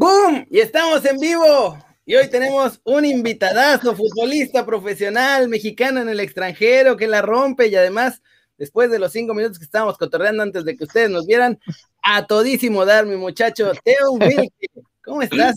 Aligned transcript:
¡Boom! 0.00 0.46
Y 0.48 0.60
estamos 0.60 1.04
en 1.04 1.18
vivo. 1.18 1.76
Y 2.06 2.14
hoy 2.14 2.30
tenemos 2.30 2.80
un 2.84 3.04
invitadazo, 3.04 3.94
futbolista 3.94 4.64
profesional 4.64 5.46
mexicano 5.46 6.00
en 6.00 6.08
el 6.08 6.20
extranjero 6.20 6.96
que 6.96 7.06
la 7.06 7.20
rompe 7.20 7.66
y 7.66 7.76
además, 7.76 8.22
después 8.60 8.90
de 8.90 8.98
los 8.98 9.10
cinco 9.10 9.32
minutos 9.32 9.58
que 9.58 9.64
estábamos 9.64 9.96
cotorreando 9.96 10.42
antes 10.42 10.66
de 10.66 10.76
que 10.76 10.84
ustedes 10.84 11.08
nos 11.08 11.26
vieran, 11.26 11.58
a 12.02 12.26
todísimo 12.26 12.84
dar, 12.84 13.06
mi 13.06 13.16
muchacho, 13.16 13.72
Teo 13.82 14.12
Wilke. 14.12 14.68
¿Cómo 15.02 15.22
estás? 15.22 15.56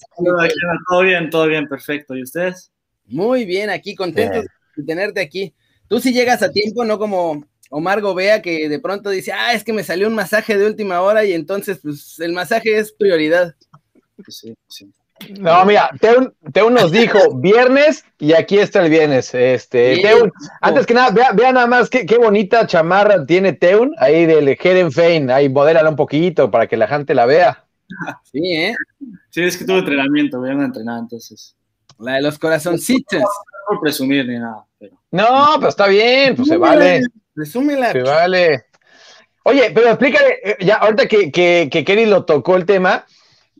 Todo 0.88 1.02
bien, 1.02 1.30
todo 1.30 1.48
bien, 1.48 1.68
perfecto. 1.68 2.16
¿Y 2.16 2.24
ustedes? 2.24 2.72
Muy 3.06 3.44
bien, 3.44 3.70
aquí 3.70 3.94
contentos 3.94 4.46
de 4.78 4.84
tenerte 4.84 5.20
aquí. 5.20 5.54
Tú 5.90 6.00
sí 6.00 6.14
llegas 6.14 6.42
a 6.42 6.50
tiempo, 6.50 6.86
no 6.86 6.98
como 6.98 7.46
Omar 7.70 8.00
Gobea 8.00 8.42
que 8.42 8.70
de 8.70 8.80
pronto 8.80 9.10
dice, 9.10 9.34
ah, 9.34 9.54
es 9.54 9.66
que 9.66 9.74
me 9.74 9.84
salió 9.84 10.08
un 10.08 10.16
masaje 10.16 10.58
de 10.58 10.66
última 10.66 11.02
hora 11.02 11.26
y 11.26 11.34
entonces 11.34 11.80
pues 11.84 12.20
el 12.22 12.32
masaje 12.32 12.78
es 12.78 12.94
prioridad. 12.94 13.54
Sí, 14.30 14.56
sí. 14.70 14.90
No, 15.40 15.66
mira, 15.66 15.90
Teun, 16.02 16.74
nos 16.74 16.92
dijo 16.92 17.18
viernes 17.36 18.06
y 18.20 18.34
aquí 18.34 18.60
está 18.60 18.84
el 18.84 18.90
viernes. 18.90 19.34
Este, 19.34 20.02
Teun, 20.02 20.32
antes 20.62 20.86
que 20.86 20.94
nada, 20.94 21.32
vea, 21.34 21.52
nada 21.52 21.68
más 21.68 21.90
qué, 21.90 22.18
bonita 22.18 22.68
chamarra 22.68 23.26
tiene 23.26 23.54
Teun 23.54 23.94
ahí 24.00 24.26
del 24.26 24.50
Heren 24.50 24.92
Fein. 24.92 25.32
Ahí 25.32 25.50
modélala 25.50 25.90
un 25.90 25.96
poquito 25.96 26.52
para 26.52 26.68
que 26.68 26.78
la 26.78 26.88
gente 26.88 27.14
la 27.14 27.26
vea. 27.26 27.64
Sí, 28.32 28.56
¿eh? 28.56 28.76
Sí, 29.30 29.44
es 29.44 29.56
que 29.56 29.66
tuve 29.66 29.80
entrenamiento, 29.80 30.40
voy 30.40 30.50
a 30.50 30.54
entrenar 30.54 31.00
entonces. 31.00 31.56
La 32.00 32.16
de 32.16 32.22
los 32.22 32.40
corazoncitos. 32.40 33.20
No 33.20 33.28
por 33.68 33.82
presumir 33.82 34.28
ni 34.28 34.40
nada. 34.40 34.66
Pero... 34.80 34.98
No, 35.12 35.54
pero 35.58 35.70
está 35.70 35.88
bien, 35.88 36.36
pues 36.36 36.48
se 36.48 36.58
vale. 36.58 37.02
Resúmela. 37.36 37.92
Se 37.92 38.02
vale. 38.02 38.66
Oye, 39.44 39.72
pero 39.74 39.90
explícale, 39.90 40.40
eh, 40.44 40.58
ya 40.62 40.76
ahorita 40.76 41.08
que, 41.08 41.32
que, 41.32 41.70
que 41.72 41.84
Kenny 41.84 42.06
lo 42.06 42.26
tocó 42.26 42.56
el 42.56 42.66
tema, 42.66 43.06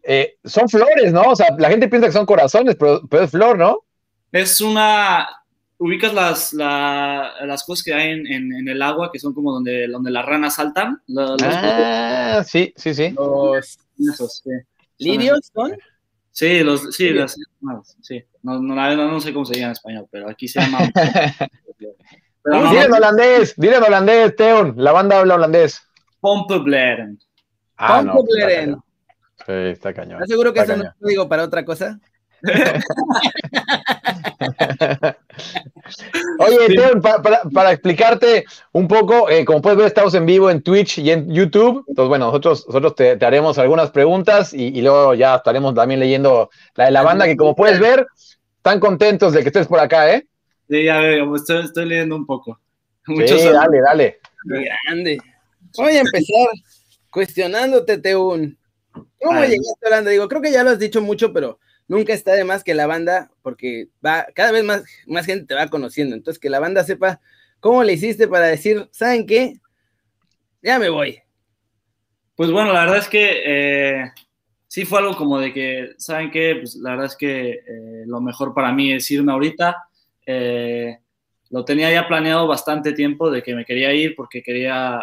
eh, 0.04 0.38
son 0.44 0.68
flores, 0.68 1.14
¿no? 1.14 1.22
O 1.22 1.36
sea, 1.36 1.56
la 1.58 1.70
gente 1.70 1.88
piensa 1.88 2.08
que 2.08 2.14
son 2.14 2.26
corazones, 2.26 2.76
pero, 2.76 3.02
es 3.24 3.32
flor, 3.32 3.58
¿no? 3.58 3.80
Es 4.32 4.60
una. 4.62 5.28
Ubicas 5.78 6.14
las, 6.14 6.54
las 6.54 7.64
cosas 7.66 7.84
que 7.84 7.94
hay 7.94 8.12
en, 8.12 8.68
el 8.68 8.82
agua, 8.82 9.10
que 9.12 9.20
son 9.20 9.34
como 9.34 9.52
donde, 9.52 9.88
donde 9.88 10.12
las 10.12 10.26
ranas 10.26 10.56
saltan. 10.56 11.02
ah, 11.42 12.44
sí, 12.46 12.74
sí, 12.76 12.94
sí. 12.94 13.12
Los. 13.12 13.80
¿Lirios 14.98 15.52
son? 15.54 15.74
Sí, 16.32 16.64
los, 16.64 16.96
sí, 16.96 17.10
las, 17.10 17.38
sí. 18.02 18.24
No, 18.42 18.60
no, 18.60 18.76
no, 18.76 19.22
sé 19.22 19.34
cómo 19.34 19.46
se 19.46 19.56
llama 19.56 19.68
en 19.68 19.72
español, 19.72 20.08
pero 20.10 20.30
aquí 20.30 20.48
se 20.48 20.62
llama. 20.62 20.80
dile 22.46 22.84
en 22.86 22.94
holandés, 22.94 23.54
dile 23.56 23.78
en 23.78 23.84
holandés, 23.84 24.36
Teon. 24.36 24.74
La 24.78 24.92
banda 24.92 25.20
habla 25.20 25.36
holandés. 25.36 25.82
Pompebleren. 26.20 27.20
Ah, 27.78 28.04
Pompebleren. 28.04 28.78
Sí, 29.46 29.52
está 29.52 29.94
cañón. 29.94 30.16
¿Estás 30.16 30.30
seguro 30.30 30.54
que 30.54 30.62
eso 30.62 30.78
no 30.78 30.84
te 30.84 31.08
digo 31.08 31.28
para 31.28 31.44
otra 31.44 31.66
cosa? 31.66 32.00
Oye, 36.40 36.78
para, 37.54 37.72
explicarte 37.72 38.46
un 38.74 38.88
poco, 38.88 39.30
eh, 39.30 39.46
como 39.46 39.62
puedes 39.62 39.78
ver, 39.78 39.88
estamos 39.88 40.14
en 40.14 40.26
vivo 40.26 40.50
en 40.50 40.62
Twitch 40.62 41.00
y 41.00 41.12
en 41.12 41.32
YouTube. 41.32 41.86
Entonces, 41.88 42.10
bueno, 42.10 42.28
nosotros, 42.28 42.66
nosotros 42.68 42.96
te, 42.96 43.26
haremos 43.26 43.58
algunas 43.58 43.92
preguntas 43.92 44.54
y, 44.54 44.82
luego 44.82 45.14
ya 45.14 45.36
estaremos 45.36 45.74
también 45.74 46.00
leyendo 46.00 46.50
la 46.76 46.86
de 46.86 46.92
la 46.92 47.02
banda, 47.02 47.26
que 47.26 47.38
como 47.38 47.56
puedes 47.56 47.80
ver, 47.80 48.08
están 48.58 48.80
contentos 48.80 49.34
de 49.34 49.42
que 49.42 49.48
estés 49.48 49.68
por 49.68 49.80
acá, 49.80 50.14
¿eh? 50.14 50.28
Sí, 50.70 50.84
ya 50.84 51.00
veo, 51.00 51.36
estoy, 51.36 51.64
estoy 51.64 51.86
leyendo 51.86 52.16
un 52.16 52.26
poco. 52.26 52.60
sí, 53.06 53.50
dale, 53.50 53.82
dale. 53.82 54.20
grande. 54.86 55.18
Voy 55.78 55.94
a 55.94 56.00
empezar 56.00 56.48
cuestionándote, 57.10 57.98
Teun. 57.98 58.58
¿Cómo 59.22 59.42
llegaste 59.42 59.86
a 59.86 59.88
Holanda? 59.88 60.12
Digo, 60.12 60.28
creo 60.28 60.42
que 60.42 60.52
ya 60.52 60.64
lo 60.64 60.72
has 60.72 60.80
dicho 60.80 61.02
mucho, 61.02 61.34
pero 61.34 61.60
nunca 61.88 62.14
está 62.14 62.34
de 62.34 62.44
más 62.44 62.64
que 62.64 62.74
la 62.74 62.88
banda, 62.88 63.32
porque 63.42 63.88
va, 64.06 64.28
cada 64.34 64.52
vez 64.52 64.64
más, 64.64 64.84
más 65.08 65.26
gente 65.26 65.46
te 65.46 65.56
va 65.56 65.68
conociendo. 65.68 66.16
Entonces, 66.16 66.40
que 66.40 66.50
la 66.50 66.60
banda 66.60 66.84
sepa 66.84 67.22
cómo 67.60 67.84
le 67.84 67.94
hiciste 67.94 68.28
para 68.28 68.48
decir, 68.48 68.88
¿saben 68.92 69.26
qué? 69.26 69.54
Ya 70.62 70.80
me 70.80 70.90
voy. 70.90 71.20
Pues 72.36 72.52
bueno, 72.52 72.74
la 72.74 72.82
verdad 72.82 72.98
es 72.98 73.08
que 73.08 73.42
eh, 73.46 74.12
sí 74.68 74.86
fue 74.86 75.00
algo 75.00 75.16
como 75.16 75.40
de 75.40 75.54
que, 75.54 75.92
¿saben 75.98 76.32
qué? 76.32 76.56
Pues 76.60 76.76
la 76.76 76.92
verdad 76.92 77.06
es 77.06 77.16
que 77.16 77.52
eh, 77.52 78.04
lo 78.06 78.22
mejor 78.22 78.54
para 78.54 78.72
mí 78.72 78.92
es 78.92 79.10
irme 79.12 79.32
ahorita. 79.32 79.78
Eh, 80.26 80.98
lo 81.52 81.64
tenía 81.64 81.92
ya 81.92 82.08
planeado 82.08 82.48
bastante 82.48 82.94
tiempo 82.94 83.30
de 83.30 83.44
que 83.44 83.54
me 83.54 83.66
quería 83.66 83.94
ir 83.94 84.16
porque 84.16 84.42
quería 84.42 85.00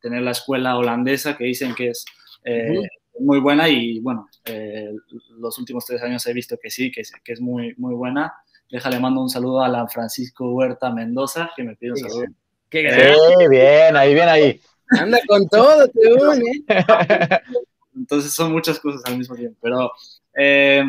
tener 0.00 0.22
la 0.22 0.30
escuela 0.30 0.78
holandesa 0.78 1.36
que 1.36 1.44
dicen 1.44 1.74
que 1.74 1.90
es 1.90 2.06
eh, 2.44 2.88
muy 3.18 3.40
buena 3.40 3.68
y 3.68 4.00
bueno, 4.00 4.28
eh, 4.44 4.92
los 5.38 5.58
últimos 5.58 5.84
tres 5.84 6.02
años 6.02 6.26
he 6.26 6.32
visto 6.32 6.56
que 6.60 6.70
sí, 6.70 6.90
que, 6.90 7.02
que 7.22 7.32
es 7.32 7.40
muy, 7.40 7.74
muy 7.76 7.94
buena. 7.94 8.32
Déjale, 8.70 8.98
mando 8.98 9.20
un 9.20 9.28
saludo 9.28 9.62
a 9.62 9.68
la 9.68 9.86
Francisco 9.86 10.50
Huerta 10.52 10.90
Mendoza, 10.90 11.50
que 11.54 11.62
me 11.62 11.76
pide 11.76 11.92
un 11.92 11.98
saludo. 11.98 12.24
Qué 12.70 12.88
sí, 12.90 13.48
bien, 13.48 13.96
ahí, 13.96 14.14
bien 14.14 14.28
ahí. 14.28 14.60
Anda 14.98 15.18
con 15.26 15.46
todo, 15.48 15.86
te 15.88 16.12
une. 16.12 16.64
Entonces 17.96 18.32
son 18.32 18.52
muchas 18.52 18.80
cosas 18.80 19.02
al 19.04 19.18
mismo 19.18 19.36
tiempo, 19.36 19.58
pero... 19.60 19.92
Eh, 20.34 20.82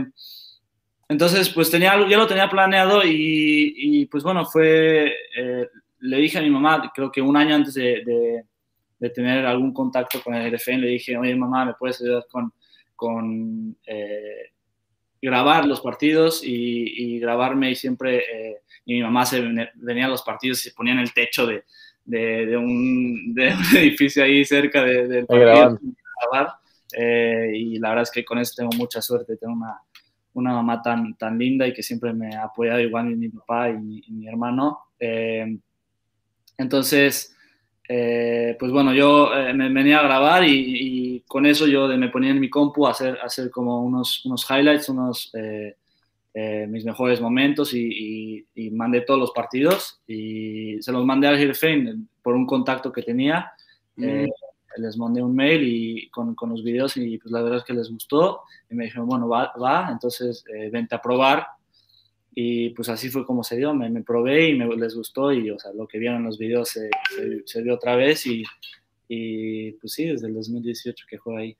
entonces, 1.09 1.49
pues 1.49 1.69
tenía, 1.69 1.93
ya 2.09 2.17
lo 2.17 2.25
tenía 2.25 2.49
planeado 2.49 3.03
y, 3.03 3.73
y 3.75 4.05
pues 4.05 4.23
bueno, 4.23 4.45
fue, 4.45 5.13
le 5.99 6.17
dije 6.17 6.37
a 6.37 6.41
mi 6.41 6.49
mamá, 6.49 6.91
creo 6.93 7.11
que 7.11 7.21
un 7.21 7.37
año 7.37 7.55
antes 7.55 7.75
de, 7.75 8.03
de 8.05 8.45
tener 9.09 9.45
algún 9.45 9.73
contacto 9.73 10.21
con 10.21 10.33
el 10.33 10.53
RFN, 10.53 10.79
le 10.79 10.87
dije, 10.87 11.17
oye 11.17 11.35
mamá, 11.35 11.65
¿me 11.65 11.73
puedes 11.73 12.01
ayudar 12.01 12.25
con, 12.29 12.53
con 12.95 13.75
eh, 13.85 14.51
grabar 15.21 15.65
los 15.65 15.81
partidos 15.81 16.41
y, 16.43 17.19
grabarme? 17.19 17.71
Y 17.71 17.75
siempre, 17.75 18.17
eh, 18.19 18.61
y 18.85 18.93
mi 18.95 19.01
mamá 19.01 19.25
se 19.25 19.41
venía 19.75 20.05
a 20.05 20.09
los 20.09 20.21
partidos 20.23 20.59
y 20.59 20.69
se 20.69 20.75
ponía 20.75 20.93
en 20.93 20.99
el 20.99 21.13
techo 21.13 21.45
de, 21.45 21.63
de, 22.05 22.55
un, 22.57 23.33
de 23.33 23.47
un, 23.47 23.63
edificio 23.77 24.23
ahí 24.23 24.45
cerca 24.45 24.83
del 24.83 25.25
partido 25.25 25.79
grabar. 26.31 26.55
Eh, 26.95 27.51
y 27.55 27.79
la 27.79 27.89
verdad 27.89 28.03
es 28.03 28.11
que 28.11 28.23
con 28.23 28.37
eso 28.37 28.53
tengo 28.55 28.71
mucha 28.77 29.01
suerte, 29.01 29.35
tengo 29.37 29.53
una, 29.53 29.79
una 30.33 30.53
mamá 30.53 30.81
tan, 30.81 31.15
tan 31.17 31.37
linda 31.37 31.67
y 31.67 31.73
que 31.73 31.81
siempre 31.81 32.13
me 32.13 32.35
ha 32.35 32.43
apoyado 32.43 32.79
igual 32.79 33.07
mi, 33.07 33.15
mi 33.15 33.29
papá 33.29 33.69
y 33.69 33.77
mi, 33.77 34.03
y 34.05 34.11
mi 34.11 34.27
hermano. 34.27 34.79
entonces, 36.57 37.32
eh, 37.87 38.55
pues 38.57 38.71
bueno, 38.71 38.93
yo 38.93 39.33
eh, 39.33 39.53
me 39.53 39.69
venía 39.69 39.99
a 39.99 40.03
grabar 40.03 40.43
y, 40.45 41.21
con 41.27 41.45
eso 41.45 41.67
yo 41.67 41.87
me 41.87 42.09
ponía 42.09 42.31
en 42.31 42.39
mi 42.39 42.49
compu 42.49 42.85
a 42.85 42.91
hacer, 42.91 43.17
hacer 43.23 43.49
como 43.49 43.81
unos, 43.81 44.23
unos 44.25 44.45
highlights, 44.49 44.89
unos 44.89 45.31
eh, 45.33 45.75
mis 46.67 46.85
mejores 46.85 47.21
momentos 47.21 47.73
y, 47.73 48.45
mandé 48.71 49.01
todos 49.01 49.19
los 49.19 49.31
partidos 49.31 50.01
y 50.07 50.81
se 50.81 50.91
los 50.91 51.05
mandé 51.05 51.27
al 51.27 51.37
jefe 51.37 51.95
por 52.21 52.35
un 52.35 52.45
contacto 52.45 52.91
que 52.91 53.03
tenía. 53.03 53.51
Mm. 53.95 54.25
les 54.77 54.97
mandé 54.97 55.21
un 55.21 55.35
mail 55.35 55.61
y 55.63 56.09
con, 56.09 56.33
con, 56.33 56.49
los 56.49 56.63
videos 56.63 56.97
y 56.97 57.19
pues 57.19 57.31
la 57.31 57.43
verdad 57.43 57.59
es 57.59 57.63
que 57.63 57.73
les 57.73 57.91
gustó 57.91 58.41
y 58.71 58.75
me 58.75 58.85
dijeron, 58.85 59.07
bueno, 59.07 59.27
va, 59.27 59.53
va 59.61 59.87
entonces 59.91 60.43
vente 60.71 60.95
a 60.95 61.01
probar 61.01 61.45
y 62.35 62.69
pues 62.69 62.89
así 62.89 63.09
fue 63.09 63.25
como 63.25 63.43
se 63.43 63.57
dio, 63.57 63.73
me, 63.73 63.89
me 63.89 64.01
probé 64.01 64.49
y 64.49 64.57
me, 64.57 64.67
les 64.75 64.95
gustó 64.95 65.31
y 65.31 65.49
o 65.51 65.59
sea, 65.59 65.71
lo 65.73 65.87
que 65.87 65.99
vieron 65.99 66.17
en 66.17 66.25
los 66.25 66.37
videos 66.37 66.69
se, 66.69 66.89
se, 67.45 67.61
dio 67.61 67.75
otra 67.75 67.95
vez 67.95 68.25
y, 68.25 68.43
y, 69.07 69.71
pues 69.73 69.93
sí, 69.93 70.05
desde 70.05 70.27
el 70.27 70.33
2018 70.33 71.05
que 71.07 71.19
fue 71.19 71.41
ahí. 71.41 71.57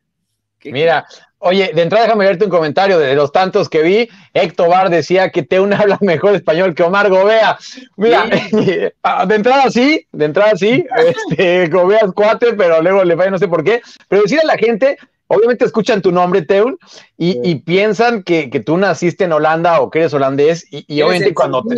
Mira, 0.65 1.05
oye, 1.39 1.71
de 1.73 1.81
entrada 1.81 2.05
déjame 2.05 2.25
verte 2.25 2.45
un 2.45 2.49
comentario 2.49 2.97
de 2.97 3.15
los 3.15 3.33
tantos 3.33 3.67
que 3.67 3.81
vi. 3.81 4.09
Héctor 4.33 4.69
Bar 4.69 4.89
decía 4.89 5.29
que 5.29 5.43
Teun 5.43 5.73
habla 5.73 5.97
mejor 6.01 6.35
español 6.35 6.73
que 6.73 6.83
Omar 6.83 7.09
Gobea. 7.09 7.57
Mira, 7.97 8.29
ah, 9.03 9.25
de 9.25 9.35
entrada 9.35 9.69
sí, 9.69 10.07
de 10.11 10.25
entrada 10.25 10.55
sí, 10.55 10.85
este, 11.29 11.67
Gobea 11.67 11.99
es 12.05 12.11
cuate, 12.13 12.53
pero 12.53 12.81
luego 12.81 13.03
le 13.03 13.17
falla 13.17 13.31
no 13.31 13.37
sé 13.37 13.47
por 13.47 13.63
qué. 13.63 13.81
Pero 14.07 14.21
decirle 14.21 14.43
a 14.43 14.47
la 14.47 14.57
gente 14.57 14.97
obviamente 15.27 15.65
escuchan 15.65 16.01
tu 16.01 16.11
nombre, 16.11 16.41
Teun, 16.41 16.77
y, 17.17 17.55
piensan 17.55 18.23
que, 18.23 18.47
tú 18.65 18.77
naciste 18.77 19.23
en 19.23 19.33
Holanda 19.33 19.81
o 19.81 19.89
que 19.89 19.99
eres 19.99 20.13
holandés, 20.13 20.65
y, 20.69 21.01
obviamente 21.01 21.33
cuando 21.33 21.63
te, 21.63 21.75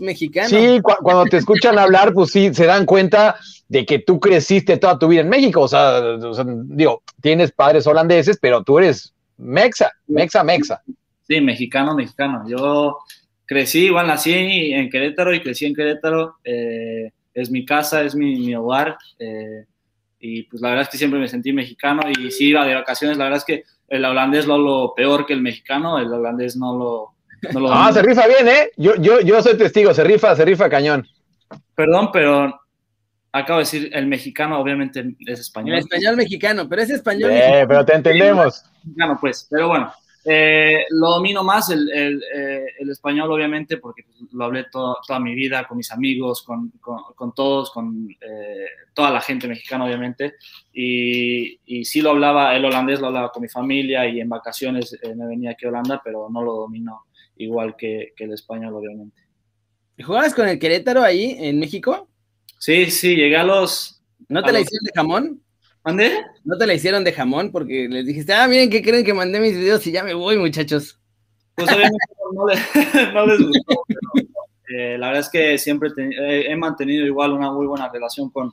mexicano. 0.00 0.48
Sí, 0.48 0.80
cuando 0.82 1.24
te 1.24 1.36
escuchan 1.36 1.78
hablar, 1.78 2.12
pues 2.12 2.30
sí, 2.30 2.52
se 2.54 2.66
dan 2.66 2.86
cuenta 2.86 3.36
de 3.68 3.84
que 3.84 3.98
tú 3.98 4.20
creciste 4.20 4.76
toda 4.76 4.98
tu 4.98 5.08
vida 5.08 5.20
en 5.20 5.28
México, 5.28 5.62
o 5.62 5.68
sea, 5.68 6.16
digo, 6.64 7.02
tienes 7.20 7.52
padres 7.52 7.86
holandeses, 7.86 8.38
pero 8.40 8.62
tú 8.62 8.78
eres 8.78 9.12
mexa, 9.36 9.92
mexa, 10.06 10.42
mexa. 10.44 10.82
Sí, 11.26 11.40
mexicano, 11.40 11.94
mexicano. 11.94 12.44
Yo 12.48 12.98
crecí, 13.44 13.86
igual 13.86 14.06
nací 14.06 14.32
en 14.32 14.88
Querétaro 14.90 15.34
y 15.34 15.40
crecí 15.40 15.66
en 15.66 15.74
Querétaro, 15.74 16.36
eh, 16.44 17.10
es 17.34 17.50
mi 17.50 17.64
casa, 17.64 18.02
es 18.02 18.14
mi, 18.14 18.54
hogar. 18.54 18.96
Eh, 19.18 19.64
y 20.18 20.44
pues 20.44 20.62
la 20.62 20.70
verdad 20.70 20.84
es 20.84 20.88
que 20.88 20.98
siempre 20.98 21.20
me 21.20 21.28
sentí 21.28 21.52
mexicano 21.52 22.02
y 22.08 22.30
si 22.30 22.48
iba 22.48 22.66
de 22.66 22.74
vacaciones, 22.74 23.16
la 23.16 23.24
verdad 23.24 23.38
es 23.38 23.44
que 23.44 23.64
el 23.88 24.04
holandés 24.04 24.46
lo, 24.46 24.58
lo 24.58 24.94
peor 24.94 25.26
que 25.26 25.32
el 25.32 25.42
mexicano, 25.42 25.98
el 25.98 26.12
holandés 26.12 26.56
no 26.56 26.76
lo... 26.76 27.12
No 27.52 27.60
lo 27.60 27.72
ah, 27.72 27.92
se 27.92 28.02
rifa 28.02 28.26
bien, 28.26 28.48
¿eh? 28.48 28.70
Yo, 28.76 28.96
yo, 28.96 29.20
yo 29.20 29.40
soy 29.42 29.56
testigo, 29.56 29.92
se 29.92 30.02
rifa, 30.02 30.34
se 30.34 30.44
rifa 30.44 30.70
cañón. 30.70 31.06
Perdón, 31.74 32.10
pero 32.12 32.58
acabo 33.30 33.58
de 33.58 33.64
decir, 33.64 33.90
el 33.92 34.06
mexicano 34.06 34.58
obviamente 34.58 35.14
es 35.26 35.40
español. 35.40 35.74
El 35.74 35.80
español 35.80 36.16
mexicano, 36.16 36.68
pero 36.68 36.82
es 36.82 36.90
español. 36.90 37.30
Eh, 37.32 37.64
pero 37.68 37.84
te 37.84 37.94
entendemos. 37.94 38.64
Mexicano, 38.82 39.18
pues, 39.20 39.46
pero 39.50 39.68
bueno, 39.68 39.92
eh, 40.28 40.86
lo 40.90 41.10
domino 41.10 41.44
más 41.44 41.70
el, 41.70 41.88
el, 41.90 42.22
eh, 42.34 42.66
el, 42.80 42.90
español, 42.90 43.30
obviamente, 43.30 43.76
porque 43.76 44.02
lo 44.32 44.44
hablé 44.44 44.64
to 44.64 44.96
toda 45.06 45.20
mi 45.20 45.36
vida 45.36 45.66
con 45.68 45.76
mis 45.76 45.92
amigos, 45.92 46.42
con, 46.42 46.70
con, 46.80 46.98
con 47.14 47.32
todos, 47.32 47.70
con 47.70 48.08
eh, 48.20 48.66
toda 48.92 49.12
la 49.12 49.20
gente 49.20 49.46
mexicana, 49.46 49.84
obviamente. 49.84 50.34
Y, 50.72 51.60
y, 51.64 51.84
sí 51.84 52.00
lo 52.00 52.10
hablaba, 52.10 52.56
el 52.56 52.64
holandés 52.64 52.98
lo 52.98 53.06
hablaba 53.06 53.30
con 53.30 53.42
mi 53.42 53.48
familia 53.48 54.08
y 54.08 54.20
en 54.20 54.28
vacaciones 54.28 54.98
me 55.16 55.26
venía 55.28 55.52
aquí 55.52 55.64
a 55.64 55.68
Holanda, 55.68 56.00
pero 56.04 56.28
no 56.28 56.42
lo 56.42 56.54
domino 56.54 57.04
igual 57.36 57.76
que, 57.76 58.12
que 58.16 58.24
el 58.24 58.32
español, 58.32 58.74
obviamente. 58.74 59.22
¿Y 59.96 60.02
jugabas 60.02 60.34
con 60.34 60.48
el 60.48 60.58
Querétaro 60.58 61.02
ahí 61.02 61.36
en 61.38 61.60
México? 61.60 62.08
Sí, 62.58 62.90
sí, 62.90 63.14
llegué 63.14 63.36
a 63.36 63.44
los. 63.44 64.02
¿No 64.28 64.42
te 64.42 64.50
a 64.50 64.52
la 64.52 64.58
los... 64.58 64.66
hicieron 64.66 64.84
de 64.84 64.92
jamón? 64.92 65.45
¿Mandé? 65.86 66.10
¿No 66.42 66.58
te 66.58 66.66
la 66.66 66.74
hicieron 66.74 67.04
de 67.04 67.12
jamón? 67.12 67.52
Porque 67.52 67.86
les 67.88 68.04
dijiste, 68.04 68.32
ah, 68.32 68.48
miren 68.48 68.68
que 68.68 68.82
creen 68.82 69.04
que 69.04 69.14
mandé 69.14 69.38
mis 69.38 69.56
videos 69.56 69.86
y 69.86 69.92
ya 69.92 70.02
me 70.02 70.14
voy, 70.14 70.36
muchachos. 70.36 71.00
Pues 71.54 71.68
obviamente 71.68 71.96
no, 72.34 72.44
les, 72.44 73.14
no 73.14 73.24
les 73.24 73.40
gustó, 73.40 73.84
pero 73.86 74.00
eh, 74.76 74.98
la 74.98 75.06
verdad 75.06 75.20
es 75.20 75.28
que 75.28 75.56
siempre 75.58 75.90
te, 75.94 76.08
eh, 76.08 76.50
he 76.50 76.56
mantenido 76.56 77.06
igual 77.06 77.32
una 77.32 77.52
muy 77.52 77.68
buena 77.68 77.88
relación 77.88 78.30
con, 78.30 78.52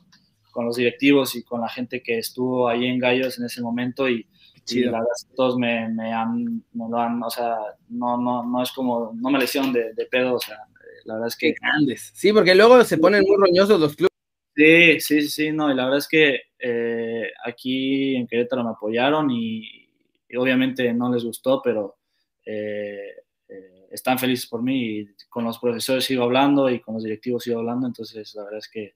con, 0.52 0.64
los 0.64 0.76
directivos 0.76 1.34
y 1.34 1.42
con 1.42 1.60
la 1.60 1.68
gente 1.68 2.04
que 2.04 2.18
estuvo 2.18 2.68
ahí 2.68 2.86
en 2.86 3.00
Gallos 3.00 3.36
en 3.40 3.46
ese 3.46 3.60
momento 3.60 4.08
y, 4.08 4.28
y 4.68 4.84
la 4.84 4.92
verdad 4.92 5.08
es 5.16 5.24
que 5.28 5.34
todos 5.34 5.58
me, 5.58 5.88
me, 5.88 6.12
han, 6.12 6.62
me 6.72 6.88
lo 6.88 6.96
han, 6.96 7.20
o 7.20 7.30
sea, 7.30 7.56
no, 7.88 8.16
no, 8.16 8.44
no 8.44 8.62
es 8.62 8.70
como, 8.70 9.12
no 9.12 9.30
me 9.30 9.40
lesionan 9.40 9.72
de, 9.72 9.92
de 9.92 10.06
pedo, 10.06 10.36
o 10.36 10.40
sea, 10.40 10.58
la 11.04 11.14
verdad 11.14 11.28
es 11.28 11.36
que... 11.36 11.52
Grandes. 11.60 12.12
Sí, 12.14 12.32
porque 12.32 12.54
luego 12.54 12.84
se 12.84 12.96
ponen 12.96 13.24
muy 13.26 13.36
roñosos 13.36 13.80
los 13.80 13.96
clubes. 13.96 14.10
Sí, 14.54 15.00
sí, 15.00 15.28
sí, 15.28 15.50
no, 15.50 15.72
y 15.72 15.74
la 15.74 15.86
verdad 15.86 15.98
es 15.98 16.06
que 16.06 16.42
eh, 16.66 17.30
aquí 17.44 18.16
en 18.16 18.26
Querétaro 18.26 18.64
me 18.64 18.70
apoyaron 18.70 19.30
y, 19.30 19.86
y, 20.26 20.36
obviamente 20.36 20.94
no 20.94 21.12
les 21.12 21.22
gustó, 21.22 21.60
pero 21.62 21.96
eh, 22.46 23.10
eh, 23.48 23.86
están 23.90 24.18
felices 24.18 24.48
por 24.48 24.62
mí 24.62 25.00
y 25.00 25.08
con 25.28 25.44
los 25.44 25.58
profesores 25.58 26.06
sigo 26.06 26.24
hablando 26.24 26.70
y 26.70 26.80
con 26.80 26.94
los 26.94 27.04
directivos 27.04 27.44
sigo 27.44 27.58
hablando, 27.58 27.86
entonces 27.86 28.34
la 28.34 28.44
verdad 28.44 28.60
es 28.60 28.70
que 28.70 28.94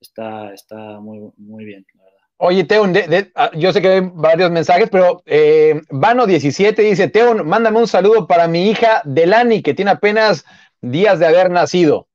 está, 0.00 0.54
está 0.54 0.98
muy, 0.98 1.30
muy 1.36 1.66
bien, 1.66 1.84
la 1.94 2.04
verdad. 2.04 2.18
Oye, 2.38 2.64
Teun, 2.64 2.94
de, 2.94 3.06
de, 3.06 3.30
ah, 3.34 3.50
yo 3.54 3.70
sé 3.70 3.82
que 3.82 3.88
hay 3.88 4.00
varios 4.00 4.50
mensajes, 4.50 4.88
pero 4.90 5.22
eh, 5.26 5.78
Vano17 5.90 6.74
dice, 6.74 7.08
Teun, 7.08 7.46
mándame 7.46 7.80
un 7.80 7.86
saludo 7.86 8.26
para 8.26 8.48
mi 8.48 8.70
hija 8.70 9.02
Delani, 9.04 9.62
que 9.62 9.74
tiene 9.74 9.90
apenas 9.90 10.46
días 10.80 11.18
de 11.18 11.26
haber 11.26 11.50
nacido. 11.50 12.08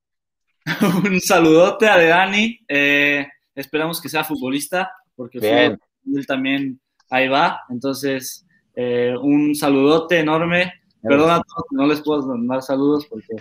un 1.05 1.21
saludote 1.21 1.87
a 1.87 2.03
Dani. 2.03 2.59
Eh, 2.67 3.27
esperamos 3.55 4.01
que 4.01 4.09
sea 4.09 4.23
futbolista, 4.23 4.91
porque 5.15 5.39
Bien. 5.39 5.79
él 6.13 6.27
también 6.27 6.79
ahí 7.09 7.27
va. 7.27 7.61
Entonces, 7.69 8.45
eh, 8.75 9.13
un 9.19 9.55
saludote 9.55 10.19
enorme. 10.19 10.73
Perdón 11.01 11.29
a 11.29 11.41
todos 11.41 11.65
que 11.69 11.75
no 11.75 11.87
les 11.87 12.01
puedo 12.01 12.27
mandar 12.27 12.61
saludos 12.63 13.05
porque 13.07 13.35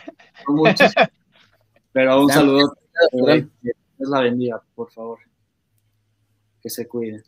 son 0.44 0.56
muchos. 0.56 0.92
pero 1.92 2.20
un 2.20 2.30
saludote. 2.30 2.80
Dios 3.62 4.10
la 4.10 4.20
bendiga, 4.20 4.62
por 4.74 4.90
favor. 4.92 5.18
Que 6.62 6.68
se 6.68 6.86
cuide. 6.86 7.22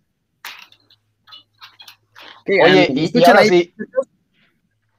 Oye, 2.46 2.92
y, 2.94 3.18
y 3.18 3.24
ahora 3.24 3.44
sí. 3.44 3.74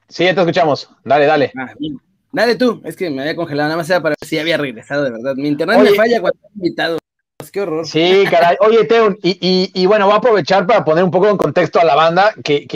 Sí, 0.08 0.24
te 0.24 0.30
escuchamos. 0.30 0.90
Dale, 1.04 1.26
dale. 1.26 1.52
Ah, 1.56 1.72
Dale 2.30 2.56
tú, 2.56 2.82
es 2.84 2.94
que 2.94 3.08
me 3.08 3.22
había 3.22 3.34
congelado, 3.34 3.68
nada 3.68 3.78
más 3.78 3.88
era 3.88 4.02
para 4.02 4.14
ver 4.20 4.28
si 4.28 4.38
había 4.38 4.58
regresado, 4.58 5.04
de 5.04 5.10
verdad. 5.10 5.34
Mi 5.36 5.48
internet 5.48 5.78
Oye, 5.80 5.90
me 5.90 5.96
falla 5.96 6.20
cuando 6.20 6.38
he 6.42 6.52
invitado. 6.56 6.98
Qué 7.52 7.60
horror. 7.60 7.86
Sí, 7.86 8.24
caray. 8.28 8.56
Oye, 8.58 8.82
Teo, 8.84 9.16
y, 9.22 9.86
bueno, 9.86 10.06
voy 10.06 10.14
a 10.14 10.18
aprovechar 10.18 10.66
para 10.66 10.84
poner 10.84 11.04
un 11.04 11.12
poco 11.12 11.28
en 11.28 11.36
contexto 11.36 11.78
a 11.78 11.84
la 11.84 11.94
banda, 11.94 12.34
que, 12.42 12.66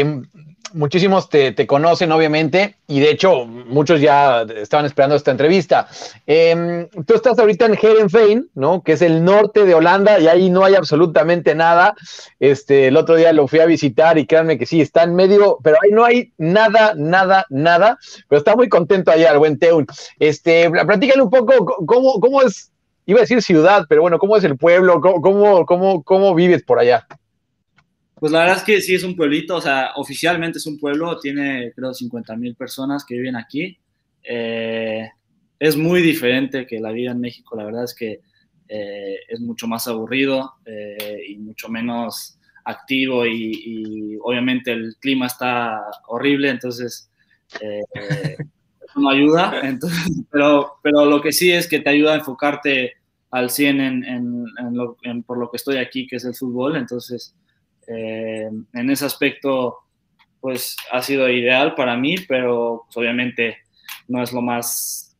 muchísimos 0.73 1.29
te, 1.29 1.67
conocen, 1.67 2.13
obviamente, 2.13 2.77
y 2.87 3.01
de 3.01 3.11
hecho, 3.11 3.45
muchos 3.45 4.01
ya 4.01 4.43
estaban 4.43 4.87
esperando 4.87 5.17
esta 5.17 5.33
entrevista. 5.33 5.89
Eh, 6.29 6.89
tú 7.05 7.15
estás 7.15 7.41
ahorita 7.41 7.67
en 7.67 7.75
Herenveen, 7.75 8.51
¿no? 8.55 8.85
Que 8.85 8.93
es 8.93 9.03
el 9.03 9.25
norte 9.25 9.65
de 9.65 9.75
Holanda, 9.75 10.21
y 10.21 10.29
ahí 10.29 10.49
no 10.49 10.65
hay 10.65 10.77
absolutamente 10.77 11.57
nada. 11.57 11.97
Este, 12.39 12.87
el 12.87 12.97
otro 12.97 13.17
día 13.17 13.33
lo 13.33 13.49
fui 13.49 13.59
a 13.59 13.67
visitar, 13.67 14.17
y 14.17 14.27
créanme 14.27 14.59
que 14.59 14.67
sí, 14.67 14.81
está 14.81 15.03
en 15.03 15.17
medio, 15.17 15.59
pero 15.65 15.77
ahí 15.83 15.91
no 15.91 16.05
hay 16.05 16.33
nada, 16.39 16.95
nada, 16.97 17.47
nada. 17.51 17.99
Pero 18.29 18.39
está 18.39 18.55
muy 18.55 18.69
contento 18.69 19.11
allá 19.11 19.33
el 19.33 19.39
buen 19.39 19.59
Teun. 19.59 19.87
Este, 20.21 20.71
platícale 20.71 21.21
un 21.21 21.31
poco 21.31 21.85
cómo, 21.85 22.21
cómo 22.21 22.43
es, 22.43 22.72
iba 23.07 23.19
a 23.19 23.23
decir 23.23 23.43
ciudad, 23.43 23.87
pero 23.89 24.03
bueno, 24.03 24.19
cómo 24.19 24.37
es 24.37 24.45
el 24.45 24.57
pueblo, 24.57 25.01
cómo, 25.01 25.67
cómo, 25.67 26.03
cómo 26.03 26.35
vives 26.35 26.63
por 26.63 26.79
allá. 26.79 27.07
Pues 28.23 28.31
la 28.31 28.41
verdad 28.41 28.59
es 28.59 28.63
que 28.63 28.81
sí 28.81 28.95
es 28.95 29.03
un 29.03 29.17
pueblito, 29.17 29.57
o 29.57 29.61
sea, 29.61 29.91
oficialmente 29.97 30.59
es 30.59 30.67
un 30.67 30.79
pueblo, 30.79 31.19
tiene 31.19 31.73
creo 31.75 31.93
50 31.93 32.37
mil 32.37 32.55
personas 32.55 33.05
que 33.05 33.17
viven 33.17 33.35
aquí. 33.35 33.77
Eh, 34.23 35.09
es 35.59 35.77
muy 35.77 36.03
diferente 36.03 36.67
que 36.67 36.79
la 36.79 36.93
vida 36.93 37.11
en 37.11 37.21
México, 37.21 37.57
la 37.57 37.65
verdad 37.65 37.85
es 37.85 37.95
que 37.95 38.21
eh, 38.69 39.17
es 39.29 39.41
mucho 39.41 39.67
más 39.67 39.89
aburrido 39.89 40.53
eh, 40.65 41.21
y 41.29 41.39
mucho 41.39 41.69
menos 41.69 42.39
activo 42.65 43.27
y, 43.27 43.53
y, 43.65 44.19
obviamente 44.23 44.71
el 44.71 44.95
clima 45.01 45.27
está 45.27 45.81
horrible, 46.07 46.49
entonces 46.49 47.11
no 48.97 49.11
ayuda, 49.11 49.61
entonces, 49.63 50.25
pero, 50.31 50.79
pero 50.83 51.05
lo 51.05 51.21
que 51.21 51.33
sí 51.33 51.53
es 51.53 51.69
que 51.69 51.81
te 51.81 51.91
ayuda 51.91 52.13
a 52.13 52.19
enfocarte 52.19 52.95
al 53.31 53.51
100 53.51 53.81
en, 53.81 54.05
en, 54.05 54.45
en 55.03 55.23
por 55.23 55.39
lo 55.39 55.51
que 55.51 55.57
estoy 55.57 55.79
aquí, 55.79 56.07
que 56.07 56.17
es 56.17 56.25
el 56.25 56.35
fútbol, 56.35 56.77
entonces 56.77 57.35
eh, 57.87 58.51
en 58.73 58.91
ese 58.91 59.05
aspecto, 59.05 59.79
pues 60.41 60.77
ha 60.91 61.03
sido 61.03 61.29
ideal 61.29 61.75
para 61.75 61.97
mí, 61.97 62.17
pero 62.29 62.85
pues, 62.87 62.97
obviamente 62.97 63.59
no 64.09 64.23
es 64.23 64.33
lo 64.33 64.43
más, 64.43 65.17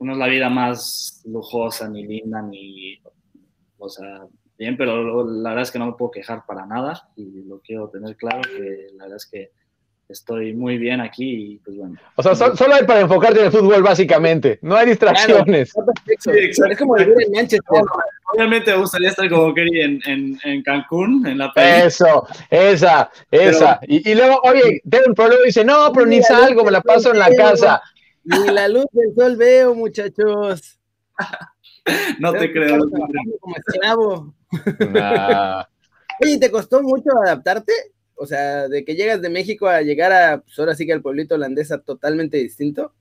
no 0.00 0.12
es 0.12 0.18
la 0.18 0.26
vida 0.26 0.48
más 0.48 1.22
lujosa, 1.26 1.88
ni 1.88 2.06
linda, 2.06 2.42
ni, 2.42 3.00
o 3.78 3.88
sea, 3.88 4.26
bien, 4.58 4.76
pero 4.76 5.24
la 5.24 5.50
verdad 5.50 5.62
es 5.62 5.70
que 5.70 5.78
no 5.78 5.86
me 5.86 5.92
puedo 5.92 6.10
quejar 6.10 6.44
para 6.46 6.66
nada 6.66 7.10
y 7.16 7.42
lo 7.42 7.60
quiero 7.60 7.88
tener 7.88 8.16
claro, 8.16 8.42
que 8.42 8.88
la 8.94 9.04
verdad 9.04 9.16
es 9.16 9.26
que 9.26 9.50
estoy 10.08 10.54
muy 10.54 10.78
bien 10.78 11.00
aquí 11.00 11.52
y 11.52 11.56
pues 11.58 11.76
bueno. 11.76 11.96
O 12.16 12.22
sea, 12.22 12.34
so, 12.34 12.56
solo 12.56 12.74
hay 12.74 12.84
para 12.84 13.00
enfocarte 13.00 13.40
en 13.40 13.46
el 13.46 13.52
fútbol 13.52 13.82
básicamente, 13.82 14.58
no 14.62 14.76
hay 14.76 14.86
distracciones. 14.86 15.72
Claro, 15.72 15.92
sí, 16.18 16.30
es 16.70 16.78
como 16.78 16.94
vivir 16.94 17.14
en 17.26 17.32
Manchester. 17.32 17.82
Obviamente 18.34 18.72
me 18.72 18.78
gustaría 18.78 19.08
estar 19.10 19.28
como 19.28 19.54
Kerry 19.54 19.80
en, 19.80 20.00
en, 20.06 20.38
en, 20.44 20.62
Cancún, 20.62 21.26
en 21.26 21.38
la 21.38 21.52
playa. 21.52 21.86
Eso, 21.86 22.26
esa, 22.50 23.10
esa. 23.30 23.80
Pero, 23.80 23.92
y, 23.92 24.10
y, 24.10 24.14
luego, 24.14 24.40
oye, 24.44 24.82
un 25.06 25.14
problema 25.14 25.42
dice, 25.44 25.64
no, 25.64 25.92
pero 25.92 26.06
ni 26.06 26.22
salgo, 26.22 26.64
me 26.64 26.70
la 26.70 26.80
paso 26.80 27.12
en 27.12 27.18
la 27.18 27.34
casa. 27.34 27.82
Ni 28.24 28.48
la 28.48 28.68
luz 28.68 28.86
del 28.92 29.14
sol 29.14 29.36
veo, 29.36 29.74
muchachos. 29.74 30.78
no 32.18 32.32
te 32.32 32.52
creo. 32.52 32.76
No 32.78 32.86
te 32.86 32.92
creo. 32.92 33.38
Como 33.40 33.56
esclavo. 33.56 34.34
Nah. 34.90 35.64
Oye, 36.20 36.38
¿te 36.38 36.50
costó 36.50 36.82
mucho 36.82 37.10
adaptarte? 37.24 37.72
O 38.18 38.26
sea, 38.26 38.68
de 38.68 38.84
que 38.84 38.94
llegas 38.94 39.22
de 39.22 39.30
México 39.30 39.68
a 39.68 39.82
llegar 39.82 40.12
a, 40.12 40.40
pues 40.40 40.58
ahora 40.58 40.74
sí 40.74 40.86
que 40.86 40.92
al 40.92 41.02
pueblito 41.02 41.36
holandesa 41.36 41.80
totalmente 41.80 42.36
distinto. 42.36 42.92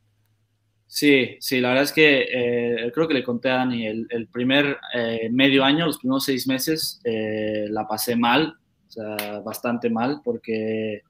Sí, 0.85 1.35
sí, 1.41 1.59
la 1.59 1.69
verdad 1.69 1.83
es 1.83 1.91
que 1.91 2.27
eh, 2.31 2.91
creo 2.93 3.07
que 3.07 3.13
le 3.13 3.23
conté 3.23 3.49
a 3.49 3.57
Dani, 3.57 3.87
el, 3.87 4.07
el 4.09 4.27
primer 4.27 4.77
eh, 4.93 5.29
medio 5.31 5.65
año, 5.65 5.85
los 5.85 5.97
primeros 5.97 6.23
seis 6.23 6.47
meses, 6.47 7.01
eh, 7.03 7.65
la 7.69 7.85
pasé 7.85 8.15
mal, 8.15 8.55
o 8.87 8.91
sea, 8.91 9.39
bastante 9.39 9.89
mal, 9.89 10.21
porque 10.23 11.01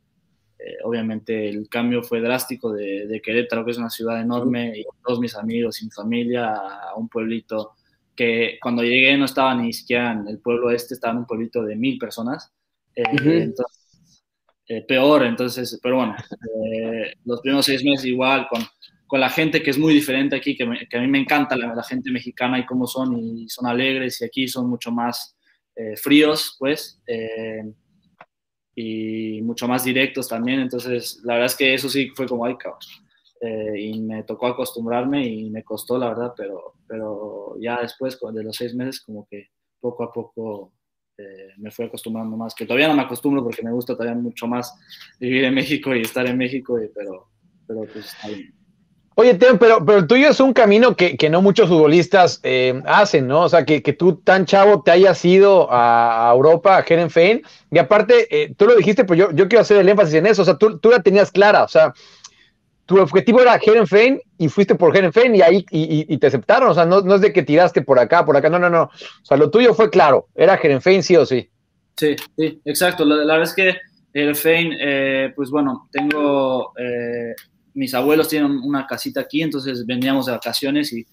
eh, 0.60 0.78
obviamente 0.84 1.48
el 1.48 1.70
cambio 1.70 2.02
fue 2.02 2.22
drástico 2.22 2.74
de, 2.74 3.06
de, 3.06 3.22
Querétaro, 3.22 3.64
que 3.64 3.72
es 3.72 3.78
una 3.78 3.92
ciudad 3.92 4.20
enorme, 4.20 4.74
y 4.80 4.86
todos 5.06 5.20
mis 5.20 5.36
amigos 5.36 5.82
y 5.82 5.86
mi 5.86 5.92
familia, 5.92 6.56
a 6.56 6.96
un 6.96 7.08
pueblito 7.08 7.74
que 8.16 8.58
cuando 8.60 8.82
llegué 8.82 9.16
no 9.16 9.26
estaba 9.26 9.54
ni 9.54 9.72
siquiera 9.72 10.12
en 10.14 10.28
el 10.28 10.40
pueblo 10.40 10.72
este, 10.72 10.96
estaba 10.96 11.14
en 11.14 11.20
un 11.20 11.28
pueblito 11.28 11.64
de 11.64 11.76
mil 11.76 12.00
personas. 12.00 12.52
Uh 12.96 13.02
-huh. 13.04 13.42
Entonces, 13.44 13.77
peor, 14.88 15.26
entonces, 15.26 15.80
pero 15.82 15.96
bueno, 15.96 16.16
los 17.24 17.42
primeros 17.42 17.66
seis 17.66 17.84
meses 17.84 18.06
igual, 18.06 18.48
con 18.50 18.62
con 19.08 19.22
la 19.22 19.30
gente 19.30 19.64
que 19.64 19.72
es 19.72 19.80
muy 19.80 19.94
diferente 19.94 20.36
aquí, 20.36 20.56
que, 20.56 20.66
me, 20.66 20.88
que 20.88 20.98
a 20.98 21.02
mí 21.02 21.08
me 21.08 21.20
encanta 21.20 21.56
la, 21.56 21.74
la, 21.74 21.84
gente 21.84 22.12
mexicana 22.12 22.60
y 22.60 22.66
cómo 22.66 22.86
son, 22.86 23.18
y 23.18 23.48
son 23.50 23.66
alegres, 23.66 24.22
y 24.22 24.26
aquí 24.26 24.48
son 24.48 24.70
mucho 24.70 24.92
más 24.92 25.36
eh, 25.76 25.96
fríos, 25.96 26.56
pues, 26.60 27.02
eh, 27.08 27.64
y 28.76 29.42
mucho 29.42 29.68
más 29.68 29.86
directos 29.86 30.28
también, 30.28 30.60
entonces 30.60 31.22
la 31.24 31.34
verdad 31.34 31.48
es 31.48 31.56
que 31.56 31.74
eso 31.74 31.90
sí 31.90 32.12
fue 32.16 32.28
como, 32.28 32.46
ay, 32.46 32.58
cabrón. 32.58 32.80
Eh, 33.40 33.82
y 33.82 34.02
me 34.02 34.24
tocó 34.24 34.48
acostumbrarme 34.48 35.26
y 35.26 35.50
me 35.52 35.64
costó, 35.64 35.98
la 35.98 36.10
verdad, 36.10 36.34
pero, 36.36 36.74
pero 36.88 37.56
ya 37.60 37.82
después 37.82 38.18
de 38.34 38.44
los 38.44 38.56
seis 38.56 38.74
meses, 38.74 39.00
como 39.00 39.28
que 39.30 39.50
poco 39.80 40.04
a 40.04 40.12
poco 40.12 40.74
eh, 41.18 41.54
me 41.58 41.72
fui 41.72 41.86
acostumbrando 41.86 42.38
más, 42.38 42.54
que 42.54 42.66
todavía 42.66 42.88
no 42.88 42.96
me 42.96 43.02
acostumbro 43.02 43.44
porque 43.44 43.64
me 43.64 43.72
gusta 43.72 43.94
todavía 43.94 44.16
mucho 44.16 44.48
más 44.48 44.74
vivir 45.20 45.46
en 45.46 45.54
México 45.54 45.96
y 45.96 46.02
estar 46.02 46.26
en 46.28 46.38
México, 46.38 46.80
pero, 46.94 47.30
pero 47.66 47.82
pues 47.92 48.06
está 48.06 48.28
bien. 48.28 48.54
Oye, 49.20 49.34
Teo, 49.34 49.58
pero, 49.58 49.84
pero 49.84 49.98
el 49.98 50.06
tuyo 50.06 50.30
es 50.30 50.40
un 50.40 50.54
camino 50.54 50.96
que, 50.96 51.18
que 51.18 51.28
no 51.32 51.42
muchos 51.42 51.70
futbolistas 51.70 52.40
eh, 52.44 52.84
hacen, 52.86 53.26
¿no? 53.26 53.42
O 53.42 53.50
sea, 53.50 53.66
que, 53.66 53.82
que, 53.82 53.94
tú 53.94 54.18
tan 54.18 54.46
chavo 54.46 54.84
te 54.84 54.92
hayas 54.92 55.26
ido 55.26 55.68
a, 55.72 56.32
Europa, 56.32 56.78
a 56.78 56.86
Herenfein, 56.88 57.42
y 57.72 57.80
aparte, 57.80 58.28
eh, 58.30 58.54
tú 58.56 58.68
lo 58.68 58.76
dijiste, 58.76 59.06
pero 59.06 59.16
yo, 59.16 59.32
yo 59.32 59.48
quiero 59.48 59.64
hacer 59.64 59.78
el 59.78 59.90
énfasis 59.90 60.14
en 60.14 60.28
eso, 60.28 60.44
o 60.44 60.46
sea, 60.46 60.60
tú, 60.60 60.78
tú 60.78 60.92
la 60.92 61.02
tenías 61.02 61.32
clara, 61.32 61.64
o 61.64 61.68
sea, 61.68 61.96
tu 62.88 63.00
objetivo 63.00 63.42
era 63.42 63.60
Herenfein 63.62 64.20
y 64.40 64.50
fuiste 64.50 64.74
por 64.74 64.98
Herenfein 64.98 65.36
y 65.36 65.42
ahí 65.42 65.66
y, 65.70 66.12
y, 66.12 66.18
te 66.18 66.28
aceptaron, 66.28 66.70
o 66.70 66.74
sea, 66.74 66.86
no, 66.86 67.02
no, 67.02 67.16
es 67.16 67.22
de 67.22 67.32
que 67.32 67.44
tiraste 67.44 67.84
por 67.84 68.00
acá, 68.00 68.26
por 68.26 68.36
acá, 68.36 68.50
no, 68.50 68.58
no, 68.58 68.70
no, 68.70 68.84
o 68.84 69.26
sea, 69.26 69.38
lo 69.38 69.52
tuyo 69.52 69.76
fue 69.76 69.92
claro, 69.92 70.28
era 70.34 70.56
Herenfein 70.56 71.04
sí 71.04 71.16
o 71.16 71.26
sí. 71.26 71.48
Sí, 71.96 72.16
sí, 72.36 72.60
exacto, 72.66 73.06
la, 73.06 73.18
la 73.18 73.34
verdad 73.34 73.44
es 73.44 73.54
que 73.54 73.76
Herenfein, 74.14 74.74
eh, 74.80 75.34
pues 75.36 75.52
bueno, 75.52 75.88
tengo 75.92 76.74
eh, 76.78 77.36
mis 77.78 77.94
abuelos 77.94 78.28
tienen 78.28 78.52
una 78.64 78.88
casita 78.88 79.22
aquí, 79.22 79.44
entonces 79.44 79.86
veníamos 79.86 80.26
de 80.26 80.32
vacaciones 80.32 80.92
y 80.94 81.06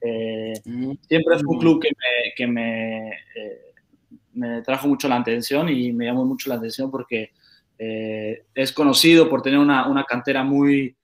eh, 0.00 0.52
mm. 0.64 0.92
siempre 1.08 1.38
fue 1.38 1.54
un 1.54 1.58
club 1.58 1.82
que 1.82 1.88
me, 1.90 2.32
que 2.36 2.46
me, 2.46 3.08
eh, 3.10 3.74
me, 4.34 4.62
trajo 4.62 4.86
mucho 4.86 5.08
la 5.08 5.16
atención 5.16 5.68
y 5.68 5.92
me 5.92 6.06
llamó 6.06 6.24
mucho 6.24 6.48
la 6.48 6.56
atención 6.56 6.92
porque 6.92 7.32
eh, 7.76 8.44
es 8.54 8.72
conocido 8.72 9.28
por 9.28 9.42
tener 9.42 9.58
una, 9.58 9.88
una 9.88 10.04
cantera 10.04 10.44
muy, 10.44 10.94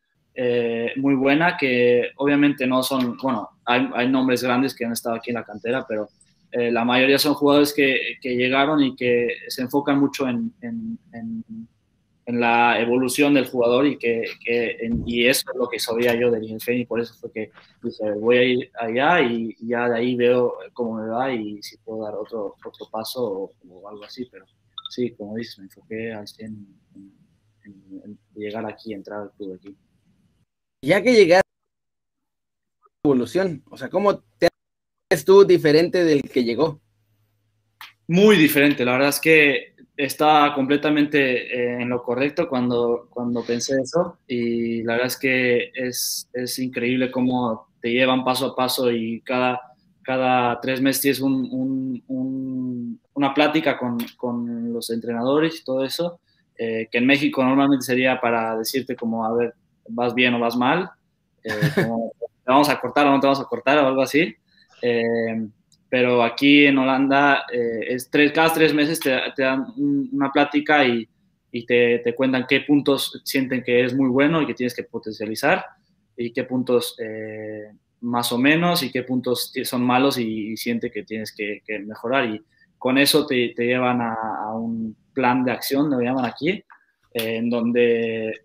eh, 0.40 0.92
muy 0.96 1.14
buena, 1.14 1.56
que 1.56 2.10
obviamente 2.16 2.66
no 2.66 2.82
son, 2.82 3.16
bueno, 3.16 3.48
hay, 3.64 3.88
hay, 3.94 4.08
nombres 4.08 4.42
grandes 4.42 4.74
que 4.74 4.84
han 4.84 4.92
estado 4.92 5.16
aquí 5.16 5.30
en 5.30 5.36
la 5.36 5.44
cantera, 5.44 5.84
pero 5.88 6.08
eh, 6.52 6.70
la 6.70 6.84
mayoría 6.84 7.18
son 7.18 7.34
jugadores 7.34 7.74
que, 7.74 8.16
que, 8.22 8.36
llegaron 8.36 8.82
y 8.82 8.94
que 8.94 9.28
se 9.48 9.62
enfocan 9.62 9.98
mucho 9.98 10.28
en, 10.28 10.52
en, 10.62 10.98
en 11.12 11.44
en 12.28 12.40
la 12.40 12.78
evolución 12.78 13.32
del 13.32 13.48
jugador 13.48 13.86
y 13.86 13.96
que, 13.96 14.22
que 14.44 14.76
y 15.06 15.26
eso 15.26 15.44
es 15.50 15.58
lo 15.58 15.66
que 15.66 15.78
sabía 15.78 16.14
yo 16.14 16.30
del 16.30 16.44
Ingenio 16.44 16.82
y 16.82 16.84
por 16.84 17.00
eso 17.00 17.14
fue 17.14 17.32
que 17.32 17.50
dije, 17.82 18.12
voy 18.20 18.36
a 18.36 18.42
ir 18.42 18.70
allá 18.78 19.22
y, 19.22 19.56
ya 19.66 19.88
de 19.88 19.96
ahí 19.96 20.14
veo 20.14 20.58
cómo 20.74 21.00
me 21.00 21.08
va 21.08 21.32
y 21.32 21.62
si 21.62 21.78
puedo 21.78 22.04
dar 22.04 22.14
otro, 22.14 22.54
otro 22.62 22.86
paso 22.92 23.24
o, 23.24 23.52
o 23.70 23.88
algo 23.88 24.04
así, 24.04 24.28
pero 24.30 24.44
sí, 24.90 25.12
como 25.12 25.36
dices, 25.36 25.58
me 25.58 25.64
enfoqué 25.64 26.12
al 26.12 26.28
100 26.28 26.46
en, 26.46 27.12
en, 27.64 28.02
en, 28.04 28.18
llegar 28.34 28.66
aquí, 28.66 28.92
entrar 28.92 29.22
al 29.22 29.30
club 29.32 29.54
aquí. 29.54 29.74
Ya 30.82 31.02
que 31.02 31.14
llegaste 31.14 31.48
evolución, 33.02 33.62
o 33.70 33.76
sea, 33.76 33.88
¿cómo 33.88 34.18
te 34.38 34.48
haces 35.10 35.24
tú 35.24 35.44
diferente 35.44 36.04
del 36.04 36.22
que 36.22 36.44
llegó? 36.44 36.80
Muy 38.06 38.36
diferente, 38.36 38.84
la 38.84 38.92
verdad 38.92 39.08
es 39.08 39.20
que 39.20 39.74
estaba 39.96 40.54
completamente 40.54 41.52
eh, 41.52 41.82
en 41.82 41.88
lo 41.88 42.02
correcto 42.02 42.48
cuando, 42.48 43.08
cuando 43.10 43.44
pensé 43.44 43.80
eso 43.82 44.18
y 44.28 44.82
la 44.84 44.92
verdad 44.92 45.08
es 45.08 45.16
que 45.16 45.72
es, 45.74 46.30
es 46.32 46.58
increíble 46.60 47.10
cómo 47.10 47.68
te 47.80 47.90
llevan 47.90 48.24
paso 48.24 48.46
a 48.46 48.56
paso 48.56 48.92
y 48.92 49.20
cada, 49.22 49.60
cada 50.02 50.60
tres 50.60 50.80
meses 50.80 51.02
tienes 51.02 51.20
un, 51.20 51.48
un, 51.50 52.04
un, 52.06 53.00
una 53.14 53.34
plática 53.34 53.76
con, 53.76 53.98
con, 54.16 54.72
los 54.72 54.90
entrenadores 54.90 55.60
y 55.60 55.64
todo 55.64 55.84
eso, 55.84 56.20
eh, 56.56 56.88
que 56.90 56.98
en 56.98 57.06
México 57.06 57.42
normalmente 57.42 57.84
sería 57.84 58.20
para 58.20 58.56
decirte 58.56 58.94
como, 58.94 59.24
a 59.24 59.34
ver, 59.34 59.54
vas 59.88 60.14
bien 60.14 60.34
o 60.34 60.40
vas 60.40 60.56
mal, 60.56 60.90
eh, 61.42 61.50
te 61.74 61.86
vamos 62.46 62.68
a 62.68 62.80
cortar 62.80 63.06
o 63.06 63.10
no 63.10 63.20
te 63.20 63.26
vamos 63.26 63.40
a 63.40 63.44
cortar 63.44 63.78
o 63.78 63.86
algo 63.86 64.02
así. 64.02 64.34
Eh, 64.82 65.48
pero 65.88 66.22
aquí 66.22 66.66
en 66.66 66.78
Holanda 66.78 67.46
eh, 67.52 67.80
es 67.88 68.10
tres, 68.10 68.32
cada 68.32 68.52
tres 68.52 68.74
meses 68.74 69.00
te, 69.00 69.10
dan 69.36 69.66
una 69.76 70.30
plática 70.30 70.84
y, 70.84 71.08
y 71.50 71.64
te, 71.64 72.00
te, 72.00 72.14
cuentan 72.14 72.46
qué 72.46 72.60
puntos 72.60 73.22
sienten 73.24 73.62
que 73.62 73.84
es 73.84 73.94
muy 73.94 74.08
bueno 74.10 74.42
y 74.42 74.46
que 74.46 74.54
tienes 74.54 74.74
que 74.74 74.84
potencializar 74.84 75.64
y 76.16 76.32
qué 76.32 76.44
puntos 76.44 76.96
más 78.00 78.32
o 78.32 78.38
menos 78.38 78.82
y 78.82 78.90
qué 78.90 79.02
puntos 79.02 79.52
son 79.64 79.82
malos 79.82 80.18
y, 80.18 80.52
y 80.52 80.56
siente 80.56 80.90
que 80.90 81.04
tienes 81.04 81.34
que, 81.34 81.62
mejorar 81.86 82.26
y 82.26 82.42
con 82.76 82.98
eso 82.98 83.26
te, 83.26 83.52
te 83.56 83.64
llevan 83.64 84.00
a, 84.00 84.52
un 84.54 84.96
plan 85.12 85.44
de 85.44 85.52
acción, 85.52 85.90
lo 85.90 86.00
llaman 86.00 86.24
aquí, 86.24 86.62
en 87.12 87.50
donde 87.50 88.42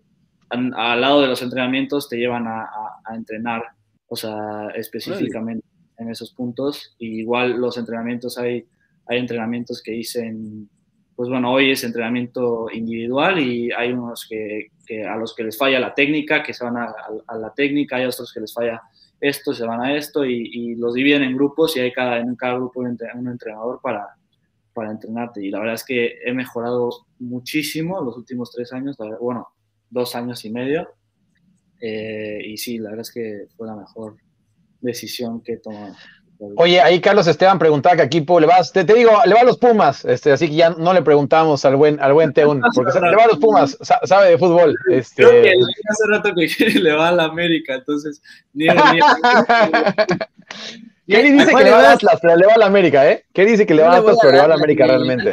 al, 0.54 0.72
al, 0.74 1.00
lado 1.00 1.20
de 1.20 1.28
los 1.28 1.42
entrenamientos 1.42 2.08
te 2.08 2.16
llevan 2.16 2.46
a, 2.46 2.68
a 3.04 3.14
entrenar, 3.14 3.62
o 4.08 4.16
sea, 4.16 4.68
específicamente 4.74 5.66
en 5.98 6.10
esos 6.10 6.32
puntos. 6.32 6.94
Y 6.98 7.20
igual 7.20 7.60
los 7.60 7.76
entrenamientos, 7.78 8.38
hay, 8.38 8.66
hay 9.06 9.18
entrenamientos 9.18 9.82
que 9.82 9.92
dicen, 9.92 10.68
pues 11.16 11.28
bueno, 11.28 11.52
hoy 11.52 11.70
es 11.70 11.84
entrenamiento 11.84 12.68
individual 12.72 13.38
y 13.38 13.70
hay 13.72 13.92
unos 13.92 14.26
que, 14.28 14.68
que 14.86 15.04
a 15.04 15.16
los 15.16 15.34
que 15.34 15.44
les 15.44 15.56
falla 15.56 15.78
la 15.80 15.94
técnica, 15.94 16.42
que 16.42 16.52
se 16.52 16.64
van 16.64 16.76
a, 16.76 16.84
a, 16.84 16.94
a, 17.26 17.36
la 17.36 17.52
técnica, 17.54 17.96
hay 17.96 18.06
otros 18.06 18.32
que 18.32 18.40
les 18.40 18.52
falla 18.52 18.82
esto, 19.20 19.54
se 19.54 19.64
van 19.64 19.80
a 19.80 19.96
esto 19.96 20.24
y, 20.24 20.50
y 20.52 20.74
los 20.74 20.94
dividen 20.94 21.22
en 21.22 21.34
grupos 21.34 21.76
y 21.76 21.80
hay 21.80 21.92
cada, 21.92 22.18
en 22.18 22.34
cada 22.36 22.54
grupo 22.56 22.80
un 22.80 23.28
entrenador 23.28 23.80
para, 23.80 24.08
para 24.74 24.90
entrenarte. 24.90 25.44
Y 25.44 25.50
la 25.50 25.60
verdad 25.60 25.76
es 25.76 25.84
que 25.84 26.18
he 26.24 26.32
mejorado 26.32 26.90
muchísimo 27.20 28.02
los 28.02 28.16
últimos 28.16 28.50
tres 28.50 28.72
años, 28.72 28.96
bueno, 29.20 29.48
dos 29.94 30.14
años 30.14 30.44
y 30.44 30.50
medio. 30.50 30.90
Eh, 31.80 32.40
y 32.44 32.58
sí, 32.58 32.78
la 32.78 32.90
verdad 32.90 33.02
es 33.02 33.12
que 33.12 33.46
fue 33.56 33.66
la 33.66 33.76
mejor 33.76 34.16
decisión 34.80 35.40
que 35.40 35.56
toma. 35.56 35.96
Oye, 36.56 36.80
ahí 36.80 37.00
Carlos 37.00 37.26
Esteban 37.26 37.58
preguntaba 37.58 37.96
que 37.96 38.02
equipo 38.02 38.40
le 38.40 38.46
vas. 38.46 38.72
Te, 38.72 38.84
te, 38.84 38.92
digo, 38.92 39.12
le 39.24 39.34
va 39.34 39.40
a 39.40 39.44
los 39.44 39.56
Pumas, 39.56 40.04
este, 40.04 40.32
así 40.32 40.48
que 40.48 40.56
ya 40.56 40.70
no 40.70 40.92
le 40.92 41.02
preguntamos 41.02 41.64
al 41.64 41.76
buen, 41.76 42.00
al 42.00 42.12
buen 42.12 42.32
Teun, 42.32 42.60
porque 42.74 43.00
le 43.00 43.16
va 43.16 43.24
a 43.24 43.28
los 43.28 43.38
Pumas, 43.38 43.78
sabe 44.02 44.30
de 44.30 44.38
fútbol. 44.38 44.76
Este... 44.90 45.22
Creo 45.22 45.42
que 45.42 45.52
hace 45.88 46.06
rato 46.08 46.32
que 46.34 46.70
le 46.80 46.92
va 46.92 47.08
a 47.08 47.12
la 47.12 47.24
América, 47.24 47.76
entonces 47.76 48.20
ni, 48.52 48.66
ni, 48.66 48.72
Kelly 51.06 51.32
dice 51.32 51.54
que 51.54 51.64
le 51.64 51.70
va 51.70 51.90
a 51.90 51.92
Atlas, 51.92 52.18
pero 52.22 52.36
le 52.36 52.46
va 52.46 52.54
a 52.54 52.58
la 52.58 52.66
América, 52.66 53.10
¿eh? 53.10 53.24
¿Qué 53.32 53.44
dice 53.44 53.66
que 53.66 53.74
le 53.74 53.82
va 53.82 53.94
a 53.94 53.98
Atlas, 53.98 54.16
pero 54.20 54.32
le 54.32 54.38
va 54.38 54.44
a 54.44 54.48
la 54.48 54.54
América 54.54 54.86
realmente? 54.86 55.32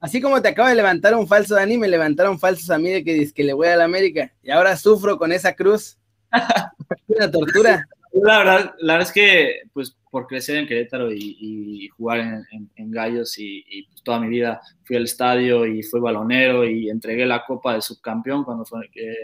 Así 0.00 0.20
como 0.20 0.40
te 0.40 0.48
acaba 0.48 0.70
de 0.70 0.74
levantar 0.74 1.14
un 1.14 1.28
falso 1.28 1.54
Dani, 1.54 1.76
me 1.76 1.88
levantaron 1.88 2.38
falsos 2.38 2.70
a 2.70 2.78
mí 2.78 2.90
de 2.90 3.04
que 3.04 3.12
dice 3.12 3.34
que 3.34 3.44
le 3.44 3.52
voy 3.52 3.68
a 3.68 3.76
la 3.76 3.84
América. 3.84 4.32
Y 4.42 4.50
ahora 4.50 4.76
sufro 4.76 5.18
con 5.18 5.32
esa 5.32 5.54
cruz. 5.54 5.98
Una 7.08 7.30
tortura. 7.30 7.86
La 8.12 8.38
verdad, 8.38 8.74
la 8.78 8.94
verdad 8.94 9.08
es 9.08 9.12
que, 9.12 9.60
pues, 9.72 9.96
por 10.10 10.26
crecer 10.26 10.56
en 10.56 10.66
Querétaro 10.66 11.12
y, 11.12 11.36
y 11.40 11.88
jugar 11.88 12.20
en, 12.20 12.44
en, 12.52 12.70
en 12.76 12.90
Gallos 12.90 13.38
y, 13.38 13.64
y 13.68 13.86
pues, 13.86 14.02
toda 14.02 14.20
mi 14.20 14.28
vida 14.28 14.60
fui 14.84 14.96
al 14.96 15.04
estadio 15.04 15.66
y 15.66 15.82
fui 15.82 16.00
balonero 16.00 16.64
y 16.64 16.90
entregué 16.90 17.24
la 17.26 17.44
copa 17.44 17.74
de 17.74 17.80
subcampeón 17.80 18.44
cuando 18.44 18.64
fue 18.64 18.90
que 18.90 19.14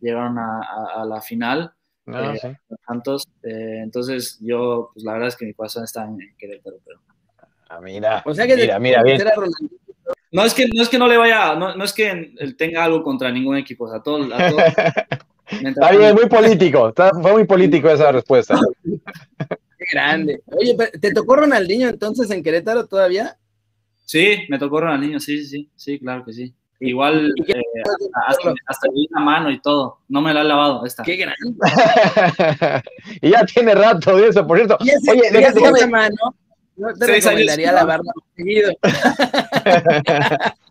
llegaron 0.00 0.38
a, 0.38 0.60
a, 0.60 1.02
a 1.02 1.04
la 1.06 1.20
final. 1.20 1.72
Ah, 2.06 2.34
eh, 2.34 2.38
sí. 2.40 2.76
Santos. 2.86 3.28
Eh, 3.42 3.80
entonces, 3.82 4.38
yo, 4.40 4.90
pues, 4.94 5.04
la 5.04 5.12
verdad 5.12 5.28
es 5.28 5.36
que 5.36 5.46
mi 5.46 5.54
corazón 5.54 5.84
está 5.84 6.04
en, 6.04 6.18
Querétaro, 6.38 6.76
pero. 6.84 7.00
Ah, 7.68 7.80
mira, 7.80 8.22
o 8.24 8.32
sea 8.32 8.46
que 8.46 8.56
mira, 8.56 8.78
mira, 8.78 9.02
bien. 9.02 9.20
No 10.30 10.44
es 10.44 10.54
que 10.54 10.66
no 10.72 10.82
es 10.82 10.88
que 10.88 10.98
no 10.98 11.08
le 11.08 11.16
vaya, 11.16 11.54
no, 11.56 11.74
no 11.74 11.84
es 11.84 11.92
que 11.92 12.32
él 12.38 12.56
tenga 12.56 12.84
algo 12.84 13.02
contra 13.02 13.30
ningún 13.30 13.56
equipo, 13.56 13.84
o 13.84 13.88
sea, 13.88 13.98
a 13.98 14.02
todos, 14.02 14.30
a 14.32 14.50
todos 14.50 14.62
Está 15.48 15.92
bien, 15.92 16.14
muy 16.14 16.26
político. 16.26 16.88
Está, 16.88 17.10
fue 17.10 17.32
muy 17.32 17.44
político 17.44 17.88
esa 17.88 18.10
respuesta. 18.12 18.58
Qué 19.78 19.84
grande. 19.92 20.42
Oye, 20.46 20.76
¿te 21.00 21.12
tocó 21.12 21.36
Ronaldinho 21.36 21.88
entonces 21.88 22.30
en 22.30 22.42
Querétaro 22.42 22.86
todavía? 22.86 23.38
Sí, 24.04 24.38
me 24.48 24.58
tocó 24.58 24.80
Ronaldinho, 24.80 25.20
sí, 25.20 25.38
sí, 25.38 25.46
sí, 25.46 25.70
sí, 25.76 25.98
claro 25.98 26.24
que 26.24 26.32
sí. 26.32 26.54
Igual 26.78 27.32
eh, 27.46 27.62
hasta, 28.26 28.52
hasta 28.66 28.88
di 28.92 29.08
la 29.10 29.20
mano 29.20 29.50
y 29.50 29.60
todo. 29.60 30.00
No 30.08 30.20
me 30.20 30.34
la 30.34 30.42
he 30.42 30.44
lavado 30.44 30.84
esta. 30.84 31.02
Qué 31.02 31.16
grande. 31.16 31.56
y 33.22 33.30
ya 33.30 33.46
tiene 33.46 33.74
rato 33.74 34.16
de 34.16 34.28
eso, 34.28 34.46
por 34.46 34.58
cierto. 34.58 34.76
Oye, 34.80 35.30
déjate 35.32 35.60
que 35.60 35.86
mano. 35.86 36.34
No 36.76 36.92
te 36.92 37.06
Seis 37.06 37.24
recomendaría 37.24 37.72
lavarla 37.72 38.12
seguido. 38.36 38.70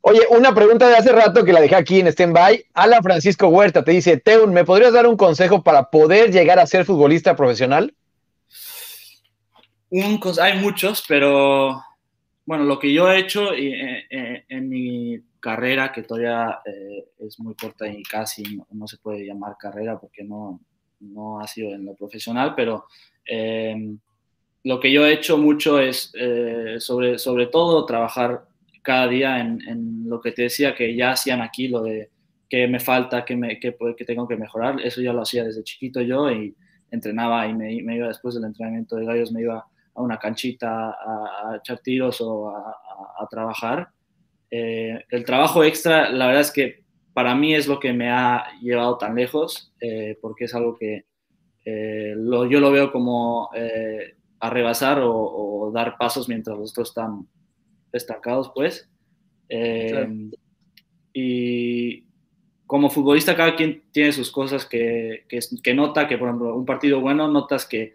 Oye, 0.00 0.20
una 0.30 0.52
pregunta 0.52 0.88
de 0.88 0.96
hace 0.96 1.12
rato 1.12 1.44
que 1.44 1.52
la 1.52 1.60
dejé 1.60 1.76
aquí 1.76 2.00
en 2.00 2.08
stand-by. 2.08 2.64
Ala 2.74 3.00
Francisco 3.02 3.46
Huerta 3.46 3.84
te 3.84 3.92
dice, 3.92 4.16
Teun, 4.16 4.52
¿me 4.52 4.64
podrías 4.64 4.92
dar 4.92 5.06
un 5.06 5.16
consejo 5.16 5.62
para 5.62 5.90
poder 5.90 6.32
llegar 6.32 6.58
a 6.58 6.66
ser 6.66 6.84
futbolista 6.84 7.36
profesional? 7.36 7.94
Un, 9.90 10.20
hay 10.40 10.58
muchos, 10.58 11.04
pero 11.06 11.80
bueno, 12.44 12.64
lo 12.64 12.78
que 12.78 12.92
yo 12.92 13.10
he 13.10 13.18
hecho 13.18 13.52
en, 13.54 14.04
en, 14.10 14.44
en 14.48 14.68
mi 14.68 15.20
carrera, 15.42 15.92
que 15.92 16.02
todavía 16.02 16.60
eh, 16.64 17.04
es 17.18 17.38
muy 17.40 17.54
corta 17.54 17.86
y 17.88 18.02
casi 18.02 18.42
no, 18.56 18.66
no, 18.70 18.86
se 18.86 18.98
puede 18.98 19.26
llamar 19.26 19.56
carrera 19.58 19.98
porque 19.98 20.22
no, 20.22 20.60
no 21.00 21.40
ha 21.40 21.46
sido 21.46 21.74
en 21.74 21.84
lo 21.84 21.94
profesional, 21.94 22.54
pero 22.54 22.86
eh, 23.26 23.96
lo 24.64 24.80
que 24.80 24.92
yo 24.92 25.04
he 25.04 25.12
hecho 25.12 25.36
mucho 25.38 25.80
es 25.80 26.12
eh, 26.14 26.76
sobre, 26.78 27.18
sobre 27.18 27.46
todo 27.48 27.84
trabajar 27.84 28.44
cada 28.82 29.08
día 29.08 29.40
en, 29.40 29.60
en, 29.68 30.08
lo 30.08 30.20
que 30.20 30.32
te 30.32 30.42
decía 30.42 30.74
que 30.74 30.94
ya 30.94 31.12
hacían 31.12 31.40
aquí, 31.40 31.68
lo 31.68 31.82
de 31.82 32.10
que 32.48 32.68
me 32.68 32.78
falta, 32.78 33.24
que, 33.24 33.34
me, 33.34 33.58
que 33.58 33.72
tengo 34.06 34.28
que 34.28 34.36
mejorar. 34.36 34.80
Eso 34.80 35.00
ya 35.00 35.12
lo 35.12 35.22
hacía 35.22 35.44
desde 35.44 35.64
chiquito 35.64 36.02
yo 36.02 36.30
y 36.30 36.54
entrenaba 36.90 37.46
y 37.46 37.54
me, 37.54 37.82
me 37.82 37.96
iba 37.96 38.08
después 38.08 38.34
del 38.34 38.44
entrenamiento 38.44 38.96
de 38.96 39.06
gallos, 39.06 39.32
me 39.32 39.40
iba 39.40 39.66
a 39.94 40.02
una 40.02 40.18
canchita 40.18 40.90
a, 40.90 41.50
a 41.50 41.56
echar 41.56 41.78
tiros 41.78 42.20
o 42.20 42.48
a, 42.48 42.76
a, 43.18 43.26
trabajar. 43.28 43.88
Eh, 44.50 45.04
el 45.10 45.24
trabajo 45.24 45.64
extra, 45.64 46.10
la 46.10 46.26
verdad 46.26 46.42
es 46.42 46.50
que 46.50 46.82
para 47.12 47.34
mí 47.34 47.54
es 47.54 47.66
lo 47.66 47.78
que 47.78 47.92
me 47.92 48.10
ha 48.10 48.46
llevado 48.60 48.98
tan 48.98 49.14
lejos, 49.14 49.72
eh, 49.80 50.18
porque 50.20 50.44
es 50.44 50.54
algo 50.54 50.76
que 50.76 51.04
lo, 51.64 52.46
yo 52.46 52.58
lo 52.58 52.72
veo 52.72 52.90
como 52.90 53.50
a 54.40 54.50
rebasar 54.50 55.00
o, 55.02 55.70
dar 55.72 55.96
pasos 55.96 56.28
mientras 56.28 56.58
los 56.58 56.72
otros 56.72 56.88
están 56.88 57.28
destacados, 57.92 58.50
pues. 58.54 58.90
Y 61.12 62.04
como 62.72 62.88
futbolista 62.88 63.36
cada 63.36 63.54
quien 63.54 63.82
tiene 63.92 64.12
sus 64.12 64.30
cosas 64.30 64.64
que, 64.64 65.26
que, 65.28 65.74
nota, 65.74 66.08
que 66.08 66.16
por 66.16 66.28
ejemplo 66.28 66.56
un 66.56 66.64
partido 66.64 67.02
bueno 67.02 67.28
notas 67.28 67.66
que 67.66 67.92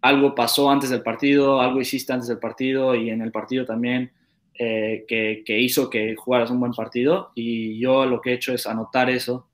algo 0.00 0.34
pasó 0.34 0.70
antes 0.70 0.90
del 0.90 1.02
partido, 1.02 1.60
algo 1.60 1.80
hiciste 1.80 2.12
antes 2.12 2.28
del 2.28 2.38
partido 2.38 2.94
y 2.94 3.10
en 3.10 3.20
el 3.20 3.32
partido 3.32 3.64
también 3.64 4.12
eh, 4.54 5.04
que, 5.06 5.58
hizo 5.60 5.88
que 5.90 6.16
jugaras 6.16 6.50
un 6.50 6.60
buen 6.60 6.72
partido. 6.72 7.30
Y 7.34 7.78
yo 7.78 8.06
lo 8.06 8.20
que 8.20 8.30
he 8.30 8.34
hecho 8.34 8.52
es 8.52 8.66
anotar 8.66 9.10
eso, 9.10 9.46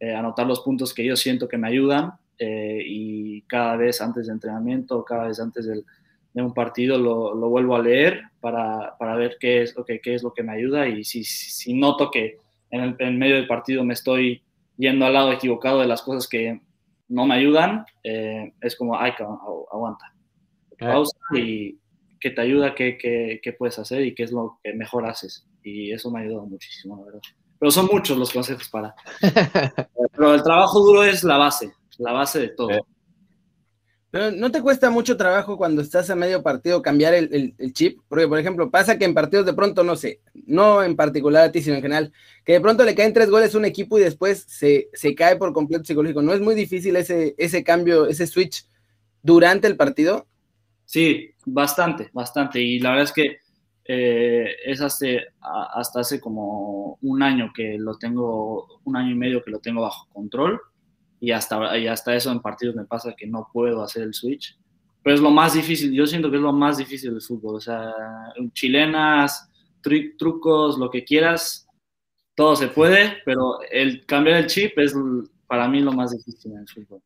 eh, 0.00 0.14
anotar 0.14 0.46
los 0.46 0.60
puntos 0.60 0.94
que 0.94 1.04
yo 1.04 1.16
siento 1.16 1.48
que 1.48 1.58
me 1.58 1.68
ayudan 1.68 2.12
eh, 2.38 2.82
y 2.84 3.42
cada 3.42 3.76
vez 3.76 4.00
antes 4.00 4.26
de 4.26 4.32
entrenamiento, 4.32 5.04
cada 5.04 5.28
vez 5.28 5.38
antes 5.40 5.66
de 5.66 6.42
un 6.42 6.54
partido 6.54 6.98
lo, 6.98 7.48
vuelvo 7.48 7.76
a 7.76 7.82
leer 7.82 8.22
para, 8.40 8.96
para 8.98 9.16
ver 9.16 9.36
qué 9.38 9.62
es, 9.62 9.74
que, 9.86 10.00
qué 10.00 10.14
es 10.14 10.22
lo 10.22 10.32
que 10.32 10.42
me 10.42 10.52
ayuda. 10.52 10.88
Y 10.88 11.04
si, 11.04 11.24
si 11.24 11.74
noto 11.74 12.10
que 12.10 12.38
en, 12.70 12.96
el, 12.98 13.14
medio 13.18 13.36
del 13.36 13.46
partido 13.46 13.84
me 13.84 13.94
estoy 13.94 14.42
yendo 14.76 15.06
al 15.06 15.12
lado 15.12 15.32
equivocado 15.32 15.80
de 15.80 15.86
las 15.86 16.02
cosas 16.02 16.26
que 16.26 16.60
no 17.12 17.26
me 17.26 17.34
ayudan, 17.34 17.84
eh, 18.02 18.54
es 18.60 18.74
como, 18.74 18.98
ay, 18.98 19.12
aguanta. 19.70 20.14
Pausa 20.78 21.16
y 21.34 21.78
qué 22.18 22.30
te 22.30 22.40
ayuda, 22.40 22.74
qué, 22.74 22.96
qué, 22.96 23.40
qué, 23.42 23.52
puedes 23.52 23.78
hacer 23.78 24.04
y 24.04 24.14
qué 24.14 24.24
es 24.24 24.32
lo 24.32 24.58
que 24.64 24.72
mejor 24.72 25.06
haces. 25.06 25.46
Y 25.62 25.92
eso 25.92 26.10
me 26.10 26.20
ha 26.20 26.22
ayudado 26.22 26.46
muchísimo, 26.46 26.96
la 26.96 27.04
verdad. 27.04 27.20
Pero 27.58 27.70
son 27.70 27.86
muchos 27.86 28.16
los 28.16 28.32
consejos 28.32 28.68
para. 28.68 28.94
Pero 30.16 30.34
el 30.34 30.42
trabajo 30.42 30.80
duro 30.80 31.04
es 31.04 31.22
la 31.22 31.36
base, 31.36 31.72
la 31.98 32.12
base 32.12 32.40
de 32.40 32.48
todo. 32.48 32.86
¿No 34.12 34.50
te 34.50 34.60
cuesta 34.60 34.90
mucho 34.90 35.16
trabajo 35.16 35.56
cuando 35.56 35.80
estás 35.80 36.10
a 36.10 36.14
medio 36.14 36.42
partido 36.42 36.82
cambiar 36.82 37.14
el, 37.14 37.54
chip? 37.72 37.98
Porque, 38.08 38.28
por 38.28 38.38
ejemplo, 38.38 38.70
pasa 38.70 38.98
que 38.98 39.06
en 39.06 39.14
partidos 39.14 39.46
de 39.46 39.54
pronto, 39.54 39.84
no 39.84 39.96
sé, 39.96 40.20
no 40.46 40.82
en 40.82 40.96
particular 40.96 41.44
a 41.44 41.52
ti, 41.52 41.62
sino 41.62 41.76
en 41.76 41.82
general, 41.82 42.12
que 42.44 42.52
de 42.52 42.60
pronto 42.60 42.84
le 42.84 42.94
caen 42.94 43.14
tres 43.14 43.30
goles 43.30 43.54
a 43.54 43.58
un 43.58 43.64
equipo 43.64 43.98
y 43.98 44.02
después 44.02 44.44
se, 44.46 44.90
cae 45.16 45.36
por 45.36 45.54
completo 45.54 45.84
psicológico. 45.84 46.20
¿No 46.20 46.34
es 46.34 46.40
muy 46.40 46.54
difícil 46.54 46.96
ese, 46.96 47.34
ese 47.38 47.64
cambio, 47.64 48.06
ese 48.06 48.26
switch 48.26 48.66
durante 49.22 49.66
el 49.66 49.76
partido? 49.76 50.26
Sí, 50.84 51.30
bastante, 51.46 52.10
bastante. 52.12 52.60
Y 52.60 52.80
la 52.80 52.90
verdad 52.90 53.04
es 53.04 53.12
que 53.12 53.38
eh, 53.86 54.46
es 54.66 54.82
hasta 54.82 56.00
hace 56.00 56.20
como 56.20 56.98
un 57.00 57.22
año 57.22 57.50
que 57.54 57.78
lo 57.78 57.96
tengo, 57.96 58.80
un 58.84 58.96
año 58.96 59.12
y 59.12 59.16
medio 59.16 59.42
que 59.42 59.50
lo 59.50 59.58
tengo 59.58 59.80
bajo 59.80 60.06
control 60.12 60.60
y 61.22 61.30
hasta, 61.30 61.78
y 61.78 61.86
hasta 61.86 62.16
eso 62.16 62.32
en 62.32 62.40
partidos 62.40 62.74
me 62.74 62.84
pasa 62.84 63.14
que 63.16 63.28
no 63.28 63.48
puedo 63.52 63.84
hacer 63.84 64.02
el 64.02 64.12
switch. 64.12 64.58
Pero 65.04 65.14
es 65.14 65.22
lo 65.22 65.30
más 65.30 65.54
difícil, 65.54 65.92
yo 65.92 66.04
siento 66.04 66.28
que 66.28 66.36
es 66.36 66.42
lo 66.42 66.52
más 66.52 66.78
difícil 66.78 67.12
del 67.12 67.22
fútbol. 67.22 67.54
O 67.54 67.60
sea, 67.60 67.94
chilenas, 68.52 69.48
trucos, 70.18 70.78
lo 70.78 70.90
que 70.90 71.04
quieras, 71.04 71.68
todo 72.34 72.56
se 72.56 72.66
puede, 72.66 73.18
pero 73.24 73.60
el 73.70 74.04
cambiar 74.04 74.38
el 74.38 74.46
chip 74.48 74.76
es 74.80 74.96
para 75.46 75.68
mí 75.68 75.78
lo 75.80 75.92
más 75.92 76.10
difícil 76.10 76.54
en 76.54 76.58
el 76.58 76.68
fútbol. 76.68 77.00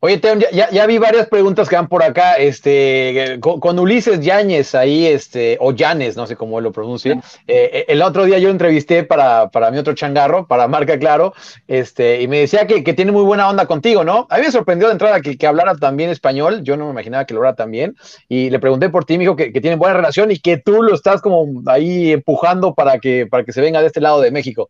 Oye, 0.00 0.18
Teo, 0.18 0.34
ya, 0.52 0.86
vi 0.86 0.98
varias 0.98 1.28
preguntas 1.28 1.66
que 1.66 1.76
van 1.76 1.88
por 1.88 2.02
acá, 2.02 2.34
este, 2.34 3.38
con, 3.40 3.78
Ulises 3.78 4.20
Yáñez 4.20 4.74
ahí, 4.74 5.06
este, 5.06 5.56
o 5.60 5.72
Llanes, 5.72 6.14
no 6.14 6.26
sé 6.26 6.36
cómo 6.36 6.60
lo 6.60 6.72
pronuncie. 6.72 7.12
Eh, 7.46 7.70
eh, 7.72 7.84
el 7.88 8.02
otro 8.02 8.26
día 8.26 8.38
yo 8.38 8.50
entrevisté 8.50 9.04
para, 9.04 9.48
para 9.48 9.70
mi 9.70 9.78
otro 9.78 9.94
changarro, 9.94 10.46
para 10.46 10.68
Marca 10.68 10.98
Claro, 10.98 11.32
este, 11.68 12.20
y 12.20 12.28
me 12.28 12.40
decía 12.40 12.66
que, 12.66 12.82
tiene 12.92 13.12
muy 13.12 13.22
buena 13.22 13.48
onda 13.48 13.64
contigo, 13.64 14.04
¿no? 14.04 14.26
A 14.28 14.36
mí 14.36 14.42
me 14.42 14.52
sorprendió 14.52 14.88
de 14.88 14.92
entrada 14.92 15.22
que, 15.22 15.38
que 15.38 15.46
hablara 15.46 15.74
también 15.74 16.10
español, 16.10 16.62
yo 16.64 16.76
no 16.76 16.84
me 16.84 16.90
imaginaba 16.90 17.24
que 17.24 17.32
lo 17.32 17.40
hablara 17.40 17.56
también, 17.56 17.96
y 18.28 18.50
le 18.50 18.58
pregunté 18.58 18.90
por 18.90 19.06
ti, 19.06 19.14
me 19.16 19.24
dijo 19.24 19.36
que, 19.36 19.54
que 19.54 19.60
tienen 19.62 19.78
buena 19.78 19.94
relación 19.94 20.30
y 20.30 20.38
que 20.38 20.58
tú 20.58 20.82
lo 20.82 20.94
estás 20.94 21.22
como 21.22 21.62
ahí 21.64 22.12
empujando 22.12 22.74
para 22.74 22.98
que, 22.98 23.26
para 23.26 23.42
que 23.42 23.52
se 23.52 23.62
venga 23.62 23.80
de 23.80 23.86
este 23.86 24.02
lado 24.02 24.20
de 24.20 24.30
México. 24.30 24.68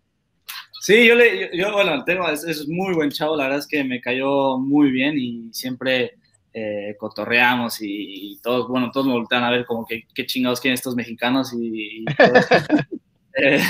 Sí, 0.85 1.07
yo, 1.07 1.15
le, 1.15 1.49
yo, 1.57 1.73
bueno, 1.73 1.95
el 1.95 2.05
tema 2.05 2.31
es, 2.31 2.69
muy 2.69 2.93
buen 2.93 3.11
chavo, 3.11 3.37
la 3.37 3.45
verdad 3.45 3.61
es 3.61 3.67
que 3.67 3.83
me 3.85 4.03
cayó 4.03 4.59
muy 4.59 4.91
bien 4.91 5.15
y 5.17 5.49
siempre 5.51 6.19
eh, 6.53 6.95
cotorreamos 6.99 7.79
y, 7.81 8.39
todos, 8.43 8.69
bueno, 8.69 8.91
todos 8.93 9.07
me 9.07 9.15
voltean 9.15 9.45
a 9.45 9.51
ver 9.51 9.65
como 9.65 9.87
que 9.87 10.07
qué 10.15 10.27
chingados 10.27 10.61
quieren 10.61 10.75
estos 10.75 10.95
mexicanos 10.95 11.55
y, 11.55 12.05
eh, 13.35 13.63